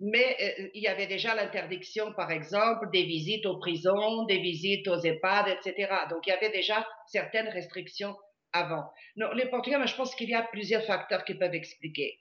Mais 0.00 0.36
il 0.74 0.82
y 0.82 0.88
avait 0.88 1.06
déjà 1.06 1.34
l'interdiction, 1.34 2.12
par 2.14 2.30
exemple, 2.30 2.90
des 2.92 3.04
visites 3.04 3.46
aux 3.46 3.58
prisons, 3.58 4.24
des 4.24 4.38
visites 4.38 4.86
aux 4.88 4.98
EHPAD, 4.98 5.48
etc. 5.48 5.92
Donc 6.10 6.26
il 6.26 6.30
y 6.30 6.32
avait 6.32 6.50
déjà 6.50 6.86
certaines 7.06 7.48
restrictions 7.48 8.14
avant. 8.52 8.84
Non, 9.16 9.32
les 9.32 9.46
Portugais, 9.46 9.78
je 9.86 9.94
pense 9.94 10.14
qu'il 10.14 10.28
y 10.28 10.34
a 10.34 10.42
plusieurs 10.42 10.84
facteurs 10.84 11.24
qui 11.24 11.34
peuvent 11.34 11.54
expliquer. 11.54 12.18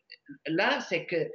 Là, 0.47 0.79
c'est 0.81 1.05
que 1.05 1.29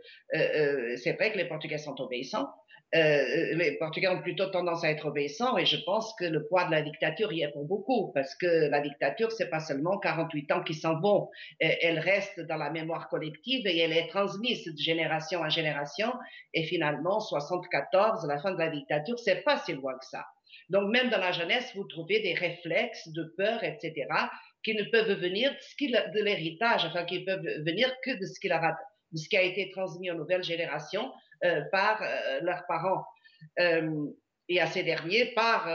c'est 0.96 1.12
vrai 1.12 1.32
que 1.32 1.38
les 1.38 1.48
Portugais 1.48 1.78
sont 1.78 1.98
obéissants, 2.00 2.48
euh, 2.94 3.54
les 3.54 3.76
Portugais 3.78 4.08
ont 4.08 4.20
plutôt 4.20 4.46
tendance 4.46 4.82
à 4.82 4.90
être 4.90 5.06
obéissants 5.06 5.56
et 5.56 5.64
je 5.64 5.76
pense 5.84 6.12
que 6.18 6.24
le 6.24 6.46
poids 6.46 6.64
de 6.64 6.72
la 6.72 6.82
dictature 6.82 7.32
y 7.32 7.42
est 7.42 7.52
pour 7.52 7.64
beaucoup 7.64 8.10
parce 8.12 8.34
que 8.34 8.68
la 8.68 8.80
dictature, 8.80 9.30
c'est 9.30 9.48
pas 9.48 9.60
seulement 9.60 9.98
48 9.98 10.52
ans 10.52 10.62
qui 10.64 10.74
s'en 10.74 10.98
vont, 11.00 11.28
elle 11.60 12.00
reste 12.00 12.40
dans 12.40 12.56
la 12.56 12.70
mémoire 12.70 13.08
collective 13.08 13.66
et 13.66 13.78
elle 13.78 13.92
est 13.92 14.08
transmise 14.08 14.64
de 14.64 14.76
génération 14.76 15.40
en 15.40 15.48
génération 15.48 16.12
et 16.52 16.64
finalement 16.64 17.20
74, 17.20 18.26
la 18.26 18.38
fin 18.40 18.52
de 18.52 18.58
la 18.58 18.70
dictature, 18.70 19.18
c'est 19.20 19.42
pas 19.42 19.58
si 19.58 19.72
loin 19.72 19.94
que 19.96 20.06
ça. 20.06 20.26
Donc 20.68 20.90
même 20.90 21.10
dans 21.10 21.18
la 21.18 21.32
jeunesse, 21.32 21.70
vous 21.74 21.84
trouvez 21.84 22.20
des 22.20 22.34
réflexes 22.34 23.08
de 23.08 23.32
peur, 23.36 23.62
etc., 23.62 24.06
qui 24.62 24.74
ne 24.74 24.84
peuvent 24.84 25.18
venir 25.20 25.50
de, 25.52 26.18
de 26.18 26.24
l'héritage, 26.24 26.84
enfin 26.84 27.04
qui 27.04 27.24
peuvent 27.24 27.46
venir 27.64 27.92
que 28.04 28.10
de 28.18 28.26
ce, 28.26 28.38
qui 29.28 29.36
a, 29.36 29.42
été 29.42 29.70
transmis 29.70 30.10
aux 30.10 30.14
nouvelles 30.14 30.44
générations 30.44 31.06
euh, 31.06 31.10
par 31.70 32.02
euh, 32.02 32.40
leurs 32.42 32.66
parents 32.66 33.04
euh, 33.58 34.06
et 34.48 34.60
à 34.60 34.66
ces 34.66 34.82
derniers 34.82 35.32
par 35.34 35.68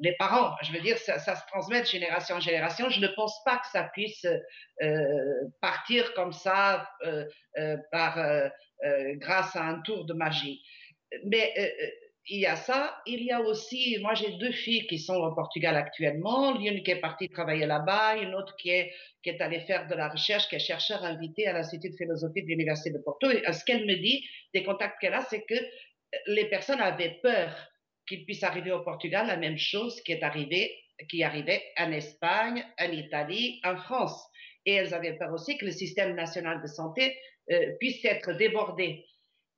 les 0.00 0.16
parents. 0.16 0.54
Je 0.62 0.72
veux 0.72 0.80
dire, 0.80 0.98
ça, 0.98 1.18
ça, 1.18 1.36
se 1.36 1.46
transmet 1.46 1.80
de 1.80 1.86
génération 1.86 2.36
en 2.36 2.40
génération. 2.40 2.90
Je 2.90 3.00
ne 3.00 3.06
pense 3.08 3.42
pas 3.44 3.58
que 3.58 3.66
ça 3.68 3.84
puisse 3.84 4.26
partir 5.60 6.12
comme 6.14 6.32
ça 6.32 6.88
par, 7.92 8.18
grâce 8.82 9.54
à 9.54 9.62
un 9.62 9.80
tour 9.82 10.04
de 10.06 10.12
magie. 10.12 10.60
Mais 11.24 11.54
il 12.28 12.40
y 12.40 12.46
a 12.46 12.56
ça. 12.56 12.96
Il 13.06 13.22
y 13.22 13.30
a 13.30 13.40
aussi, 13.40 13.98
moi 14.00 14.14
j'ai 14.14 14.32
deux 14.38 14.52
filles 14.52 14.86
qui 14.86 14.98
sont 14.98 15.16
au 15.16 15.34
Portugal 15.34 15.76
actuellement, 15.76 16.56
l'une 16.58 16.82
qui 16.82 16.90
est 16.90 17.00
partie 17.00 17.28
travailler 17.28 17.66
là-bas, 17.66 18.16
une 18.16 18.34
autre 18.34 18.56
qui 18.56 18.70
est, 18.70 18.92
qui 19.22 19.30
est 19.30 19.40
allée 19.40 19.60
faire 19.60 19.86
de 19.86 19.94
la 19.94 20.08
recherche, 20.08 20.48
qui 20.48 20.56
est 20.56 20.60
chercheur 20.60 21.04
invité 21.04 21.46
à 21.46 21.52
l'Institut 21.52 21.90
de 21.90 21.96
philosophie 21.96 22.42
de 22.42 22.48
l'Université 22.48 22.90
de 22.90 22.98
Porto. 22.98 23.30
Et 23.30 23.52
ce 23.52 23.64
qu'elle 23.64 23.86
me 23.86 23.94
dit, 23.96 24.24
des 24.54 24.64
contacts 24.64 24.98
qu'elle 25.00 25.14
a, 25.14 25.22
c'est 25.22 25.44
que 25.44 25.54
les 26.26 26.46
personnes 26.46 26.80
avaient 26.80 27.18
peur 27.22 27.52
qu'il 28.06 28.24
puisse 28.24 28.42
arriver 28.42 28.72
au 28.72 28.80
Portugal 28.80 29.26
la 29.26 29.36
même 29.36 29.58
chose 29.58 30.00
qui 30.02 30.12
est 30.12 30.22
arrivé, 30.22 30.74
qui 31.10 31.22
arrivait 31.22 31.62
en 31.78 31.92
Espagne, 31.92 32.64
en 32.78 32.90
Italie, 32.90 33.60
en 33.64 33.76
France. 33.76 34.22
Et 34.66 34.74
elles 34.74 34.94
avaient 34.94 35.16
peur 35.18 35.32
aussi 35.32 35.58
que 35.58 35.66
le 35.66 35.72
système 35.72 36.14
national 36.14 36.62
de 36.62 36.66
santé 36.66 37.16
euh, 37.50 37.72
puisse 37.78 38.04
être 38.04 38.32
débordé. 38.32 39.04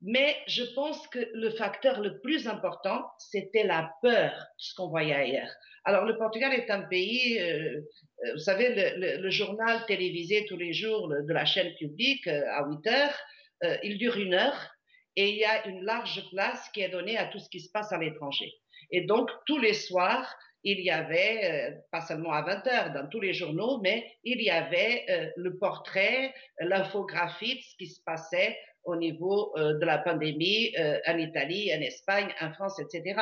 Mais 0.01 0.37
je 0.47 0.63
pense 0.75 1.07
que 1.07 1.19
le 1.33 1.49
facteur 1.51 2.01
le 2.01 2.19
plus 2.19 2.47
important, 2.47 3.03
c'était 3.17 3.63
la 3.63 3.91
peur 4.01 4.31
de 4.31 4.45
ce 4.57 4.75
qu'on 4.75 4.89
voyait 4.89 5.15
ailleurs. 5.15 5.49
Alors, 5.85 6.05
le 6.05 6.17
Portugal 6.17 6.53
est 6.53 6.69
un 6.69 6.81
pays, 6.81 7.39
euh, 7.39 7.81
euh, 8.25 8.33
vous 8.33 8.39
savez, 8.39 8.93
le, 8.97 9.29
journal 9.29 9.85
télévisé 9.87 10.45
tous 10.47 10.57
les 10.57 10.73
jours 10.73 11.07
de 11.07 11.33
la 11.33 11.45
chaîne 11.45 11.73
publique 11.75 12.27
euh, 12.27 12.43
à 12.51 12.67
8 12.67 12.87
heures, 12.87 13.19
euh, 13.63 13.77
il 13.83 13.97
dure 13.97 14.17
une 14.17 14.33
heure 14.33 14.69
et 15.15 15.29
il 15.29 15.35
y 15.37 15.45
a 15.45 15.65
une 15.67 15.83
large 15.83 16.29
place 16.29 16.69
qui 16.73 16.81
est 16.81 16.89
donnée 16.89 17.17
à 17.17 17.25
tout 17.25 17.39
ce 17.39 17.49
qui 17.49 17.59
se 17.59 17.71
passe 17.71 17.91
à 17.91 17.97
l'étranger. 17.97 18.53
Et 18.91 19.01
donc, 19.01 19.29
tous 19.45 19.57
les 19.57 19.73
soirs, 19.73 20.31
il 20.63 20.79
y 20.81 20.91
avait, 20.91 21.75
pas 21.91 22.01
seulement 22.01 22.33
à 22.33 22.41
20 22.41 22.67
heures 22.67 22.93
dans 22.93 23.07
tous 23.07 23.21
les 23.21 23.33
journaux, 23.33 23.79
mais 23.81 24.05
il 24.23 24.41
y 24.41 24.49
avait 24.49 25.33
le 25.37 25.57
portrait, 25.57 26.33
l'infographie 26.59 27.55
de 27.55 27.61
ce 27.61 27.75
qui 27.77 27.87
se 27.87 28.01
passait 28.03 28.57
au 28.87 28.95
niveau 28.95 29.53
euh, 29.57 29.77
de 29.77 29.85
la 29.85 29.99
pandémie 29.99 30.73
en 31.07 31.17
Italie, 31.17 31.71
en 31.73 31.81
Espagne, 31.81 32.33
en 32.41 32.51
France, 32.53 32.79
etc. 32.79 33.21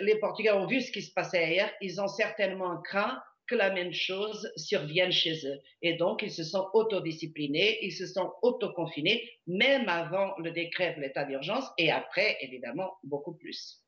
les 0.00 0.16
Portugais 0.20 0.52
ont 0.52 0.66
vu 0.66 0.80
ce 0.80 0.92
qui 0.92 1.02
se 1.02 1.12
passait 1.12 1.42
ailleurs, 1.42 1.70
ils 1.80 2.00
ont 2.00 2.06
certainement 2.06 2.80
craint 2.82 3.20
que 3.48 3.54
la 3.56 3.72
même 3.72 3.92
chose 3.92 4.50
survienne 4.56 5.12
chez 5.12 5.46
eux. 5.46 5.60
Et 5.82 5.94
donc, 5.94 6.22
ils 6.22 6.30
se 6.30 6.44
sont 6.44 6.68
autodisciplinés, 6.72 7.78
ils 7.82 7.92
se 7.92 8.06
sont 8.06 8.32
autoconfinés, 8.42 9.28
même 9.46 9.88
avant 9.88 10.34
le 10.38 10.52
décret 10.52 10.94
de 10.94 11.00
l'état 11.00 11.24
d'urgence 11.24 11.64
et 11.78 11.90
après, 11.90 12.38
évidemment, 12.40 12.92
beaucoup 13.02 13.34
plus. 13.34 13.82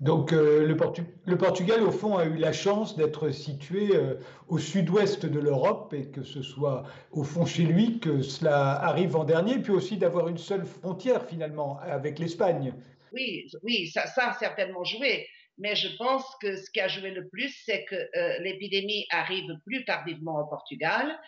Donc 0.00 0.32
euh, 0.32 0.66
le, 0.66 1.36
Portugal, 1.36 1.82
au 1.82 1.92
fond, 1.92 2.16
a 2.16 2.24
eu 2.24 2.36
la 2.36 2.52
chance 2.52 2.96
d'être 2.96 3.30
situé 3.30 3.94
euh, 3.94 4.14
au 4.48 4.58
sud-ouest 4.58 5.26
de 5.26 5.38
l'Europe 5.38 5.94
et 5.94 6.06
que 6.06 6.24
ce 6.24 6.42
soit 6.42 6.82
au 7.12 7.22
fond 7.22 7.46
chez 7.46 7.62
lui 7.62 8.00
que 8.00 8.20
cela 8.20 8.72
arrive 8.82 9.14
en 9.14 9.22
dernier, 9.22 9.58
puis 9.58 9.72
aussi 9.72 9.96
d'avoir 9.96 10.26
une 10.26 10.38
seule 10.38 10.66
frontière 10.66 11.24
finalement 11.24 11.78
avec 11.80 12.18
l'Espagne. 12.18 12.74
Oui, 13.12 13.46
oui, 13.62 13.86
ça 13.88 14.02
a 14.16 14.32
certainement 14.32 14.82
joué 14.82 15.26
mais 15.58 15.74
je 15.76 15.88
pense 15.96 16.24
que 16.40 16.56
ce 16.56 16.70
qui 16.70 16.80
a 16.80 16.88
joué 16.88 17.10
le 17.10 17.28
plus, 17.28 17.54
c'est 17.64 17.84
que 17.84 17.94
euh, 17.94 18.38
l'épidémie 18.38 19.06
arrive 19.10 19.50
plus 19.64 19.84
tardivement 19.84 20.40
au 20.40 20.46
Portugal 20.46 21.18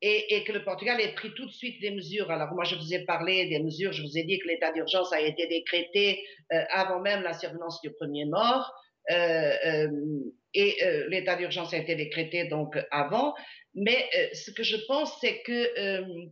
et, 0.00 0.44
que 0.44 0.52
le 0.52 0.64
Portugal 0.64 1.00
ait 1.00 1.14
pris 1.14 1.32
tout 1.34 1.46
de 1.46 1.50
suite 1.52 1.80
des 1.80 1.90
mesures. 1.90 2.30
Alors 2.30 2.52
moi, 2.54 2.64
je 2.64 2.76
vous 2.76 2.94
ai 2.94 3.04
parlé 3.04 3.46
des 3.46 3.60
mesures, 3.60 3.92
je 3.92 4.02
vous 4.02 4.18
ai 4.18 4.24
dit 4.24 4.38
que 4.38 4.48
l'état 4.48 4.72
d'urgence 4.72 5.12
a 5.12 5.20
été 5.20 5.46
décrété 5.46 6.24
euh, 6.52 6.64
avant 6.70 7.00
même 7.00 7.22
la 7.22 7.32
survenance 7.32 7.80
du 7.82 7.92
premier 7.92 8.24
mort. 8.24 8.72
Euh, 9.10 9.88
et 10.54 10.76
l'état 11.08 11.34
d'urgence 11.34 11.72
a 11.72 11.78
été 11.78 11.96
décrété 11.96 12.44
donc 12.44 12.78
avant. 12.90 13.34
Mais 13.74 14.08
ce 14.34 14.50
que 14.50 14.62
je 14.62 14.76
pense, 14.86 15.18
c'est 15.20 15.40
que 15.42 16.22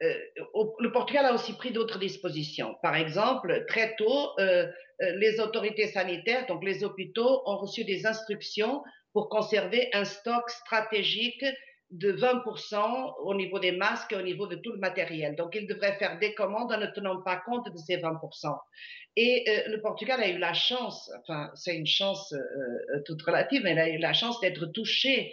le 0.00 0.88
Portugal 0.92 1.26
a 1.26 1.34
aussi 1.34 1.54
pris 1.54 1.72
d'autres 1.72 1.98
dispositions. 1.98 2.74
Par 2.82 2.96
exemple, 2.96 3.64
très 3.68 3.96
tôt, 3.96 4.30
euh, 4.38 4.66
les 5.00 5.40
autorités 5.40 5.88
sanitaires, 5.88 6.46
donc 6.46 6.64
les 6.64 6.84
hôpitaux, 6.84 7.42
ont 7.46 7.56
reçu 7.56 7.84
des 7.84 8.06
instructions 8.06 8.82
pour 9.12 9.28
conserver 9.28 9.88
un 9.94 10.04
stock 10.04 10.50
stratégique 10.50 11.44
de 11.90 12.12
20% 12.12 13.14
au 13.22 13.34
niveau 13.34 13.60
des 13.60 13.72
masques 13.72 14.12
et 14.12 14.16
au 14.16 14.22
niveau 14.22 14.46
de 14.46 14.56
tout 14.56 14.72
le 14.72 14.78
matériel. 14.78 15.36
Donc, 15.36 15.54
ils 15.54 15.66
devraient 15.66 15.96
faire 15.98 16.18
des 16.18 16.34
commandes 16.34 16.72
en 16.72 16.78
ne 16.78 16.86
tenant 16.86 17.22
pas 17.22 17.36
compte 17.36 17.70
de 17.72 17.78
ces 17.78 17.98
20%. 17.98 18.58
Et 19.16 19.44
euh, 19.48 19.68
le 19.68 19.80
Portugal 19.80 20.20
a 20.20 20.28
eu 20.28 20.38
la 20.38 20.52
chance, 20.52 21.10
enfin, 21.20 21.50
c'est 21.54 21.74
une 21.74 21.86
chance 21.86 22.32
euh, 22.32 22.38
euh 22.38 23.02
toute 23.06 23.22
relative, 23.22 23.62
mais 23.64 23.72
il 23.72 23.78
a 23.78 23.88
eu 23.88 23.98
la 23.98 24.12
chance 24.12 24.40
d'être 24.40 24.66
touché 24.66 25.32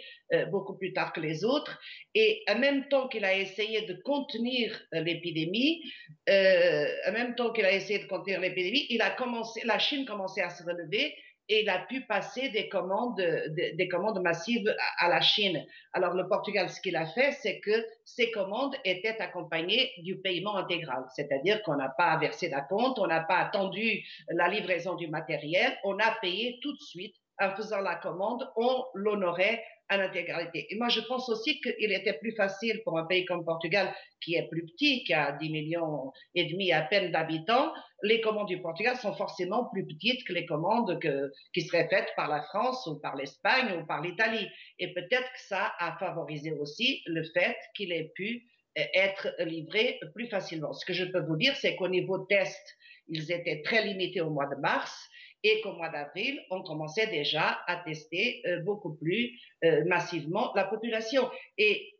beaucoup 0.50 0.76
plus 0.76 0.92
tard 0.92 1.12
que 1.12 1.20
les 1.20 1.44
autres. 1.44 1.78
Et 2.14 2.42
en 2.48 2.58
même 2.58 2.88
temps 2.88 3.08
qu'il 3.08 3.24
a 3.24 3.34
essayé 3.34 3.82
de 3.86 3.94
contenir 4.02 4.80
euh, 4.94 5.00
l'épidémie, 5.00 5.82
en 6.28 7.12
même 7.12 7.34
temps 7.36 7.52
qu'il 7.52 7.64
a 7.64 7.72
essayé 7.72 7.98
de 7.98 8.06
contenir 8.06 8.40
l'épidémie, 8.40 8.86
il 8.90 9.02
a 9.02 9.10
commencé, 9.10 9.60
la 9.64 9.78
Chine 9.78 10.04
commençait 10.04 10.42
à 10.42 10.50
se 10.50 10.62
relever 10.62 11.14
et 11.48 11.62
il 11.62 11.68
a 11.68 11.80
pu 11.80 12.02
passer 12.02 12.48
des 12.50 12.68
commandes, 12.68 13.20
des, 13.50 13.88
commandes 13.88 14.20
massives 14.22 14.74
à, 14.98 15.08
la 15.08 15.20
Chine. 15.20 15.64
Alors 15.92 16.14
le 16.14 16.26
Portugal, 16.26 16.70
ce 16.70 16.80
qu'il 16.80 16.96
a 16.96 17.06
fait, 17.06 17.32
c'est 17.32 17.60
que 17.60 17.86
ces 18.04 18.30
commandes 18.30 18.74
étaient 18.84 19.20
accompagnées 19.20 19.90
du 19.98 20.20
paiement 20.20 20.56
intégral, 20.56 21.04
c'est-à-dire 21.14 21.62
qu'on 21.62 21.76
n'a 21.76 21.90
pas 21.90 22.16
versé 22.18 22.48
la 22.48 22.62
compte, 22.62 22.98
on 22.98 23.06
n'a 23.06 23.20
pas 23.20 23.38
attendu 23.38 24.02
la 24.28 24.48
livraison 24.48 24.94
du 24.94 25.08
matériel, 25.08 25.76
on 25.84 25.98
a 25.98 26.16
payé 26.22 26.58
tout 26.62 26.72
de 26.72 26.80
suite 26.80 27.14
en 27.40 27.54
faisant 27.56 27.80
la 27.80 27.96
commande, 27.96 28.48
on 28.56 28.84
l'honorait 28.94 29.62
à 29.88 29.98
l'intégralité. 29.98 30.66
Et 30.70 30.76
moi, 30.76 30.88
je 30.88 31.00
pense 31.00 31.28
aussi 31.28 31.60
qu'il 31.60 31.92
était 31.92 32.14
plus 32.14 32.34
facile 32.34 32.80
pour 32.84 32.98
un 32.98 33.04
pays 33.04 33.24
comme 33.26 33.44
Portugal, 33.44 33.94
qui 34.20 34.34
est 34.34 34.48
plus 34.48 34.64
petit, 34.64 35.04
qui 35.04 35.12
a 35.12 35.32
10 35.32 35.50
millions 35.50 36.10
et 36.34 36.44
demi 36.44 36.72
à 36.72 36.82
peine 36.82 37.12
d'habitants, 37.12 37.72
les 38.02 38.20
commandes 38.20 38.48
du 38.48 38.60
Portugal 38.60 38.96
sont 38.96 39.14
forcément 39.14 39.68
plus 39.72 39.86
petites 39.86 40.24
que 40.26 40.32
les 40.32 40.46
commandes 40.46 40.98
que, 41.00 41.30
qui 41.52 41.62
seraient 41.62 41.88
faites 41.88 42.08
par 42.16 42.28
la 42.28 42.42
France 42.42 42.86
ou 42.86 42.98
par 42.98 43.16
l'Espagne 43.16 43.78
ou 43.78 43.86
par 43.86 44.00
l'Italie. 44.00 44.48
Et 44.78 44.92
peut-être 44.94 45.30
que 45.32 45.40
ça 45.40 45.74
a 45.78 45.96
favorisé 45.98 46.52
aussi 46.52 47.02
le 47.06 47.22
fait 47.34 47.56
qu'il 47.74 47.92
ait 47.92 48.12
pu 48.14 48.46
euh, 48.78 48.82
être 48.94 49.34
livré 49.40 50.00
plus 50.14 50.28
facilement. 50.28 50.72
Ce 50.72 50.84
que 50.84 50.92
je 50.92 51.04
peux 51.04 51.20
vous 51.20 51.36
dire, 51.36 51.54
c'est 51.56 51.76
qu'au 51.76 51.88
niveau 51.88 52.18
test, 52.26 52.76
ils 53.08 53.30
étaient 53.30 53.62
très 53.62 53.84
limités 53.84 54.20
au 54.20 54.30
mois 54.30 54.46
de 54.46 54.56
mars 54.60 55.10
et 55.44 55.60
qu'au 55.60 55.74
mois 55.74 55.90
d'avril, 55.90 56.42
on 56.50 56.62
commençait 56.62 57.06
déjà 57.06 57.60
à 57.66 57.76
tester 57.76 58.42
euh, 58.46 58.60
beaucoup 58.60 58.94
plus 58.96 59.38
euh, 59.64 59.84
massivement 59.84 60.50
la 60.54 60.64
population. 60.64 61.30
Et 61.58 61.92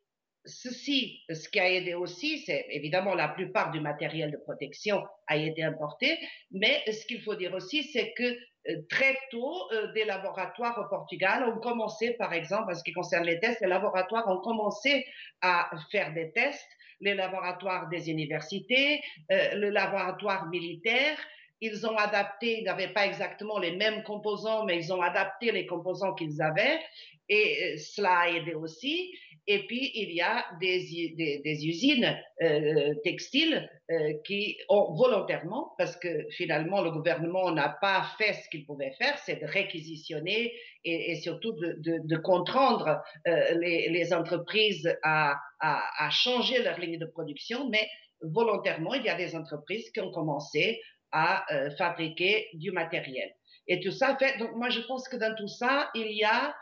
ceci, 0.47 1.21
ce 1.31 1.49
qui 1.51 1.61
a 1.61 1.71
aidé 1.71 1.95
aussi, 1.95 2.39
c'est 2.39 2.67
évidemment 2.71 3.15
la 3.15 3.29
plupart 3.29 3.71
du 3.71 3.81
matériel 3.81 4.33
de 4.33 4.39
protection 4.39 5.05
a 5.27 5.37
été 5.37 5.63
importé, 5.63 6.19
mais 6.51 6.83
ce 6.91 7.07
qu'il 7.07 7.23
faut 7.23 7.35
dire 7.35 7.55
aussi, 7.55 7.85
c'est 7.85 8.15
que 8.15 8.25
euh, 8.25 8.81
très 8.89 9.19
tôt, 9.31 9.69
des 9.95 10.07
laboratoires 10.07 10.79
au 10.79 10.89
Portugal 10.89 11.45
ont 11.45 11.61
commencé, 11.61 12.15
par 12.15 12.33
exemple, 12.33 12.73
en 12.73 12.75
ce 12.75 12.83
qui 12.83 12.93
concerne 12.93 13.25
les 13.25 13.39
tests, 13.41 13.61
les 13.61 13.69
laboratoires 13.69 14.27
ont 14.27 14.41
commencé 14.41 15.05
à 15.43 15.71
faire 15.93 16.15
des 16.15 16.33
tests, 16.33 16.71
les 17.01 17.15
laboratoires 17.15 17.91
des 17.91 18.09
universités, 18.09 19.03
le 19.29 19.69
laboratoire 19.69 20.49
militaire, 20.49 21.19
ils 21.61 21.87
ont 21.87 21.97
adapté, 21.97 22.61
ils 22.61 22.65
n'avaient 22.65 22.93
pas 22.93 23.07
exactement 23.07 23.59
les 23.59 23.77
mêmes 23.77 24.03
composants, 24.03 24.65
mais 24.65 24.77
ils 24.77 24.93
ont 24.93 25.01
adapté 25.01 25.53
les 25.53 25.67
composants 25.67 26.15
qu'ils 26.15 26.43
avaient 26.43 26.81
et 27.29 27.75
euh, 27.75 27.77
cela 27.79 28.19
a 28.19 28.29
aidé 28.29 28.55
aussi. 28.55 29.13
Et 29.47 29.67
puis, 29.67 29.91
il 29.95 30.11
y 30.13 30.23
a 30.23 30.43
des, 30.59 31.43
des, 31.45 31.67
usines 31.67 32.19
euh, 32.43 32.95
textiles 33.05 33.69
euh, 33.91 34.15
qui 34.27 34.57
ont 34.71 34.95
volontairement, 34.95 35.75
parce 35.77 35.97
que 35.97 36.27
finalement, 36.31 36.81
le 36.81 36.91
gouvernement 36.91 37.51
n'a 37.51 37.69
pas 37.69 38.07
fait 38.17 38.33
ce 38.33 38.49
qu'il 38.49 38.65
pouvait 38.65 38.93
faire, 38.93 39.19
c'est 39.19 39.37
de 39.43 39.47
réquisitionner 39.47 40.51
et, 40.85 41.17
surtout 41.17 41.53
de, 41.53 41.77
de, 41.79 41.99
de 42.03 42.17
contraindre 42.17 43.03
les, 43.27 43.91
les, 43.91 44.15
entreprises 44.15 44.97
à, 45.03 45.37
à 45.61 46.11
changer 46.11 46.63
leur 46.63 46.79
ligne 46.79 46.99
de 46.99 47.07
production, 47.07 47.69
mais 47.69 47.87
volontairement, 48.23 48.95
il 48.95 49.05
y 49.05 49.11
a 49.11 49.15
des 49.15 49.37
entreprises 49.37 49.91
qui 49.91 50.01
ont 50.01 50.11
commencé 50.11 50.81
à 51.15 51.47
euh, 51.55 51.71
fabriquer 51.77 52.49
du 52.55 52.73
matériel. 52.73 53.33
Et 53.69 53.81
tout 53.81 53.93
ça 53.93 54.17
fait, 54.19 54.37
donc 54.39 54.53
moi 54.57 54.69
je 54.69 54.81
pense 54.81 55.09
que 55.09 55.17
dans 55.17 55.35
tout 55.37 55.49
ça, 55.49 55.91
il 55.95 56.11
y 56.13 56.25
a, 56.25 56.55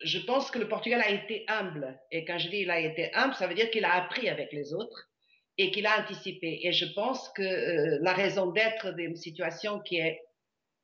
je 0.00 0.18
pense 0.18 0.50
que 0.50 0.58
le 0.58 0.66
Portugal 0.66 1.02
a 1.02 1.10
été 1.10 1.44
humble. 1.46 2.00
Et 2.10 2.24
quand 2.24 2.38
je 2.38 2.48
dis 2.48 2.60
il 2.60 2.70
a 2.70 2.80
été 2.80 3.14
humble, 3.14 3.34
ça 3.34 3.46
veut 3.46 3.54
dire 3.54 3.70
qu'il 3.70 3.84
a 3.84 3.92
appris 3.92 4.28
avec 4.28 4.52
les 4.52 4.72
autres 4.72 5.10
et 5.58 5.70
qu'il 5.70 5.86
a 5.86 6.00
anticipé. 6.00 6.60
Et 6.62 6.72
je 6.72 6.86
pense 6.94 7.28
que 7.30 7.42
euh, 7.42 7.98
la 8.00 8.14
raison 8.14 8.46
d'être 8.50 8.92
d'une 8.92 9.16
situation 9.16 9.78
qui 9.80 9.98
est 9.98 10.20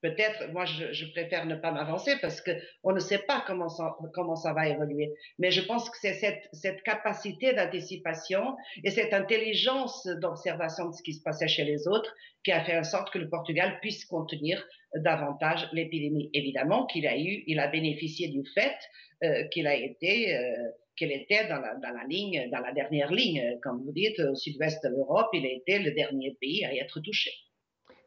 peut-être, 0.05 0.53
moi, 0.53 0.67
je, 0.67 1.07
préfère 1.13 1.47
ne 1.47 1.55
pas 1.55 1.73
m'avancer 1.73 2.13
parce 2.21 2.43
que 2.43 2.51
on 2.83 2.93
ne 2.93 3.01
sait 3.01 3.21
pas 3.27 3.43
comment 3.47 4.37
ça, 4.37 4.53
va 4.53 4.69
évoluer. 4.69 5.15
Mais 5.39 5.51
je 5.51 5.63
pense 5.63 5.89
que 5.89 5.97
c'est 5.99 6.43
cette, 6.53 6.83
capacité 6.83 7.55
d'anticipation 7.55 8.55
et 8.85 8.91
cette 8.91 9.15
intelligence 9.15 10.07
d'observation 10.21 10.91
de 10.91 10.95
ce 10.95 11.03
qui 11.03 11.15
se 11.15 11.23
passait 11.23 11.49
chez 11.49 11.65
les 11.65 11.89
autres 11.89 12.15
qui 12.45 12.53
a 12.53 12.63
fait 12.63 12.77
en 12.77 12.85
sorte 12.85 13.11
que 13.11 13.19
le 13.19 13.31
Portugal 13.31 13.79
puisse 13.81 14.05
contenir 14.05 14.63
davantage 14.95 15.67
l'épidémie. 15.73 16.29
Évidemment 16.35 16.85
qu'il 16.85 17.07
a 17.07 17.17
eu, 17.17 17.43
il 17.47 17.59
a 17.59 17.69
bénéficié 17.69 18.29
du 18.29 18.45
fait 18.53 18.77
euh, 19.23 19.45
qu'il 19.45 19.67
a 19.67 19.75
été, 19.75 20.37
euh, 20.37 20.69
était 21.01 21.49
dans 21.49 21.61
la 21.61 22.73
dernière 22.73 23.11
ligne. 23.11 23.59
Comme 23.63 23.83
vous 23.83 23.93
dites, 23.93 24.21
au 24.21 24.35
sud-ouest 24.35 24.85
de 24.85 24.91
l'Europe, 24.91 25.29
il 25.33 25.47
a 25.47 25.51
été 25.51 25.79
le 25.79 25.93
dernier 25.93 26.37
pays 26.39 26.63
à 26.67 26.75
y 26.75 26.79
être 26.79 27.01
touché. 27.01 27.31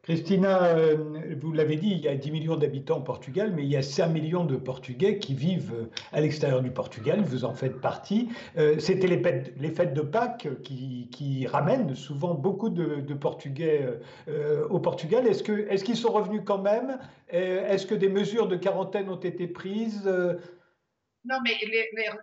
Christina, 0.08 0.64
euh, 0.68 0.96
vous 1.38 1.52
l'avez 1.52 1.76
dit, 1.76 1.90
il 1.90 1.98
y 1.98 2.08
a 2.08 2.14
10 2.14 2.30
millions 2.30 2.56
d'habitants 2.56 2.96
au 2.96 3.02
Portugal, 3.02 3.52
mais 3.54 3.62
il 3.64 3.68
y 3.68 3.76
a 3.76 3.82
5 3.82 4.08
millions 4.08 4.46
de 4.46 4.56
Portugais 4.56 5.18
qui 5.18 5.34
vivent 5.34 5.74
euh, 5.74 5.90
à 6.14 6.22
l'extérieur 6.22 6.62
du 6.62 6.70
Portugal, 6.70 7.20
vous 7.26 7.44
en 7.44 7.52
faites 7.52 7.78
partie. 7.78 8.30
Euh, 8.56 8.76
c'était 8.78 9.06
les 9.06 9.18
fêtes, 9.70 9.92
de 9.92 10.00
Pâques 10.00 10.48
qui, 10.62 11.46
ramènent 11.46 11.94
souvent 11.94 12.32
beaucoup 12.32 12.70
de, 12.70 13.12
Portugais 13.12 13.86
au 14.70 14.78
Portugal. 14.78 15.26
Est-ce 15.26 15.42
qu'ils 15.42 15.66
est 15.68 15.82
qu'ils 15.82 15.96
sont 15.96 16.12
revenus 16.12 16.42
quand 16.44 16.62
même? 16.62 16.98
Est-ce 17.30 17.86
que 17.86 17.94
des 17.94 18.08
mesures 18.08 18.48
de 18.48 18.56
quarantaine 18.56 19.08
ont 19.08 19.16
été 19.16 19.46
prises? 19.46 20.08
Non, 21.28 21.40
mais 21.44 21.56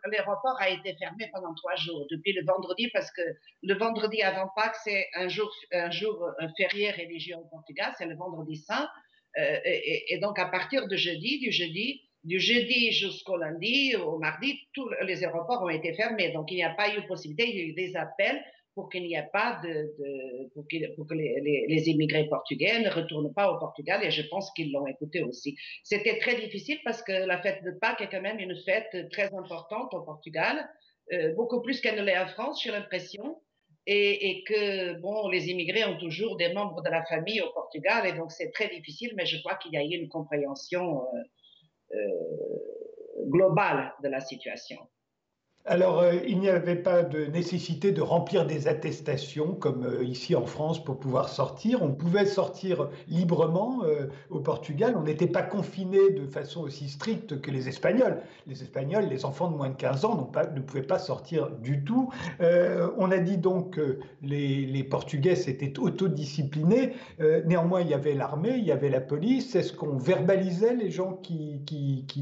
l'aéroport 0.06 0.60
a 0.60 0.70
été 0.70 0.96
fermé 0.96 1.30
pendant 1.32 1.54
trois 1.54 1.76
jours, 1.76 2.08
depuis 2.10 2.34
le 2.34 2.44
vendredi, 2.44 2.90
parce 2.92 3.12
que 3.12 3.22
le 3.62 3.76
vendredi 3.76 4.24
avant 4.24 4.50
Pâques, 4.56 4.78
c'est 4.84 5.08
un 5.14 5.28
jour, 5.28 5.52
un 5.72 5.92
jour 5.92 6.28
un 6.40 6.50
férié 6.58 6.90
religieux 6.92 7.36
au 7.36 7.46
Portugal, 7.46 7.94
c'est 7.98 8.08
le 8.08 8.16
vendredi 8.16 8.58
saint. 8.58 8.90
Euh, 9.38 9.60
et, 9.64 10.18
donc, 10.22 10.40
à 10.40 10.46
partir 10.46 10.88
de 10.88 10.96
jeudi, 10.96 11.40
du 11.40 11.52
jeudi, 11.52 12.02
du 12.24 12.40
jeudi 12.40 12.92
jusqu'au 12.94 13.38
lundi, 13.38 13.96
au 13.96 14.18
mardi, 14.18 14.60
tous 14.74 14.90
les 15.04 15.24
aéroports 15.24 15.62
ont 15.62 15.70
été 15.70 15.94
fermés. 15.94 16.32
Donc, 16.32 16.52
il 16.52 16.56
n'y 16.56 16.64
a 16.64 16.74
pas 16.74 16.96
eu 16.96 17.06
possibilité, 17.06 17.48
il 17.48 17.56
y 17.56 17.62
a 17.62 17.66
eu 17.66 17.74
des 17.74 17.96
appels 17.96 18.44
pour 18.76 18.90
qu'il 18.90 19.04
n'y 19.04 19.16
ait 19.16 19.30
pas 19.32 19.60
de, 19.64 20.50
pour, 20.54 20.68
que 20.68 21.14
les, 21.16 21.90
immigrés 21.90 22.28
portugais 22.28 22.80
ne 22.80 22.90
retournent 22.90 23.34
pas 23.34 23.52
au 23.52 23.58
Portugal 23.58 24.04
et 24.04 24.12
je 24.12 24.22
pense 24.28 24.52
qu'ils 24.52 24.72
l'ont 24.74 24.86
écouté 24.86 25.24
aussi. 25.24 25.56
C'était 25.84 26.20
très 26.20 26.36
difficile 26.36 26.78
parce 26.84 27.02
que 27.02 27.14
la 27.14 27.42
fête 27.42 27.64
de 27.64 27.72
Pâques 27.72 28.02
est 28.02 28.10
quand 28.10 28.22
même 28.22 28.40
une 28.40 28.56
fête 28.64 29.10
très 29.12 29.34
importante 29.34 29.94
au 29.94 30.02
Portugal, 30.02 30.70
euh, 31.14 31.34
beaucoup 31.36 31.62
plus 31.62 31.80
qu'elle 31.80 31.98
ne 31.98 32.04
l'est 32.04 32.18
en 32.18 32.28
France, 32.28 32.62
j'ai 32.64 32.72
l'impression. 32.72 33.42
Et, 33.88 34.44
que 34.48 35.00
bon, 35.00 35.28
les 35.28 35.50
immigrés 35.50 35.86
ont 35.86 36.00
toujours 36.00 36.38
des 36.38 36.52
membres 36.52 36.82
de 36.82 36.90
la 36.90 37.06
famille 37.06 37.40
au 37.42 37.52
Portugal 37.52 38.08
et 38.08 38.14
donc 38.14 38.32
c'est 38.32 38.50
très 38.50 38.68
difficile, 38.68 39.14
mais 39.16 39.28
je 39.28 39.40
crois 39.42 39.58
qu'il 39.58 39.74
y 39.74 39.78
a 39.78 39.84
eu 39.84 40.02
une 40.02 40.10
compréhension 40.10 41.04
euh, 41.04 41.96
euh, 41.96 43.28
globale 43.28 43.94
de 44.02 44.10
la 44.10 44.22
situation. 44.22 44.80
Alors, 45.68 46.02
euh, 46.02 46.14
il 46.28 46.40
n'y 46.40 46.50
avait 46.50 46.76
pas 46.76 47.02
de 47.02 47.26
nécessité 47.26 47.92
de 47.92 48.04
remplir 48.04 48.46
des 48.46 48.68
attestations 48.68 49.56
comme 49.56 49.84
euh, 49.84 50.04
ici 50.04 50.36
en 50.36 50.46
France 50.46 50.84
pour 50.84 51.00
pouvoir 51.00 51.28
sortir. 51.28 51.82
On 51.82 51.92
pouvait 51.92 52.28
sortir 52.28 52.90
librement 53.08 53.82
euh, 53.84 54.06
au 54.30 54.42
Portugal. 54.42 54.94
On 54.96 55.02
n'était 55.02 55.26
pas 55.26 55.42
confiné 55.42 56.12
de 56.12 56.28
façon 56.28 56.62
aussi 56.62 56.88
stricte 56.88 57.42
que 57.42 57.50
les 57.50 57.68
Espagnols. 57.68 58.22
Les 58.46 58.62
Espagnols, 58.62 59.08
les 59.10 59.26
enfants 59.26 59.50
de 59.50 59.58
moins 59.58 59.70
de 59.70 59.76
15 59.76 60.06
ans 60.06 60.32
ne 60.56 60.62
pouvaient 60.62 60.84
pas 60.84 61.00
sortir 61.00 61.50
du 61.50 61.84
tout. 61.84 62.12
on 62.40 63.12
a 63.12 63.18
dit 63.18 63.38
donc 63.38 63.74
que 63.76 64.00
les, 64.22 64.84
Portugais 64.84 65.36
s'étaient 65.36 65.80
autodisciplinés. 65.80 66.94
néanmoins, 67.46 67.82
il 67.82 67.88
y 67.88 67.94
avait 67.96 68.14
l'armée, 68.14 68.56
il 68.58 68.66
y 68.66 68.72
avait 68.72 68.90
la 68.90 69.02
police. 69.02 69.56
Est-ce 69.56 69.74
qu'on 69.74 69.98
verbalisait 69.98 70.76
les 70.76 70.92
gens 70.92 71.14
qui 71.14 71.64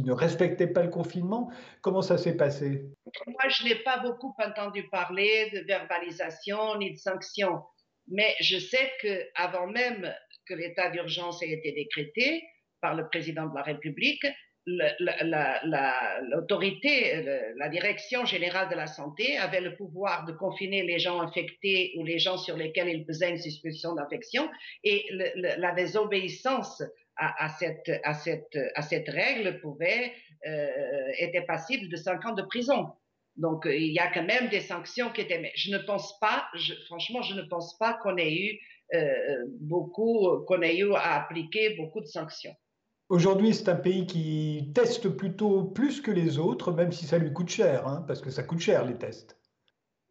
ne 0.05 0.11
respectaient 0.13 0.67
pas 0.67 0.83
le 0.83 0.89
confinement 0.89 1.49
Comment 1.81 2.01
ça 2.01 2.17
s'est 2.17 2.37
passé? 2.37 2.85
Moi, 3.33 3.49
je 3.49 3.63
n'ai 3.65 3.75
pas 3.75 3.99
beaucoup 3.99 4.33
entendu 4.39 4.87
parler 4.89 5.49
de 5.51 5.59
verbalisation 5.59 6.77
ni 6.77 6.91
de 6.91 6.97
sanctions, 6.97 7.61
mais 8.07 8.35
je 8.41 8.57
sais 8.57 8.91
qu'avant 9.01 9.67
même 9.67 10.13
que 10.47 10.53
l'état 10.53 10.89
d'urgence 10.89 11.41
ait 11.43 11.51
été 11.51 11.71
décrété 11.71 12.43
par 12.81 12.95
le 12.95 13.07
président 13.07 13.47
de 13.47 13.55
la 13.55 13.63
République, 13.63 14.25
l'autorité, 16.29 17.23
la, 17.57 17.69
direction 17.69 18.25
générale 18.25 18.69
de 18.69 18.75
la 18.75 18.87
santé 18.87 19.37
avait 19.37 19.61
le 19.61 19.75
pouvoir 19.75 20.25
de 20.25 20.31
confiner 20.31 20.83
les 20.83 20.99
gens 20.99 21.21
infectés 21.21 21.93
ou 21.97 22.05
les 22.05 22.19
gens 22.19 22.37
sur 22.37 22.55
lesquels 22.55 22.89
il 22.89 23.05
pesait 23.05 23.29
une 23.29 23.37
suspicion 23.37 23.93
d'infection 23.95 24.49
et 24.83 25.05
la 25.35 25.73
désobéissance 25.73 26.81
à, 27.17 27.49
cette, 27.49 29.09
règle 29.09 29.59
pouvait, 29.59 30.13
euh, 30.47 30.67
était 31.19 31.43
passible 31.45 31.89
de 31.89 31.95
5 31.95 32.25
ans 32.25 32.33
de 32.33 32.43
prison. 32.43 32.87
Donc, 33.35 33.65
euh, 33.65 33.75
il 33.75 33.93
y 33.93 33.99
a 33.99 34.11
quand 34.13 34.25
même 34.25 34.49
des 34.49 34.61
sanctions 34.61 35.09
qui 35.11 35.21
étaient. 35.21 35.39
Mais 35.39 35.51
je 35.55 35.71
ne 35.71 35.79
pense 35.79 36.19
pas, 36.19 36.45
franchement, 36.87 37.21
je 37.21 37.35
ne 37.35 37.41
pense 37.43 37.77
pas 37.77 37.97
qu'on 38.01 38.17
ait 38.17 38.33
eu 38.33 38.59
euh, 38.93 39.45
beaucoup, 39.59 40.43
qu'on 40.47 40.61
ait 40.61 40.77
eu 40.77 40.93
à 40.93 41.21
appliquer 41.21 41.75
beaucoup 41.77 42.01
de 42.01 42.05
sanctions. 42.05 42.53
Aujourd'hui, 43.09 43.53
c'est 43.53 43.69
un 43.69 43.75
pays 43.75 44.05
qui 44.05 44.71
teste 44.73 45.09
plutôt 45.09 45.63
plus 45.63 46.01
que 46.01 46.11
les 46.11 46.39
autres, 46.39 46.71
même 46.71 46.91
si 46.91 47.05
ça 47.05 47.17
lui 47.17 47.33
coûte 47.33 47.49
cher, 47.49 47.87
hein, 47.87 48.03
parce 48.07 48.21
que 48.21 48.29
ça 48.29 48.43
coûte 48.43 48.59
cher 48.59 48.85
les 48.85 48.97
tests. 48.97 49.37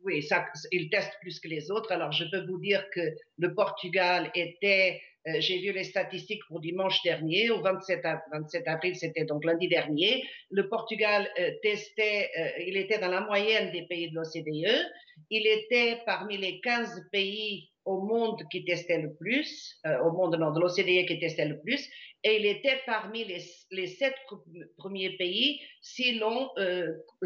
Oui, 0.05 0.22
ça, 0.22 0.46
il 0.72 0.90
teste 0.90 1.12
plus 1.20 1.38
que 1.38 1.48
les 1.48 1.70
autres. 1.70 1.92
Alors, 1.92 2.12
je 2.12 2.24
peux 2.24 2.44
vous 2.46 2.59
dire 2.59 2.84
que 2.90 3.00
le 3.38 3.55
Portugal 3.55 4.30
était 4.34 5.00
euh, 5.28 5.34
j'ai 5.38 5.59
vu 5.61 5.72
les 5.72 5.84
statistiques 5.84 6.42
pour 6.48 6.61
dimanche 6.61 7.00
dernier, 7.05 7.50
au 7.50 7.61
27, 7.61 8.05
27 8.32 8.66
avril, 8.66 8.96
c'était 8.96 9.24
donc 9.24 9.44
lundi 9.44 9.68
dernier. 9.68 10.24
Le 10.50 10.68
Portugal 10.68 11.28
euh, 11.38 11.53
testait, 11.62 12.28
euh, 12.38 12.48
il 12.66 12.76
était 12.76 12.98
dans 12.98 13.09
la 13.09 13.20
moyenne 13.20 13.70
des 13.70 13.82
pays 13.82 14.11
de 14.11 14.16
l'OCDE. 14.16 14.90
Il 15.30 15.46
était 15.46 15.98
parmi 16.07 16.38
les 16.38 16.61
15 16.61 17.09
pays 17.12 17.68
au 17.84 18.00
monde 18.00 18.42
qui 18.50 18.64
testaient 18.64 19.00
le 19.00 19.14
plus, 19.14 19.80
au 20.05 20.12
monde 20.12 20.36
non, 20.36 20.53
de 20.53 20.61
l'OCDE 20.61 21.07
qui 21.07 21.18
testait 21.18 21.46
le 21.46 21.61
plus, 21.61 21.88
et 22.25 22.37
il 22.37 22.47
était 22.47 22.81
parmi 22.87 23.25
les, 23.25 23.87
sept 23.87 24.14
premiers 24.77 25.16
pays 25.16 25.61
si 25.81 26.18
l'on 26.18 26.51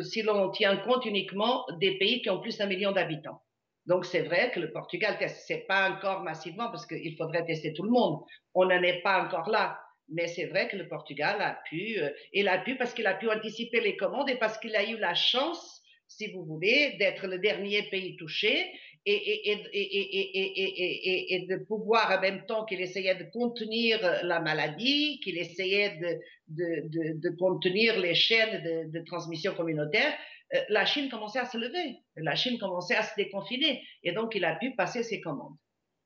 si 0.00 0.22
l'on 0.22 0.50
tient 0.50 0.76
compte 0.78 1.04
uniquement 1.04 1.66
des 1.80 1.98
pays 1.98 2.22
qui 2.22 2.30
ont 2.30 2.40
plus 2.40 2.56
d'un 2.58 2.66
million 2.66 2.92
d'habitants. 2.92 3.42
Donc, 3.86 4.04
c'est 4.04 4.22
vrai 4.22 4.50
que 4.50 4.60
le 4.60 4.72
Portugal 4.72 5.16
teste, 5.18 5.44
c'est 5.46 5.64
pas 5.68 5.90
encore 5.90 6.22
massivement 6.22 6.70
parce 6.70 6.86
qu'il 6.86 7.16
faudrait 7.16 7.46
tester 7.46 7.72
tout 7.72 7.84
le 7.84 7.90
monde. 7.90 8.20
On 8.54 8.64
n'en 8.64 8.82
est 8.82 9.00
pas 9.02 9.24
encore 9.24 9.48
là. 9.48 9.78
Mais 10.08 10.28
c'est 10.28 10.46
vrai 10.46 10.68
que 10.68 10.76
le 10.76 10.88
Portugal 10.88 11.40
a 11.40 11.58
pu, 11.68 11.98
euh, 11.98 12.10
il 12.32 12.48
a 12.48 12.58
pu 12.58 12.76
parce 12.76 12.94
qu'il 12.94 13.06
a 13.06 13.14
pu 13.14 13.28
anticiper 13.28 13.80
les 13.80 13.96
commandes 13.96 14.30
et 14.30 14.36
parce 14.36 14.58
qu'il 14.58 14.74
a 14.76 14.88
eu 14.88 14.96
la 14.98 15.14
chance, 15.14 15.82
si 16.06 16.30
vous 16.32 16.44
voulez, 16.44 16.96
d'être 16.98 17.26
le 17.26 17.38
dernier 17.38 17.82
pays 17.84 18.16
touché 18.16 18.72
et, 19.06 19.52
et, 19.52 21.34
et, 21.34 21.46
de 21.46 21.56
pouvoir 21.56 22.10
en 22.10 22.20
même 22.20 22.44
temps 22.46 22.64
qu'il 22.64 22.80
essayait 22.80 23.14
de 23.14 23.24
contenir 23.30 24.00
la 24.24 24.40
maladie, 24.40 25.20
qu'il 25.20 25.38
essayait 25.38 25.96
de, 25.98 26.18
de, 26.48 26.88
de, 26.88 27.20
de, 27.20 27.36
contenir 27.36 27.98
les 28.00 28.14
chaînes 28.14 28.90
de, 28.90 29.04
transmission 29.04 29.54
communautaire, 29.54 30.12
euh, 30.54 30.60
la 30.68 30.84
Chine 30.84 31.08
commençait 31.08 31.38
à 31.38 31.46
se 31.46 31.56
lever, 31.56 31.98
la 32.16 32.34
Chine 32.34 32.58
commençait 32.58 32.96
à 32.96 33.02
se 33.02 33.14
déconfiner, 33.16 33.82
et 34.02 34.12
donc 34.12 34.34
il 34.34 34.44
a 34.44 34.56
pu 34.56 34.74
passer 34.74 35.02
ses 35.04 35.20
commandes. 35.20 35.56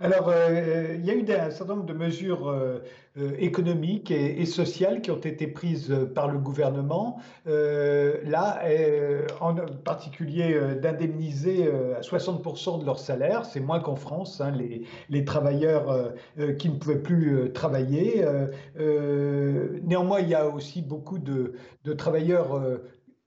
Alors, 0.03 0.31
euh, 0.31 0.97
il 0.99 1.05
y 1.05 1.11
a 1.11 1.15
eu 1.15 1.31
un 1.31 1.51
certain 1.51 1.75
nombre 1.75 1.85
de 1.85 1.93
mesures 1.93 2.49
euh, 2.49 2.81
économiques 3.39 4.11
et, 4.11 4.47
sociales 4.47 5.03
qui 5.03 5.11
ont 5.11 5.21
été 5.21 5.47
prises 5.47 5.95
par 6.15 6.29
le 6.29 6.39
gouvernement. 6.39 7.19
là, 7.45 8.63
en 9.41 9.55
particulier 9.85 10.59
d'indemniser 10.81 11.69
à 11.97 12.01
60% 12.01 12.81
de 12.81 12.87
leur 12.87 12.99
salaire, 12.99 13.45
c'est 13.45 13.61
moins 13.61 13.81
qu'en 13.81 13.97
France, 13.97 14.41
hein, 14.41 14.53
les, 15.11 15.25
travailleurs 15.25 16.15
qui 16.59 16.71
ne 16.71 16.77
pouvaient 16.77 17.03
plus 17.03 17.53
travailler. 17.53 18.25
néanmoins, 19.83 20.21
il 20.21 20.29
y 20.29 20.35
a 20.35 20.49
aussi 20.49 20.81
beaucoup 20.83 21.19
de 21.19 21.93
travailleurs 21.99 22.63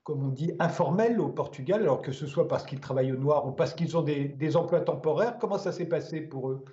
comme 0.03 0.25
on 0.25 0.29
dit, 0.29 0.51
informels 0.59 1.19
au 1.19 1.29
Portugal, 1.29 1.81
alors 1.81 2.01
que 2.01 2.11
ce 2.11 2.27
soit 2.27 2.47
parce 2.47 2.65
qu'ils 2.65 2.81
travaillent 2.81 3.13
au 3.13 3.17
noir 3.17 3.45
ou 3.47 3.51
parce 3.51 3.73
qu'ils 3.73 3.97
ont 3.97 4.01
des, 4.01 4.55
emplois 4.57 4.81
temporaires. 4.81 5.37
Comment 5.39 5.57
ça 5.57 5.71
s'est 5.71 5.87
passé 5.87 6.21
pour 6.21 6.51
eux? 6.51 6.65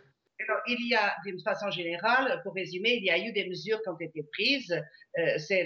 Alors, 0.48 0.60
il 0.66 0.88
y 0.88 0.94
a, 0.94 1.14
d'une 1.24 1.40
façon 1.40 1.70
générale, 1.70 2.40
pour 2.42 2.54
résumer, 2.54 2.94
il 2.94 3.04
y 3.04 3.10
a 3.10 3.18
eu 3.18 3.32
des 3.32 3.48
mesures 3.48 3.80
qui 3.82 3.88
ont 3.88 3.98
été 4.00 4.24
prises. 4.32 4.72
Euh, 5.18 5.38
c'est 5.38 5.64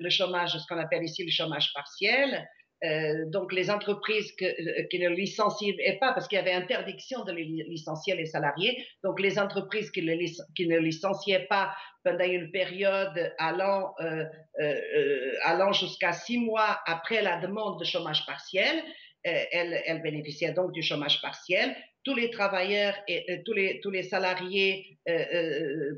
le, 0.00 0.10
chômage, 0.10 0.58
ce 0.58 0.66
qu'on 0.66 0.80
appelle 0.80 1.04
ici 1.04 1.22
le 1.24 1.30
chômage 1.30 1.72
partiel. 1.74 2.48
Euh, 2.84 3.24
donc 3.26 3.54
les 3.54 3.70
entreprises 3.70 4.32
qui 4.32 4.98
ne 4.98 5.08
licenciaient 5.08 5.96
pas, 5.98 6.12
parce 6.12 6.28
qu'il 6.28 6.36
y 6.36 6.40
avait 6.40 6.52
interdiction 6.52 7.24
de 7.24 7.32
licencier 7.32 8.14
les 8.14 8.26
salariés, 8.26 8.84
donc 9.02 9.18
les 9.18 9.38
entreprises 9.38 9.90
qui, 9.90 10.02
ne 10.02 10.78
licenciaient 10.78 11.46
pas 11.48 11.74
pendant 12.04 12.24
une 12.24 12.50
période 12.50 13.32
allant, 13.38 13.94
euh, 14.00 14.24
euh 14.60 15.32
allant 15.44 15.72
jusqu'à 15.72 16.12
six 16.12 16.38
mois 16.38 16.78
après 16.86 17.22
la 17.22 17.38
demande 17.40 17.80
de 17.80 17.84
chômage 17.84 18.26
partiel, 18.26 18.82
elles, 19.24 20.02
bénéficiaient 20.02 20.52
donc 20.52 20.70
du 20.72 20.82
chômage 20.82 21.20
partiel. 21.20 21.74
Tous 22.04 22.14
les 22.14 22.30
travailleurs 22.30 22.94
et 23.08 23.42
tous, 23.44 23.54
les, 23.90 24.02
salariés 24.04 24.98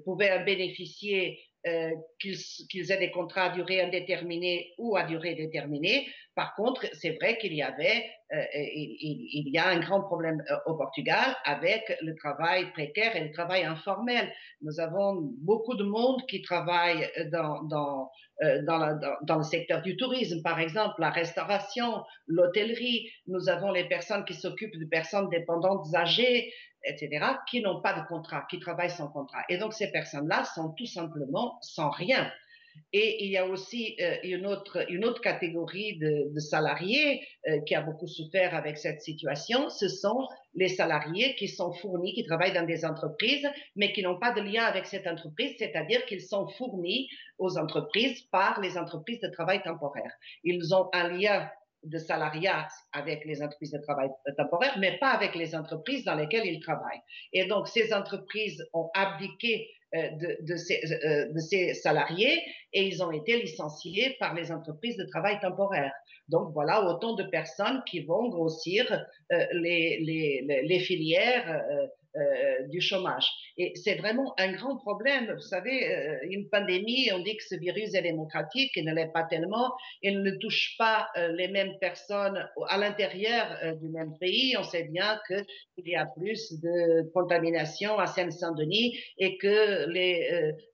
pouvaient 0.07 0.33
en 0.33 0.45
bénéficier 0.45 1.39
euh, 1.69 1.91
qu'ils 2.19 2.93
aient 2.93 2.99
des 2.99 3.11
contrats 3.11 3.45
à 3.45 3.49
durée 3.51 3.81
indéterminée 3.81 4.73
ou 4.79 4.97
à 4.97 5.05
durée 5.05 5.35
déterminée. 5.35 6.09
Par 6.35 6.55
contre, 6.55 6.87
c'est 6.95 7.11
vrai 7.21 7.37
qu'il 7.39 7.53
y 7.53 7.63
avait, 7.63 8.05
euh, 8.33 8.43
il, 8.53 9.49
y 9.49 9.59
a 9.59 9.69
un 9.69 9.81
grand 9.81 10.01
problème 10.03 10.43
euh, 10.51 10.57
au 10.67 10.77
Portugal 10.77 11.37
avec 11.45 11.97
le 12.01 12.15
travail 12.17 12.71
précaire 12.73 13.15
et 13.17 13.25
le 13.25 13.33
travail 13.33 13.65
informel. 13.65 14.33
Nous 14.63 14.81
avons 14.81 15.31
beaucoup 15.43 15.75
de 15.75 15.85
monde 15.85 16.23
qui 16.29 16.43
travaille 16.43 17.09
dans, 17.31 17.63
dans, 17.63 18.11
le 19.37 19.43
secteur 19.43 19.83
du 19.83 19.97
tourisme, 19.97 20.43
par 20.43 20.61
exemple, 20.61 20.95
la 20.99 21.11
restauration, 21.11 22.03
l'hôtellerie. 22.27 23.11
Nous 23.27 23.49
avons 23.49 23.71
les 23.71 23.85
personnes 23.89 24.25
qui 24.25 24.35
s'occupent 24.35 24.79
de 24.79 24.87
personnes 24.87 25.29
dépendantes 25.29 25.95
âgées 25.95 26.53
etc., 26.85 27.27
qui 27.49 27.61
n'ont 27.61 27.81
pas 27.81 27.93
de 27.93 28.07
contrat, 28.09 28.47
qui 28.51 28.59
travaillent 28.59 28.91
sans 28.91 29.09
contrat. 29.09 29.43
Et 29.49 29.59
donc 29.59 29.75
ces 29.75 29.91
personnes-là 29.91 30.45
sont 30.45 30.71
tout 30.71 30.87
simplement 30.87 31.59
sans 31.61 31.91
rien. 31.91 32.31
Et 32.93 33.25
il 33.25 33.31
y 33.31 33.37
a 33.37 33.47
aussi 33.47 33.97
euh, 34.01 34.17
une, 34.23 34.47
autre, 34.47 34.87
une 34.91 35.05
autre 35.05 35.21
catégorie 35.21 35.99
de, 35.99 36.39
salariés 36.39 37.27
euh, 37.49 37.61
qui 37.67 37.75
a 37.75 37.81
beaucoup 37.81 38.07
souffert 38.07 38.55
avec 38.55 38.79
cette 38.79 39.03
situation. 39.03 39.69
Ce 39.69 39.89
sont 39.89 40.27
les 40.55 40.69
salariés 40.69 41.35
qui 41.37 41.49
sont 41.49 41.73
fournis, 41.73 42.15
qui 42.15 42.25
travaillent 42.25 42.55
dans 42.55 42.67
des 42.67 42.85
entreprises, 42.85 43.47
mais 43.77 43.93
qui 43.93 44.03
n'ont 44.03 44.19
pas 44.19 44.33
de 44.33 44.41
lien 44.41 44.65
avec 44.65 44.87
cette 44.87 45.07
entreprise, 45.07 45.55
c'est-à-dire 45.59 46.05
qu'ils 46.07 46.23
sont 46.23 46.49
fournis 46.49 47.09
aux 47.39 47.59
entreprises 47.59 48.23
par 48.31 48.61
les 48.61 48.79
entreprises 48.79 49.21
de 49.21 49.29
travail 49.29 49.63
temporaire. 49.63 50.13
Ils 50.45 50.75
ont 50.75 50.89
un 50.93 51.09
lien 51.09 51.51
de 51.85 51.99
salariat 51.99 52.69
avec 52.93 53.25
les 53.25 53.43
entreprises 53.43 53.73
de 53.73 53.79
travail 53.79 54.09
temporaire, 54.37 54.77
mais 54.79 54.99
pas 54.99 55.11
avec 55.11 55.35
les 55.35 55.55
entreprises 55.55 56.05
dans 56.05 56.15
lesquelles 56.15 56.47
ils 56.47 56.61
travaillent. 56.61 57.03
Et 57.33 57.47
donc, 57.47 57.69
ces 57.69 57.93
entreprises 57.95 58.65
ont 58.73 58.91
abdiqué 58.95 59.69
euh, 59.95 60.11
de, 60.11 60.37
de, 60.43 60.57
ces, 60.57 60.81
euh, 60.93 61.33
de, 61.33 61.39
ces, 61.39 61.73
salariés 61.73 62.43
et 62.75 62.87
ils 62.87 63.03
ont 63.03 63.11
été 63.11 63.41
licenciés 63.41 64.17
par 64.21 64.35
les 64.35 64.53
entreprises 64.53 64.99
de 64.99 65.05
travail 65.05 65.41
temporaire. 65.41 65.93
Donc, 66.29 66.53
voilà 66.53 66.85
autant 66.85 67.15
de 67.15 67.23
personnes 67.23 67.83
qui 67.87 68.01
vont 68.01 68.29
grossir 68.29 68.85
euh, 69.33 69.47
les, 69.53 70.79
filières 70.81 71.65
euh, 72.19 72.67
du 72.69 72.81
chômage. 72.81 73.27
Et 73.57 73.73
c'est 73.77 73.95
vraiment 73.95 74.35
un 74.39 74.53
grand 74.53 74.77
problème. 74.77 75.33
Vous 75.33 75.41
savez, 75.41 75.91
euh, 75.91 76.19
une 76.25 76.49
pandémie, 76.49 77.11
on 77.13 77.21
dit 77.21 77.37
que 77.37 77.45
ce 77.45 77.55
virus 77.55 77.95
est 77.95 78.03
démocratique, 78.03 78.73
il 78.77 78.85
ne 78.85 78.95
l'est 78.95 79.13
pas 79.13 79.25
tellement. 79.25 79.73
Il 80.03 80.23
ne 80.23 80.33
touche 80.33 80.77
pas 80.79 81.09
euh, 81.17 81.29
les 81.33 81.49
mêmes 81.49 81.79
personnes 81.81 82.49
à 82.69 82.79
l'intérieur 82.79 83.77
du 83.81 83.89
même 83.89 84.17
pays. 84.19 84.57
On 84.59 84.63
sait 84.63 84.85
bien 84.85 85.21
qu'il 85.27 85.89
y 85.89 85.97
a 85.97 86.07
plus 86.07 86.61
de 86.61 87.11
contamination 87.13 87.99
à 87.99 88.07
Seine-Saint-Denis 88.07 88.99
et 89.19 89.39
que 89.39 89.87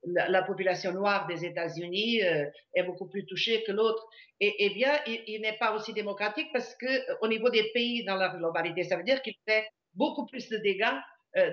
la, 0.05 0.29
la, 0.29 0.41
population 0.43 0.91
noire 0.91 1.27
des 1.27 1.45
États-Unis 1.45 2.19
est 2.19 2.83
beaucoup 2.83 3.07
plus 3.07 3.25
touchée 3.25 3.63
que 3.63 3.71
l'autre. 3.71 4.07
Et, 4.39 4.53
eh 4.59 4.69
bien, 4.71 4.93
il, 5.07 5.41
n'est 5.41 5.57
pas 5.57 5.73
aussi 5.75 5.93
démocratique 5.93 6.47
parce 6.51 6.75
que 6.75 7.23
au 7.23 7.27
niveau 7.27 7.49
des 7.49 7.71
pays 7.73 8.03
dans 8.03 8.17
leur 8.17 8.37
globalité, 8.37 8.83
ça 8.83 8.97
veut 8.97 9.03
dire 9.03 9.21
qu'il 9.21 9.35
fait 9.47 9.65
beaucoup 9.93 10.25
plus 10.25 10.49
de 10.49 10.57
dégâts 10.57 10.97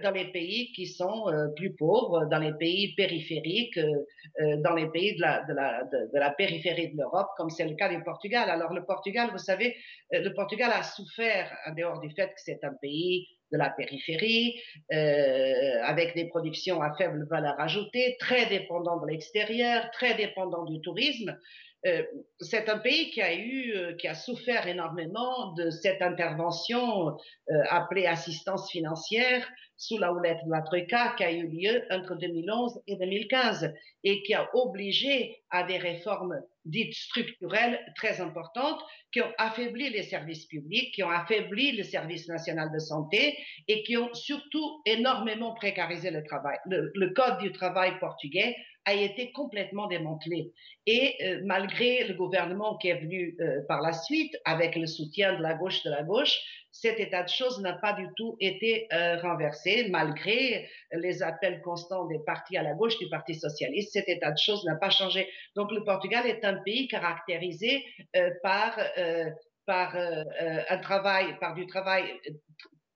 dans 0.02 0.12
les 0.12 0.30
pays 0.32 0.72
qui 0.72 0.86
sont 0.86 1.28
euh, 1.28 1.48
plus 1.56 1.74
pauvres, 1.74 2.26
dans 2.26 2.38
les 2.38 2.52
pays 2.52 2.94
périphériques, 2.94 3.78
euh, 3.78 4.56
dans 4.58 4.74
les 4.74 4.88
pays 4.90 5.16
de 5.16 5.20
la, 5.20 5.44
de 5.44 5.54
la, 5.54 5.84
de, 5.84 6.18
la 6.18 6.30
périphérie 6.30 6.92
de 6.92 6.98
l'Europe, 6.98 7.28
comme 7.36 7.50
c'est 7.50 7.66
le 7.66 7.74
cas 7.74 7.88
du 7.88 8.02
Portugal. 8.02 8.48
Alors 8.48 8.72
le 8.72 8.84
Portugal, 8.84 9.30
vous 9.32 9.38
savez, 9.38 9.76
le 10.10 10.28
Portugal 10.30 10.70
a 10.72 10.82
souffert, 10.82 11.50
en 11.66 11.74
dehors 11.74 12.00
du 12.00 12.10
fait 12.10 12.28
que 12.28 12.40
c'est 12.44 12.62
un 12.64 12.74
pays 12.80 13.26
de 13.52 13.58
la 13.58 13.70
périphérie, 13.70 14.60
euh, 14.92 15.82
avec 15.84 16.14
des 16.14 16.26
productions 16.28 16.80
à 16.80 16.94
faible 16.96 17.26
valeur 17.28 17.58
ajoutée, 17.60 18.16
très 18.18 18.46
dépendant 18.46 18.98
de 19.00 19.06
l'extérieur, 19.06 19.90
très 19.92 20.14
dépendant 20.14 20.64
du 20.64 20.80
tourisme. 20.80 21.38
Euh, 21.84 22.02
c'est 22.38 22.68
un 22.68 22.78
pays 22.78 23.10
qui 23.10 23.20
a 23.20 23.34
eu, 23.34 23.72
euh, 23.74 23.94
qui 23.94 24.06
a 24.06 24.14
souffert 24.14 24.68
énormément 24.68 25.52
de 25.54 25.70
cette 25.70 26.00
intervention 26.00 27.08
euh, 27.08 27.62
appelée 27.70 28.06
assistance 28.06 28.70
financière 28.70 29.48
sous 29.76 29.98
la 29.98 30.12
houlette 30.12 30.38
de 30.46 30.52
la 30.52 30.62
Troïka 30.62 31.14
qui 31.16 31.24
a 31.24 31.32
eu 31.32 31.48
lieu 31.48 31.82
entre 31.90 32.14
2011 32.14 32.80
et 32.86 32.96
2015 32.96 33.74
et 34.04 34.22
qui 34.22 34.32
a 34.32 34.48
obligé 34.54 35.42
à 35.50 35.64
des 35.64 35.78
réformes 35.78 36.40
dites 36.64 36.94
structurelles 36.94 37.80
très 37.96 38.20
importantes 38.20 38.80
qui 39.10 39.20
ont 39.20 39.32
affaibli 39.38 39.90
les 39.90 40.04
services 40.04 40.46
publics, 40.46 40.94
qui 40.94 41.02
ont 41.02 41.10
affaibli 41.10 41.72
le 41.72 41.82
service 41.82 42.28
national 42.28 42.70
de 42.72 42.78
santé 42.78 43.36
et 43.66 43.82
qui 43.82 43.96
ont 43.96 44.14
surtout 44.14 44.80
énormément 44.86 45.54
précarisé 45.54 46.12
le 46.12 46.22
travail. 46.22 46.58
Le, 46.66 46.92
le 46.94 47.10
code 47.10 47.38
du 47.38 47.50
travail 47.50 47.98
portugais 47.98 48.54
a 48.84 48.94
été 48.94 49.32
complètement 49.32 49.86
démantelé. 49.86 50.52
Et 50.86 51.16
euh, 51.22 51.40
malgré 51.44 52.04
le 52.04 52.14
gouvernement 52.14 52.76
qui 52.78 52.88
est 52.88 53.00
venu 53.00 53.36
euh, 53.40 53.60
par 53.68 53.80
la 53.80 53.92
suite, 53.92 54.36
avec 54.44 54.74
le 54.76 54.86
soutien 54.86 55.36
de 55.36 55.42
la 55.42 55.54
gauche 55.54 55.82
de 55.84 55.90
la 55.90 56.02
gauche, 56.02 56.40
cet 56.72 56.98
état 57.00 57.22
de 57.22 57.28
choses 57.28 57.60
n'a 57.60 57.74
pas 57.74 57.92
du 57.92 58.08
tout 58.16 58.36
été 58.40 58.88
euh, 58.92 59.18
renversé, 59.20 59.88
malgré 59.90 60.68
les 60.92 61.22
appels 61.22 61.60
constants 61.60 62.06
des 62.06 62.18
partis 62.20 62.56
à 62.56 62.62
la 62.62 62.72
gauche 62.72 62.98
du 62.98 63.08
Parti 63.10 63.34
socialiste. 63.34 63.92
Cet 63.92 64.08
état 64.08 64.32
de 64.32 64.38
choses 64.38 64.64
n'a 64.64 64.76
pas 64.76 64.88
changé. 64.88 65.28
Donc 65.54 65.70
le 65.70 65.84
Portugal 65.84 66.26
est 66.26 66.44
un 66.44 66.54
pays 66.54 66.88
caractérisé 66.88 67.84
euh, 68.16 68.30
par 68.42 68.78
euh, 68.98 69.30
par 69.64 69.94
un 69.94 70.78
travail, 70.78 71.38
par 71.38 71.54
du 71.54 71.68
travail 71.68 72.02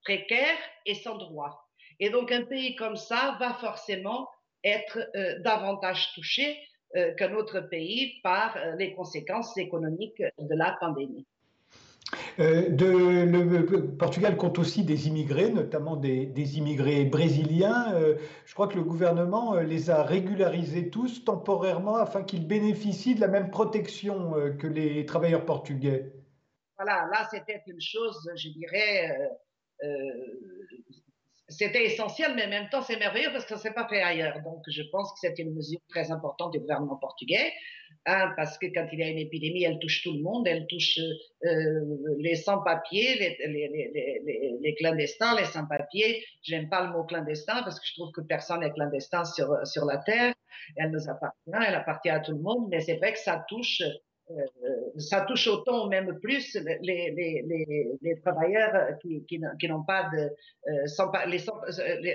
précaire 0.03 0.57
et 0.85 0.95
sans 0.95 1.17
droit. 1.17 1.65
Et 2.01 2.09
donc 2.09 2.29
un 2.29 2.43
pays 2.43 2.75
comme 2.75 2.97
ça 2.97 3.37
va 3.39 3.53
forcément 3.53 4.27
être 4.63 4.99
davantage 5.43 6.13
touché 6.13 6.57
qu'un 7.17 7.33
autre 7.33 7.59
pays 7.59 8.19
par 8.23 8.57
les 8.77 8.93
conséquences 8.93 9.57
économiques 9.57 10.23
de 10.39 10.55
la 10.55 10.75
pandémie. 10.79 11.25
Euh, 12.39 12.69
de, 12.69 12.85
le, 12.85 13.87
Portugal 13.97 14.37
compte 14.37 14.59
aussi 14.59 14.83
des 14.83 15.07
immigrés, 15.07 15.49
notamment 15.49 15.95
des, 15.95 16.25
des 16.25 16.57
immigrés 16.57 17.03
brésiliens. 17.05 17.93
Euh, 17.95 18.15
je 18.45 18.53
crois 18.53 18.67
que 18.67 18.75
le 18.75 18.83
gouvernement 18.83 19.55
euh, 19.55 19.63
les 19.63 19.89
a 19.89 20.03
régularisés 20.03 20.89
tous 20.89 21.25
temporairement 21.25 21.95
afin 21.95 22.23
qu'ils 22.23 22.47
bénéficient 22.47 23.15
de 23.15 23.21
la 23.21 23.27
même 23.27 23.49
protection 23.49 24.37
euh, 24.37 24.51
que 24.51 24.67
les 24.67 25.05
travailleurs 25.05 25.45
portugais. 25.45 26.13
Voilà, 26.77 27.07
là 27.11 27.27
c'était 27.29 27.61
une 27.67 27.81
chose, 27.81 28.29
je 28.35 28.49
dirais, 28.49 29.17
euh, 29.83 29.87
c'était 31.49 31.85
essentiel, 31.85 32.33
mais 32.35 32.45
en 32.45 32.49
même 32.49 32.69
temps, 32.69 32.81
c'est 32.81 32.97
merveilleux 32.97 33.31
parce 33.31 33.45
que 33.45 33.55
ça 33.55 33.57
s'est 33.57 33.73
pas 33.73 33.87
fait 33.87 34.01
ailleurs. 34.01 34.41
Donc, 34.43 34.63
je 34.67 34.83
pense 34.91 35.11
que 35.13 35.19
c'est 35.21 35.39
une 35.39 35.53
mesure 35.53 35.79
très 35.87 36.11
importante 36.11 36.51
du 36.51 36.59
gouvernement 36.59 36.97
portugais, 36.97 37.53
hein, 38.05 38.33
parce 38.35 38.57
que 38.57 38.65
quand 38.67 38.87
il 38.91 38.99
y 38.99 39.03
a 39.03 39.07
une 39.07 39.17
épidémie, 39.17 39.63
elle 39.63 39.79
touche 39.79 40.03
tout 40.03 40.13
le 40.13 40.21
monde, 40.21 40.45
elle 40.47 40.67
touche 40.67 40.99
euh, 41.45 41.79
les 42.19 42.35
sans-papiers, 42.35 43.15
les, 43.15 43.37
les, 43.47 43.91
les, 44.25 44.57
les, 44.61 44.75
clandestins, 44.75 45.35
les 45.37 45.45
sans-papiers. 45.45 46.23
J'aime 46.43 46.69
pas 46.69 46.85
le 46.85 46.91
mot 46.91 47.05
clandestin 47.05 47.63
parce 47.63 47.79
que 47.79 47.87
je 47.87 47.93
trouve 47.93 48.11
que 48.11 48.21
personne 48.21 48.59
n'est 48.59 48.71
clandestin 48.71 49.23
sur, 49.23 49.65
sur 49.65 49.85
la 49.85 49.97
Terre. 49.99 50.33
Elle 50.75 50.91
nous 50.91 51.09
appartient, 51.09 51.67
elle 51.67 51.75
appartient 51.75 52.09
à 52.09 52.19
tout 52.19 52.33
le 52.33 52.41
monde, 52.41 52.67
mais 52.69 52.81
c'est 52.81 52.97
vrai 52.97 53.13
que 53.13 53.19
ça 53.19 53.45
touche 53.47 53.81
ça 54.97 55.21
touche 55.21 55.47
autant, 55.47 55.87
même 55.87 56.19
plus, 56.19 56.57
les, 56.81 58.19
travailleurs 58.23 58.97
qui, 59.01 59.39
n'ont 59.67 59.83
pas 59.83 60.09
de 60.13 60.17
euh, 60.19 60.87
sans, 60.87 61.11
les, 61.27 61.39
sans, 61.39 61.59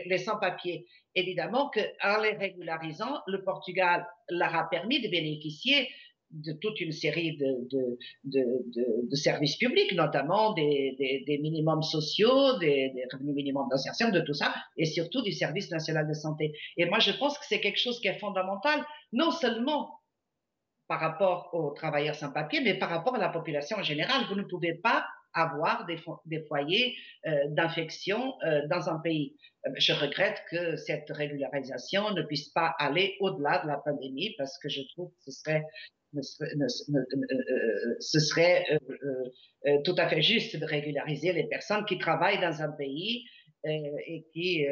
les 0.06 0.18
sans-papiers. 0.18 0.86
Évidemment 1.14 1.70
qu'en 1.70 2.20
les 2.22 2.32
régularisant, 2.32 3.20
le 3.26 3.42
Portugal 3.42 4.06
leur 4.28 4.54
a 4.54 4.68
permis 4.68 5.00
de 5.00 5.08
bénéficier 5.08 5.88
de 6.30 6.52
toute 6.52 6.80
une 6.80 6.92
série 6.92 7.36
de, 7.36 9.14
services 9.14 9.56
publics, 9.56 9.92
notamment 9.92 10.54
des 10.54 11.38
minimums 11.42 11.82
sociaux, 11.82 12.58
des, 12.58 12.90
des 12.94 13.04
revenus 13.12 13.34
minimums 13.34 13.68
d'insertion, 13.70 14.10
de 14.10 14.20
tout 14.20 14.32
ça, 14.32 14.54
et 14.78 14.86
surtout 14.86 15.20
du 15.22 15.32
service 15.32 15.70
national 15.70 16.08
de 16.08 16.14
santé. 16.14 16.52
Et 16.78 16.86
moi, 16.86 17.00
je 17.00 17.12
pense 17.12 17.38
que 17.38 17.44
c'est 17.46 17.60
quelque 17.60 17.78
chose 17.78 18.00
qui 18.00 18.08
est 18.08 18.18
fondamental, 18.18 18.82
non 19.12 19.30
seulement 19.30 20.01
par 20.92 21.00
rapport 21.00 21.48
aux 21.54 21.70
travailleurs 21.70 22.14
sans 22.14 22.30
papier, 22.30 22.60
mais 22.60 22.74
par 22.74 22.90
rapport 22.90 23.14
à 23.14 23.18
la 23.18 23.30
population 23.30 23.78
en 23.78 23.82
général. 23.82 24.26
Vous 24.28 24.34
ne 24.34 24.42
pouvez 24.42 24.74
pas 24.74 25.06
avoir 25.32 25.86
des, 25.86 25.96
fo 25.96 26.20
des 26.26 26.42
foyers 26.42 26.94
euh, 27.26 27.48
d'infection 27.48 28.34
euh, 28.44 28.66
dans 28.68 28.90
un 28.90 28.98
pays. 28.98 29.34
Euh, 29.66 29.70
je 29.78 29.94
regrette 29.94 30.42
que 30.50 30.76
cette 30.76 31.08
régularisation 31.08 32.10
ne 32.10 32.20
puisse 32.20 32.50
pas 32.50 32.74
aller 32.78 33.16
au-delà 33.20 33.62
de 33.62 33.68
la 33.68 33.78
pandémie 33.78 34.34
parce 34.36 34.58
que 34.58 34.68
je 34.68 34.82
trouve 34.92 35.08
que 35.08 35.16
ce 35.24 35.30
serait 38.20 38.66
tout 39.84 39.94
à 39.96 40.06
fait 40.10 40.20
juste 40.20 40.58
de 40.58 40.66
régulariser 40.66 41.32
les 41.32 41.44
personnes 41.44 41.86
qui 41.86 41.96
travaillent 41.96 42.42
dans 42.42 42.60
un 42.60 42.70
pays 42.70 43.24
et 43.64 44.26
qui 44.34 44.66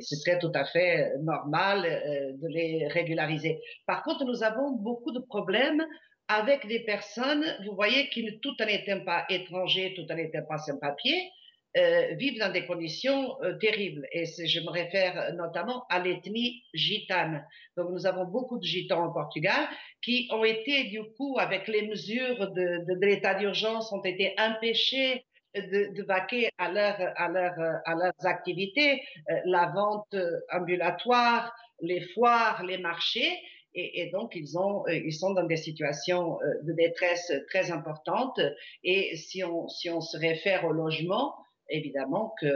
ce 0.00 0.16
serait 0.16 0.38
tout 0.38 0.52
à 0.54 0.64
fait 0.64 1.12
normal 1.20 1.84
euh, 1.84 2.32
de 2.34 2.48
les 2.48 2.86
régulariser. 2.88 3.60
Par 3.86 4.02
contre, 4.02 4.24
nous 4.24 4.42
avons 4.42 4.72
beaucoup 4.72 5.12
de 5.12 5.20
problèmes 5.20 5.84
avec 6.28 6.66
des 6.66 6.80
personnes, 6.80 7.44
vous 7.66 7.74
voyez, 7.74 8.08
qui 8.10 8.38
tout 8.40 8.54
en 8.60 8.66
étant 8.66 9.04
pas 9.04 9.24
étrangers, 9.28 9.94
tout 9.94 10.10
en 10.12 10.16
étant 10.16 10.42
pas 10.48 10.58
sans 10.58 10.78
papier, 10.78 11.30
euh, 11.76 12.14
vivent 12.16 12.38
dans 12.38 12.52
des 12.52 12.66
conditions 12.66 13.42
euh, 13.42 13.54
terribles. 13.58 14.06
Et 14.12 14.26
je 14.26 14.60
me 14.60 14.70
réfère 14.70 15.34
notamment 15.34 15.84
à 15.88 16.00
l'ethnie 16.00 16.62
gitane. 16.74 17.46
Donc 17.76 17.90
nous 17.90 18.06
avons 18.06 18.26
beaucoup 18.26 18.58
de 18.58 18.64
gitans 18.64 19.06
au 19.06 19.12
Portugal 19.12 19.68
qui 20.02 20.28
ont 20.32 20.44
été, 20.44 20.84
du 20.84 21.02
coup, 21.16 21.38
avec 21.38 21.68
les 21.68 21.86
mesures 21.86 22.50
de, 22.52 22.84
de, 22.86 23.00
de 23.00 23.06
l'état 23.06 23.34
d'urgence, 23.34 23.92
ont 23.92 24.02
été 24.02 24.34
empêchés 24.38 25.24
de, 25.54 25.94
de 25.94 26.02
vaquer 26.02 26.50
à, 26.58 26.70
leur, 26.70 26.96
à, 27.16 27.28
leur, 27.28 27.52
à 27.84 27.94
leurs 27.94 28.26
activités, 28.26 29.02
euh, 29.30 29.34
la 29.44 29.72
vente 29.74 30.14
ambulatoire, 30.52 31.54
les 31.80 32.00
foires, 32.00 32.62
les 32.64 32.78
marchés. 32.78 33.38
Et, 33.74 34.02
et, 34.02 34.10
donc, 34.10 34.32
ils, 34.34 34.58
ont, 34.58 34.84
euh, 34.86 34.94
ils 34.94 35.14
sont 35.14 35.32
dans 35.32 35.44
des 35.44 35.56
situations 35.56 36.38
euh, 36.42 36.62
de 36.62 36.72
détresse 36.72 37.32
très 37.48 37.70
importantes. 37.70 38.40
Et 38.84 39.16
si 39.16 39.42
on, 39.44 39.68
si 39.68 39.88
on 39.90 40.00
se 40.00 40.16
réfère 40.18 40.64
au 40.64 40.72
logement, 40.72 41.34
évidemment 41.68 42.34
qu'il 42.38 42.50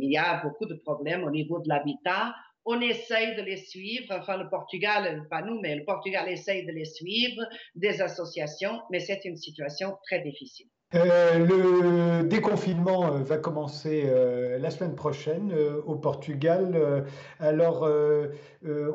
y 0.00 0.18
a 0.18 0.42
beaucoup 0.42 0.66
de 0.66 0.74
problèmes 0.74 1.24
au 1.24 1.30
niveau 1.30 1.60
de 1.60 1.68
l'habitat, 1.68 2.34
on 2.66 2.80
essaye 2.82 3.34
de 3.36 3.42
les 3.42 3.56
suivre, 3.56 4.14
enfin 4.14 4.36
le 4.36 4.50
Portugal, 4.50 5.26
pas 5.30 5.40
nous, 5.40 5.58
mais 5.60 5.76
le 5.76 5.84
Portugal 5.84 6.28
essaye 6.28 6.66
de 6.66 6.72
les 6.72 6.84
suivre, 6.84 7.42
des 7.74 8.02
associations, 8.02 8.82
mais 8.90 9.00
c'est 9.00 9.24
une 9.24 9.36
situation 9.36 9.96
très 10.04 10.20
difficile. 10.20 10.68
Euh, 10.96 11.38
le 11.38 12.24
déconfinement 12.26 13.14
euh, 13.14 13.18
va 13.20 13.36
commencer 13.36 14.02
euh, 14.06 14.58
la 14.58 14.70
semaine 14.70 14.96
prochaine 14.96 15.54
au 15.86 15.94
Portugal. 15.94 17.04
alors, 17.38 17.88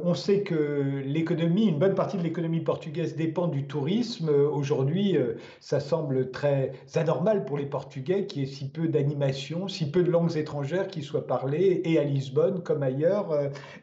on 0.03 0.13
sait 0.13 0.41
que 0.41 1.01
l'économie, 1.05 1.65
une 1.65 1.79
bonne 1.79 1.95
partie 1.95 2.17
de 2.17 2.23
l'économie 2.23 2.59
portugaise 2.59 3.15
dépend 3.15 3.47
du 3.47 3.65
tourisme. 3.65 4.29
Aujourd'hui, 4.29 5.17
ça 5.59 5.79
semble 5.79 6.31
très 6.31 6.71
anormal 6.95 7.45
pour 7.45 7.57
les 7.57 7.65
Portugais 7.65 8.25
qu'il 8.25 8.43
y 8.43 8.45
ait 8.45 8.47
si 8.47 8.69
peu 8.69 8.87
d'animation, 8.87 9.67
si 9.67 9.89
peu 9.89 10.03
de 10.03 10.11
langues 10.11 10.35
étrangères 10.37 10.87
qui 10.87 11.01
soient 11.01 11.25
parlées, 11.25 11.81
et 11.85 11.97
à 11.99 12.03
Lisbonne 12.03 12.61
comme 12.61 12.83
ailleurs. 12.83 13.27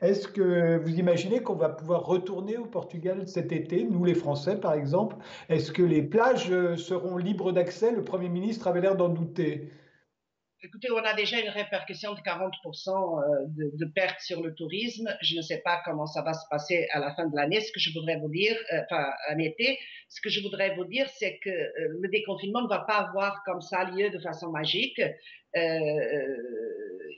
Est-ce 0.01 0.29
que 0.29 0.79
vous 0.79 0.99
imaginez 0.99 1.41
qu'on 1.41 1.55
va 1.55 1.69
pouvoir 1.69 2.05
retourner 2.07 2.57
au 2.57 2.67
Portugal 2.67 3.23
cet 3.27 3.53
été, 3.53 3.87
nous 3.89 4.05
les 4.05 4.15
Français 4.15 4.57
par 4.57 4.75
exemple? 4.75 5.17
Est-ce 5.49 5.73
que 5.73 5.83
les 5.83 6.03
plages 6.03 6.53
seront 6.77 7.17
libres 7.17 7.53
d'accès 7.53 7.93
le 8.03 8.05
Premier 8.05 8.29
ministre 8.29 8.67
avait 8.67 8.81
l'air 8.81 8.97
d'en 8.97 9.09
douter. 9.09 9.71
Écoutez, 10.65 10.91
on 10.93 10.99
a 10.99 11.15
déjà 11.15 11.41
une 11.41 11.49
répercussion 11.49 12.15
de 12.15 12.21
40% 12.21 12.91
euh, 12.91 13.47
de, 13.49 13.71
de 13.75 13.85
pertes 13.85 14.21
sur 14.21 14.43
le 14.43 14.55
tourisme. 14.55 15.09
Je 15.21 15.37
ne 15.37 15.43
sais 15.43 15.61
pas 15.65 15.81
comment 15.85 16.07
ça 16.07 16.23
va 16.23 16.35
se 16.35 16.45
passer 16.51 16.87
à 16.93 17.01
la 17.01 17.13
fin 17.15 17.27
de 17.27 17.35
l'année. 17.35 17.61
Ce 17.61 17.73
que 17.73 17.81
je 17.81 17.93
voudrais 17.93 18.17
vous 18.17 18.29
dire, 18.29 18.57
euh, 18.73 18.81
enfin, 18.85 19.05
en 19.33 19.39
été, 19.39 19.79
ce 20.09 20.21
que 20.21 20.31
je 20.31 20.41
voudrais 20.41 20.75
vous 20.77 20.85
dire, 20.85 21.09
c'est 21.09 21.39
que 21.39 21.51
euh, 21.51 21.99
le 22.01 22.09
déconfinement 22.11 22.63
ne 22.63 22.69
va 22.69 22.81
pas 22.81 22.99
avoir 22.99 23.43
comme 23.45 23.61
ça 23.61 23.85
lieu 23.85 24.11
de 24.11 24.19
façon 24.21 24.51
magique. 24.51 25.01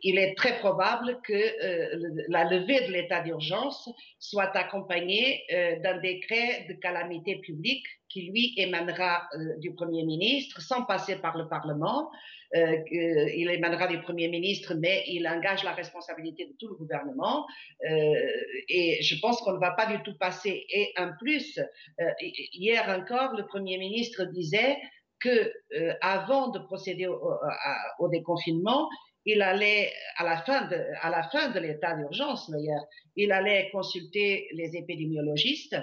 Il 0.02 0.18
est 0.18 0.34
très 0.36 0.58
probable 0.58 1.20
que 1.24 2.30
la 2.30 2.44
levée 2.44 2.86
de 2.86 2.92
l'état 2.92 3.20
d'urgence 3.20 3.88
soit 4.18 4.56
accompagnée 4.56 5.42
d'un 5.82 5.98
décret 5.98 6.66
de 6.68 6.74
calamité 6.74 7.36
publique 7.36 7.86
qui 8.14 8.30
lui 8.30 8.54
émanera 8.56 9.28
euh, 9.34 9.56
du 9.58 9.74
Premier 9.74 10.04
ministre 10.04 10.62
sans 10.62 10.84
passer 10.84 11.16
par 11.16 11.36
le 11.36 11.48
Parlement. 11.48 12.12
Euh, 12.54 12.76
il 12.86 13.50
émanera 13.50 13.88
du 13.88 14.00
Premier 14.00 14.28
ministre, 14.28 14.74
mais 14.74 15.02
il 15.08 15.26
engage 15.26 15.64
la 15.64 15.72
responsabilité 15.72 16.46
de 16.46 16.52
tout 16.60 16.68
le 16.68 16.76
gouvernement. 16.76 17.44
Euh, 17.90 18.14
et 18.68 19.02
je 19.02 19.18
pense 19.20 19.40
qu'on 19.40 19.54
ne 19.54 19.58
va 19.58 19.72
pas 19.72 19.86
du 19.86 20.00
tout 20.04 20.16
passer. 20.16 20.64
Et 20.68 20.92
en 20.96 21.10
plus, 21.18 21.58
hier 22.52 22.88
encore, 22.88 23.34
le 23.34 23.44
Premier 23.46 23.78
ministre 23.78 24.24
disait 24.26 24.76
que 25.18 25.52
avant 26.00 26.48
de 26.48 26.60
procéder 26.60 27.08
au 27.08 28.08
déconfinement, 28.08 28.88
il 29.26 29.42
allait, 29.42 29.92
à 30.16 30.24
la 30.24 30.42
fin 30.42 30.66
de, 30.66 30.76
à 31.00 31.10
la 31.10 31.22
fin 31.24 31.50
de 31.50 31.58
l'état 31.58 31.94
d'urgence 31.94 32.50
d'ailleurs, 32.50 32.84
il 33.16 33.32
allait 33.32 33.70
consulter 33.70 34.48
les 34.52 34.76
épidémiologistes 34.76 35.76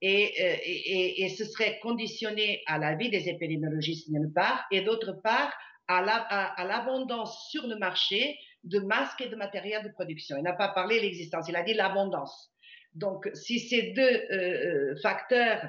et, 0.00 0.32
euh, 0.40 0.56
et, 0.64 1.24
et, 1.24 1.28
ce 1.28 1.44
serait 1.44 1.78
conditionné 1.80 2.62
à 2.66 2.78
l'avis 2.78 3.10
des 3.10 3.28
épidémiologistes 3.28 4.10
d'une 4.10 4.32
part 4.32 4.64
et 4.70 4.82
d'autre 4.82 5.20
part 5.22 5.52
à 5.86 6.64
l'abondance 6.66 7.48
sur 7.50 7.66
le 7.66 7.76
marché 7.76 8.38
de 8.64 8.78
masques 8.80 9.20
et 9.20 9.28
de 9.28 9.36
matériel 9.36 9.82
de 9.84 9.90
production. 9.90 10.36
Il 10.36 10.42
n'a 10.42 10.54
pas 10.54 10.68
parlé 10.68 10.96
de 10.96 11.02
l'existence, 11.02 11.46
il 11.48 11.56
a 11.56 11.62
dit 11.62 11.74
l'abondance. 11.74 12.50
Donc, 12.94 13.28
si 13.34 13.60
ces 13.60 13.92
deux 13.92 14.02
euh, 14.02 14.92
euh 14.92 14.96
facteurs 15.02 15.62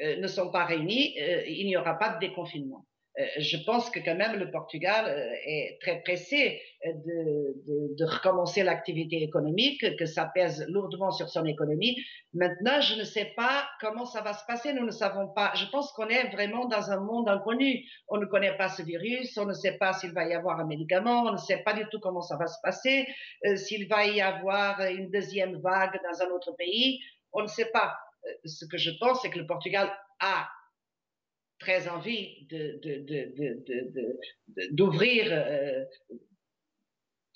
euh, 0.00 0.16
ne 0.16 0.26
sont 0.28 0.50
pas 0.50 0.64
réunis, 0.64 1.16
euh, 1.20 1.42
il 1.46 1.66
n'y 1.66 1.76
aura 1.76 1.98
pas 1.98 2.14
de 2.14 2.18
déconfinement. 2.20 2.86
Euh, 3.18 3.24
je 3.38 3.56
pense 3.64 3.90
que 3.90 3.98
quand 4.00 4.14
même 4.14 4.38
le 4.38 4.50
Portugal 4.50 5.06
euh, 5.08 5.32
est 5.44 5.78
très 5.80 6.00
pressé 6.02 6.60
euh, 6.86 6.92
de, 7.04 7.96
de, 7.96 8.04
recommencer 8.04 8.62
l'activité 8.62 9.22
économique, 9.22 9.84
que 9.96 10.06
ça 10.06 10.30
pèse 10.32 10.64
lourdement 10.68 11.10
sur 11.10 11.28
son 11.28 11.44
économie. 11.44 11.96
Maintenant, 12.32 12.80
je 12.80 12.94
ne 12.94 13.04
sais 13.04 13.32
pas 13.36 13.68
comment 13.80 14.06
ça 14.06 14.20
va 14.20 14.34
se 14.34 14.44
passer. 14.46 14.72
Nous 14.72 14.86
ne 14.86 14.92
savons 14.92 15.28
pas. 15.28 15.52
Je 15.56 15.66
pense 15.66 15.90
qu'on 15.92 16.08
est 16.08 16.30
vraiment 16.30 16.66
dans 16.66 16.90
un 16.90 17.00
monde 17.00 17.28
inconnu. 17.28 17.84
On 18.08 18.18
ne 18.18 18.26
connaît 18.26 18.56
pas 18.56 18.68
ce 18.68 18.82
virus, 18.82 19.36
on 19.36 19.46
ne 19.46 19.54
sait 19.54 19.78
pas 19.78 19.92
s'il 19.92 20.12
va 20.12 20.24
y 20.26 20.34
avoir 20.34 20.60
un 20.60 20.66
médicament, 20.66 21.24
on 21.24 21.32
ne 21.32 21.38
sait 21.38 21.62
pas 21.64 21.72
du 21.72 21.84
tout 21.90 21.98
comment 22.00 22.22
ça 22.22 22.36
va 22.36 22.46
se 22.46 22.58
passer, 22.62 23.06
s'il 23.56 23.88
va 23.88 24.06
y 24.06 24.20
avoir 24.20 24.80
une 24.82 25.10
deuxième 25.10 25.56
vague 25.60 25.98
dans 26.04 26.22
un 26.22 26.30
autre 26.30 26.52
pays. 26.56 27.00
On 27.32 27.42
ne 27.42 27.48
sait 27.48 27.70
pas. 27.72 27.96
Ce 28.44 28.64
que 28.66 28.78
je 28.78 28.90
pense, 29.00 29.22
c'est 29.22 29.30
que 29.30 29.38
le 29.38 29.46
Portugal 29.46 29.90
a 30.20 30.48
très 31.58 31.88
envie 31.88 32.46
d'ouvrir 34.72 35.24
de, 35.24 35.30
de, 35.30 35.32
euh, 35.32 35.84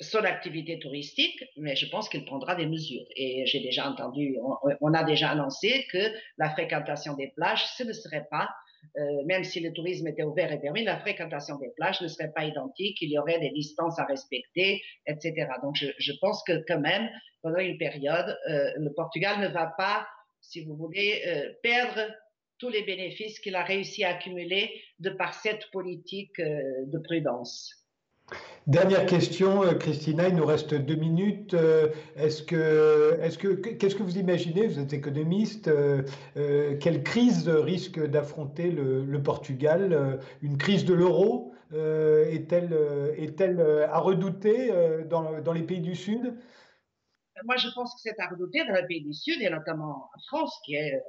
son 0.00 0.24
activité 0.24 0.78
touristique, 0.78 1.44
mais 1.56 1.76
je 1.76 1.88
pense 1.88 2.08
qu'il 2.08 2.24
prendra 2.24 2.54
des 2.54 2.66
mesures. 2.66 3.04
Et 3.14 3.46
j'ai 3.46 3.60
déjà 3.60 3.88
entendu, 3.88 4.36
on, 4.80 4.94
a 4.94 5.04
déjà 5.04 5.30
annoncé 5.30 5.86
que 5.92 6.12
la 6.38 6.50
fréquentation 6.50 7.14
des 7.14 7.28
plages, 7.36 7.64
ce 7.76 7.84
ne 7.84 7.92
serait 7.92 8.26
pas, 8.30 8.48
euh, 8.96 9.24
même 9.26 9.44
si 9.44 9.60
le 9.60 9.72
tourisme 9.72 10.08
était 10.08 10.24
ouvert 10.24 10.50
et 10.50 10.60
permis, 10.60 10.82
la 10.82 10.98
fréquentation 10.98 11.56
des 11.58 11.70
plages 11.76 12.00
ne 12.00 12.08
serait 12.08 12.32
pas 12.32 12.44
identique, 12.44 13.00
il 13.00 13.10
y 13.10 13.18
aurait 13.18 13.38
des 13.38 13.50
distances 13.50 13.98
à 14.00 14.04
respecter, 14.04 14.82
etc. 15.06 15.46
Donc 15.62 15.76
je, 15.76 15.86
je 15.98 16.12
pense 16.20 16.42
que 16.44 16.64
quand 16.66 16.80
même, 16.80 17.08
pendant 17.42 17.60
une 17.60 17.78
période, 17.78 18.36
euh, 18.48 18.72
le 18.76 18.92
Portugal 18.92 19.40
ne 19.40 19.48
va 19.48 19.66
pas, 19.78 20.06
si 20.40 20.64
vous 20.64 20.74
voulez, 20.74 21.22
perdre 21.62 22.00
tous 22.62 22.68
les 22.68 22.84
bénéfices 22.84 23.40
qu'il 23.40 23.56
a 23.56 23.64
réussi 23.64 24.04
à 24.04 24.10
accumuler 24.10 24.70
de 25.00 25.10
par 25.10 25.34
cette 25.34 25.68
politique 25.72 26.38
euh, 26.38 26.62
de 26.86 26.98
prudence. 27.00 27.74
Dernière 28.68 29.04
question, 29.04 29.64
euh, 29.64 29.74
Christina, 29.74 30.28
il 30.28 30.36
nous 30.36 30.46
reste 30.46 30.72
deux 30.72 30.94
minutes. 30.94 31.54
Euh, 31.54 31.88
est-ce 32.14 32.44
que, 32.44 33.18
est-ce 33.20 33.36
que, 33.36 33.48
qu'est-ce 33.48 33.96
que 33.96 34.04
vous 34.04 34.16
imaginez? 34.16 34.68
Vous 34.68 34.78
êtes 34.78 34.92
économiste. 34.92 35.68
quelle 36.78 37.02
crise 37.02 37.48
risque 37.48 37.98
d'affronter 37.98 38.70
le, 38.70 39.22
Portugal? 39.24 40.20
Une 40.40 40.56
crise 40.56 40.84
de 40.84 40.94
l'euro 40.94 41.52
est-elle, 41.72 42.78
est-elle 43.16 43.60
à 43.90 43.98
redouter 43.98 44.70
dans, 45.10 45.40
dans 45.40 45.52
les 45.52 45.62
pays 45.62 45.80
du 45.80 45.96
Sud? 45.96 46.34
Moi, 47.44 47.56
je 47.56 47.68
pense 47.74 47.92
que 47.94 48.00
c'est 48.02 48.20
à 48.20 48.28
redouter 48.28 48.64
dans 48.64 48.74
les 48.74 48.86
pays 48.86 49.02
du 49.02 49.14
Sud 49.14 49.42
et 49.42 49.50
notamment 49.50 50.10
en 50.14 50.20
France, 50.28 50.60
qui 50.64 50.76
est 50.76 51.02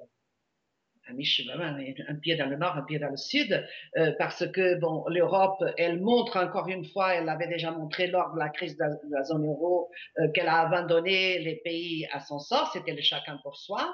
un 1.09 2.15
pied 2.15 2.35
dans 2.35 2.45
le 2.45 2.55
nord, 2.55 2.75
un 2.77 2.83
pied 2.83 2.99
dans 2.99 3.09
le 3.09 3.17
sud, 3.17 3.65
euh, 3.97 4.11
parce 4.17 4.47
que 4.47 4.79
bon, 4.79 5.05
l'Europe, 5.07 5.63
elle 5.77 5.99
montre 5.99 6.37
encore 6.37 6.67
une 6.67 6.85
fois, 6.85 7.15
elle 7.15 7.25
l'avait 7.25 7.47
déjà 7.47 7.71
montré 7.71 8.07
lors 8.07 8.33
de 8.33 8.39
la 8.39 8.49
crise 8.49 8.77
de 8.77 8.85
la, 9.09 9.23
zone 9.23 9.45
euro, 9.45 9.89
euh, 10.19 10.29
qu'elle 10.31 10.47
a 10.47 10.61
abandonné 10.61 11.39
les 11.39 11.55
pays 11.57 12.07
à 12.11 12.19
son 12.19 12.39
sort, 12.39 12.71
c'était 12.73 12.93
le 12.93 13.01
chacun 13.01 13.37
pour 13.43 13.57
soi. 13.57 13.93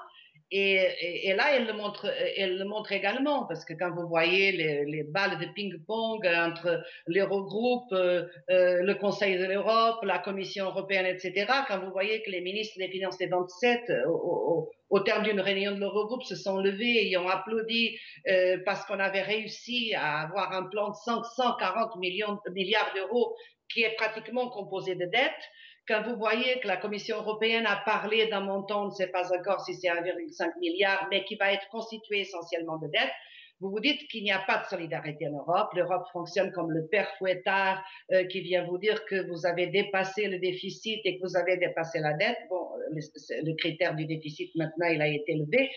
Et, 0.52 1.28
et, 1.30 1.34
là, 1.36 1.56
elle 1.56 1.68
le, 1.68 1.74
montre, 1.74 2.12
elle 2.36 2.58
le 2.58 2.66
montre 2.66 2.92
également, 2.92 3.46
parce 3.46 3.64
que 3.66 3.74
quand 3.74 3.92
vous 3.92 4.08
voyez 4.08 4.52
les, 4.52 4.84
les 4.86 5.04
balles 5.04 5.38
de 5.38 5.46
ping-pong 5.54 6.26
entre 6.26 6.84
l'Eurogroupe, 7.06 7.92
euh, 7.92 8.26
euh, 8.50 8.82
le 8.82 8.96
Conseil 8.96 9.38
de 9.38 9.46
l'Europe, 9.46 10.04
la 10.04 10.18
Commission 10.18 10.66
européenne, 10.66 11.06
etc., 11.06 11.46
quand 11.68 11.80
vous 11.80 11.92
voyez 11.92 12.24
que 12.24 12.32
les 12.32 12.42
ministres 12.42 12.80
des 12.80 12.88
Finances 12.88 13.20
des 13.20 13.28
27, 13.28 13.92
au, 14.08 14.12
au, 14.12 14.72
au 14.90 15.00
terme 15.02 15.24
d'une 15.24 15.40
réunion 15.40 15.74
de 15.74 15.80
l'Eurogroupe, 15.80 16.24
se 16.24 16.36
sont 16.36 16.58
levés 16.58 17.10
et 17.10 17.18
ont 17.18 17.30
applaudi 17.30 18.00
euh, 18.28 18.58
parce 18.66 18.84
qu'on 18.86 19.00
avait 19.00 19.22
réussi 19.22 19.94
à 19.96 20.22
avoir 20.22 20.52
un 20.54 20.64
plan 20.64 20.90
de 20.90 20.96
540 20.96 21.96
millions, 21.98 22.40
milliards 22.54 22.92
d'euros 22.96 23.36
qui 23.72 23.84
est 23.84 23.96
pratiquement 23.96 24.50
composé 24.50 24.96
de 24.96 25.06
dettes, 25.06 25.50
quand 25.90 26.04
vous 26.04 26.16
voyez 26.16 26.60
que 26.60 26.68
la 26.68 26.78
Commission 26.78 27.18
européenne 27.18 27.66
a 27.66 27.78
parlé 27.78 28.28
d'un 28.28 28.42
montant, 28.42 28.84
on 28.84 28.86
ne 28.86 28.92
sait 28.92 29.08
pas 29.08 29.36
encore 29.36 29.66
si 29.66 29.74
c'est 29.74 29.88
1,5 29.88 30.60
milliard, 30.60 31.08
mais 31.10 31.26
qui 31.26 31.36
va 31.36 31.52
être 31.52 31.68
constitué 31.70 32.20
essentiellement 32.20 32.78
de 32.78 32.88
dettes, 32.88 33.12
vous 33.62 33.70
vous 33.70 33.80
dites 33.80 34.08
qu'il 34.08 34.24
n'y 34.24 34.32
a 34.32 34.40
pas 34.40 34.60
de 34.60 34.66
solidarité 34.66 35.28
en 35.28 35.32
Europe. 35.32 35.74
L'Europe 35.74 36.06
fonctionne 36.14 36.52
comme 36.52 36.72
le 36.72 36.88
père 36.88 37.10
fouettard 37.18 37.84
euh, 38.12 38.24
qui 38.26 38.42
vient 38.42 38.64
vous 38.66 38.78
dire 38.78 39.04
que 39.06 39.28
vous 39.30 39.46
avez 39.46 39.68
dépassé 39.68 40.28
le 40.28 40.40
déficit 40.40 41.02
et 41.04 41.18
que 41.18 41.28
vous 41.28 41.36
avez 41.36 41.58
dépassé 41.58 42.00
la 42.00 42.14
dette. 42.14 42.38
Bon, 42.50 42.70
le, 42.92 43.02
le 43.46 43.56
critère 43.56 43.96
du 43.96 44.06
déficit 44.06 44.56
maintenant, 44.56 44.88
il 44.88 45.02
a 45.02 45.08
été 45.08 45.36
levé, 45.36 45.70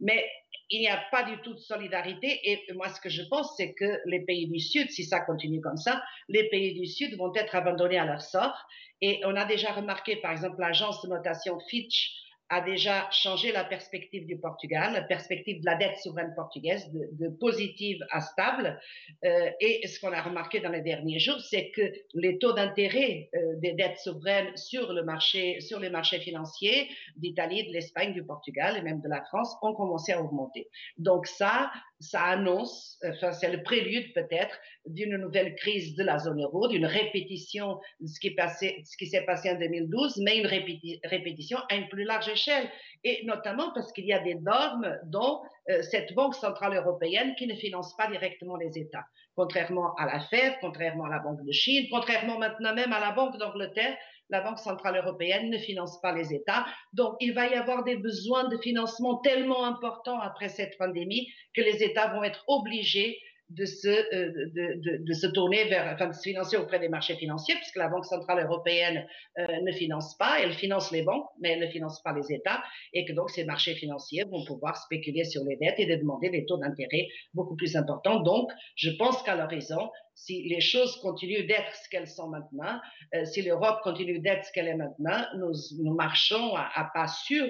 mais 0.00 0.24
il 0.70 0.80
n'y 0.80 0.88
a 0.88 1.02
pas 1.10 1.24
du 1.24 1.36
tout 1.42 1.54
de 1.54 1.58
solidarité. 1.58 2.40
Et 2.44 2.72
moi, 2.74 2.88
ce 2.88 3.00
que 3.00 3.08
je 3.08 3.22
pense, 3.22 3.56
c'est 3.56 3.72
que 3.74 4.00
les 4.06 4.20
pays 4.20 4.46
du 4.46 4.60
Sud, 4.60 4.90
si 4.90 5.04
ça 5.04 5.20
continue 5.20 5.60
comme 5.60 5.76
ça, 5.76 6.02
les 6.28 6.48
pays 6.48 6.78
du 6.78 6.86
Sud 6.86 7.16
vont 7.16 7.34
être 7.34 7.56
abandonnés 7.56 7.98
à 7.98 8.04
leur 8.04 8.22
sort. 8.22 8.56
Et 9.00 9.20
on 9.24 9.34
a 9.34 9.44
déjà 9.44 9.72
remarqué, 9.72 10.16
par 10.16 10.30
exemple, 10.30 10.60
l'agence 10.60 11.02
de 11.02 11.08
notation 11.08 11.58
Fitch 11.68 12.12
a 12.50 12.60
déjà 12.60 13.08
changé 13.12 13.52
la 13.52 13.62
perspective 13.62 14.26
du 14.26 14.36
Portugal, 14.36 14.92
la 14.92 15.02
perspective 15.02 15.60
de 15.60 15.66
la 15.66 15.76
dette 15.76 15.98
souveraine 15.98 16.34
portugaise 16.34 16.90
de, 16.92 17.28
positive 17.28 18.04
à 18.10 18.20
stable. 18.20 18.78
Euh, 19.24 19.50
et 19.60 19.86
ce 19.86 20.00
qu'on 20.00 20.12
a 20.12 20.20
remarqué 20.20 20.58
dans 20.58 20.70
les 20.70 20.80
derniers 20.80 21.20
jours, 21.20 21.38
c'est 21.40 21.70
que 21.70 21.92
les 22.12 22.38
taux 22.38 22.52
d'intérêt 22.52 23.30
euh, 23.34 23.54
des 23.56 23.72
dettes 23.72 23.98
souveraines 23.98 24.56
sur, 24.56 24.92
le 24.92 25.04
marché, 25.04 25.60
sur 25.60 25.78
les 25.78 25.90
marchés 25.90 26.18
financiers 26.18 26.88
d'Italie, 27.16 27.68
de 27.68 27.72
l'Espagne, 27.72 28.12
du 28.12 28.24
Portugal 28.24 28.76
et 28.76 28.82
même 28.82 29.00
de 29.00 29.08
la 29.08 29.22
France 29.22 29.56
ont 29.62 29.72
commencé 29.72 30.12
à 30.12 30.20
augmenter. 30.20 30.68
Donc 30.98 31.28
ça, 31.28 31.70
ça 32.00 32.22
annonce, 32.22 32.98
enfin 33.06 33.32
c'est 33.32 33.50
le 33.50 33.62
prélude 33.62 34.12
peut-être 34.14 34.58
d'une 34.86 35.16
nouvelle 35.18 35.54
crise 35.54 35.94
de 35.96 36.02
la 36.02 36.18
zone 36.18 36.42
euro, 36.42 36.66
d'une 36.66 36.86
répétition 36.86 37.78
de 38.00 38.06
ce 38.06 38.18
qui, 38.18 39.06
s'est 39.06 39.24
passé 39.24 39.50
en 39.50 39.58
2012, 39.58 40.18
mais 40.24 40.38
une 40.38 40.46
répétition 40.46 41.58
à 41.70 41.76
une 41.76 41.88
plus 41.88 42.04
large 42.04 42.28
échelle. 42.28 42.68
Et 43.04 43.24
notamment 43.26 43.72
parce 43.74 43.92
qu'il 43.92 44.06
y 44.06 44.14
a 44.14 44.18
des 44.20 44.34
normes 44.36 44.98
dont 45.04 45.42
euh, 45.68 45.82
cette 45.82 46.14
Banque 46.14 46.34
centrale 46.34 46.74
européenne 46.74 47.34
qui 47.36 47.46
ne 47.46 47.54
finance 47.54 47.94
pas 47.96 48.10
directement 48.10 48.56
les 48.56 48.78
États. 48.78 49.04
Contrairement 49.36 49.94
à 49.96 50.06
la 50.06 50.20
Fed, 50.20 50.54
contrairement 50.60 51.04
à 51.04 51.10
la 51.10 51.18
Banque 51.18 51.44
de 51.44 51.52
Chine, 51.52 51.86
contrairement 51.90 52.38
maintenant 52.38 52.74
même 52.74 52.92
à 52.92 53.00
la 53.00 53.12
Banque 53.12 53.36
d'Angleterre, 53.36 53.96
la 54.30 54.40
Banque 54.40 54.58
centrale 54.58 54.96
européenne 54.96 55.50
ne 55.50 55.58
finance 55.58 56.00
pas 56.00 56.12
les 56.12 56.32
États. 56.32 56.66
Donc, 56.92 57.16
il 57.20 57.34
va 57.34 57.48
y 57.48 57.54
avoir 57.54 57.84
des 57.84 57.96
besoins 57.96 58.48
de 58.48 58.56
financement 58.58 59.18
tellement 59.18 59.64
importants 59.64 60.20
après 60.20 60.48
cette 60.48 60.76
pandémie 60.78 61.28
que 61.54 61.60
les 61.62 61.82
États 61.82 62.08
vont 62.08 62.22
être 62.22 62.44
obligés 62.46 63.18
de 63.50 63.64
se, 63.64 63.88
euh, 63.88 64.32
de, 64.54 65.04
de, 65.04 65.12
se 65.12 65.26
tourner 65.26 65.64
vers, 65.64 65.92
enfin, 65.92 66.08
de 66.08 66.12
se 66.12 66.22
financer 66.22 66.56
auprès 66.56 66.78
des 66.78 66.88
marchés 66.88 67.16
financiers, 67.16 67.56
puisque 67.56 67.76
la 67.76 67.88
Banque 67.88 68.06
centrale 68.06 68.44
européenne 68.44 69.06
euh, 69.38 69.46
ne 69.62 69.72
finance 69.72 70.16
pas, 70.16 70.38
elle 70.40 70.52
finance 70.52 70.92
les 70.92 71.02
banques, 71.02 71.26
mais 71.40 71.50
elle 71.50 71.60
ne 71.60 71.66
finance 71.66 72.00
pas 72.02 72.12
les 72.12 72.32
États, 72.32 72.62
et 72.92 73.04
que 73.04 73.12
donc 73.12 73.30
ces 73.30 73.44
marchés 73.44 73.74
financiers 73.74 74.24
vont 74.30 74.44
pouvoir 74.44 74.76
spéculer 74.76 75.24
sur 75.24 75.42
les 75.44 75.56
dettes 75.56 75.78
et 75.78 75.86
de 75.86 75.96
demander 75.96 76.30
des 76.30 76.46
taux 76.46 76.58
d'intérêt 76.58 77.08
beaucoup 77.34 77.56
plus 77.56 77.76
importants. 77.76 78.20
Donc, 78.20 78.50
je 78.76 78.90
pense 78.90 79.20
qu'à 79.24 79.34
l'horizon, 79.34 79.90
si 80.24 80.42
les 80.48 80.60
choses 80.60 80.96
continuent 80.96 81.46
d'être 81.46 81.74
ce 81.74 81.88
qu'elles 81.88 82.08
sont 82.08 82.28
maintenant, 82.28 82.78
euh, 83.14 83.24
si 83.24 83.42
l'Europe 83.42 83.78
continue 83.82 84.18
d'être 84.18 84.44
ce 84.44 84.52
qu'elle 84.52 84.68
est 84.68 84.74
maintenant, 84.74 85.24
nous, 85.36 85.94
marchons 85.94 86.54
à, 86.56 86.90
pas 86.94 87.08
sûr 87.08 87.46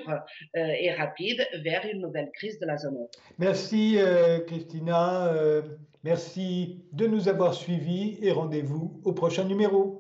et 0.55 0.93
rapide 0.93 1.47
vers 1.63 1.85
une 1.87 2.01
nouvelle 2.01 2.31
crise 2.33 2.59
de 2.59 2.67
la 2.67 2.77
zone 2.77 2.95
euro. 2.95 3.11
Merci, 3.39 3.99
Christina. 4.47 5.33
Merci 6.03 6.83
de 6.93 7.07
nous 7.07 7.29
avoir 7.29 7.53
suivis 7.53 8.19
et 8.23 8.33
rendez-vous 8.33 9.01
au 9.05 9.13
prochain 9.13 9.45
numéro. 9.45 10.00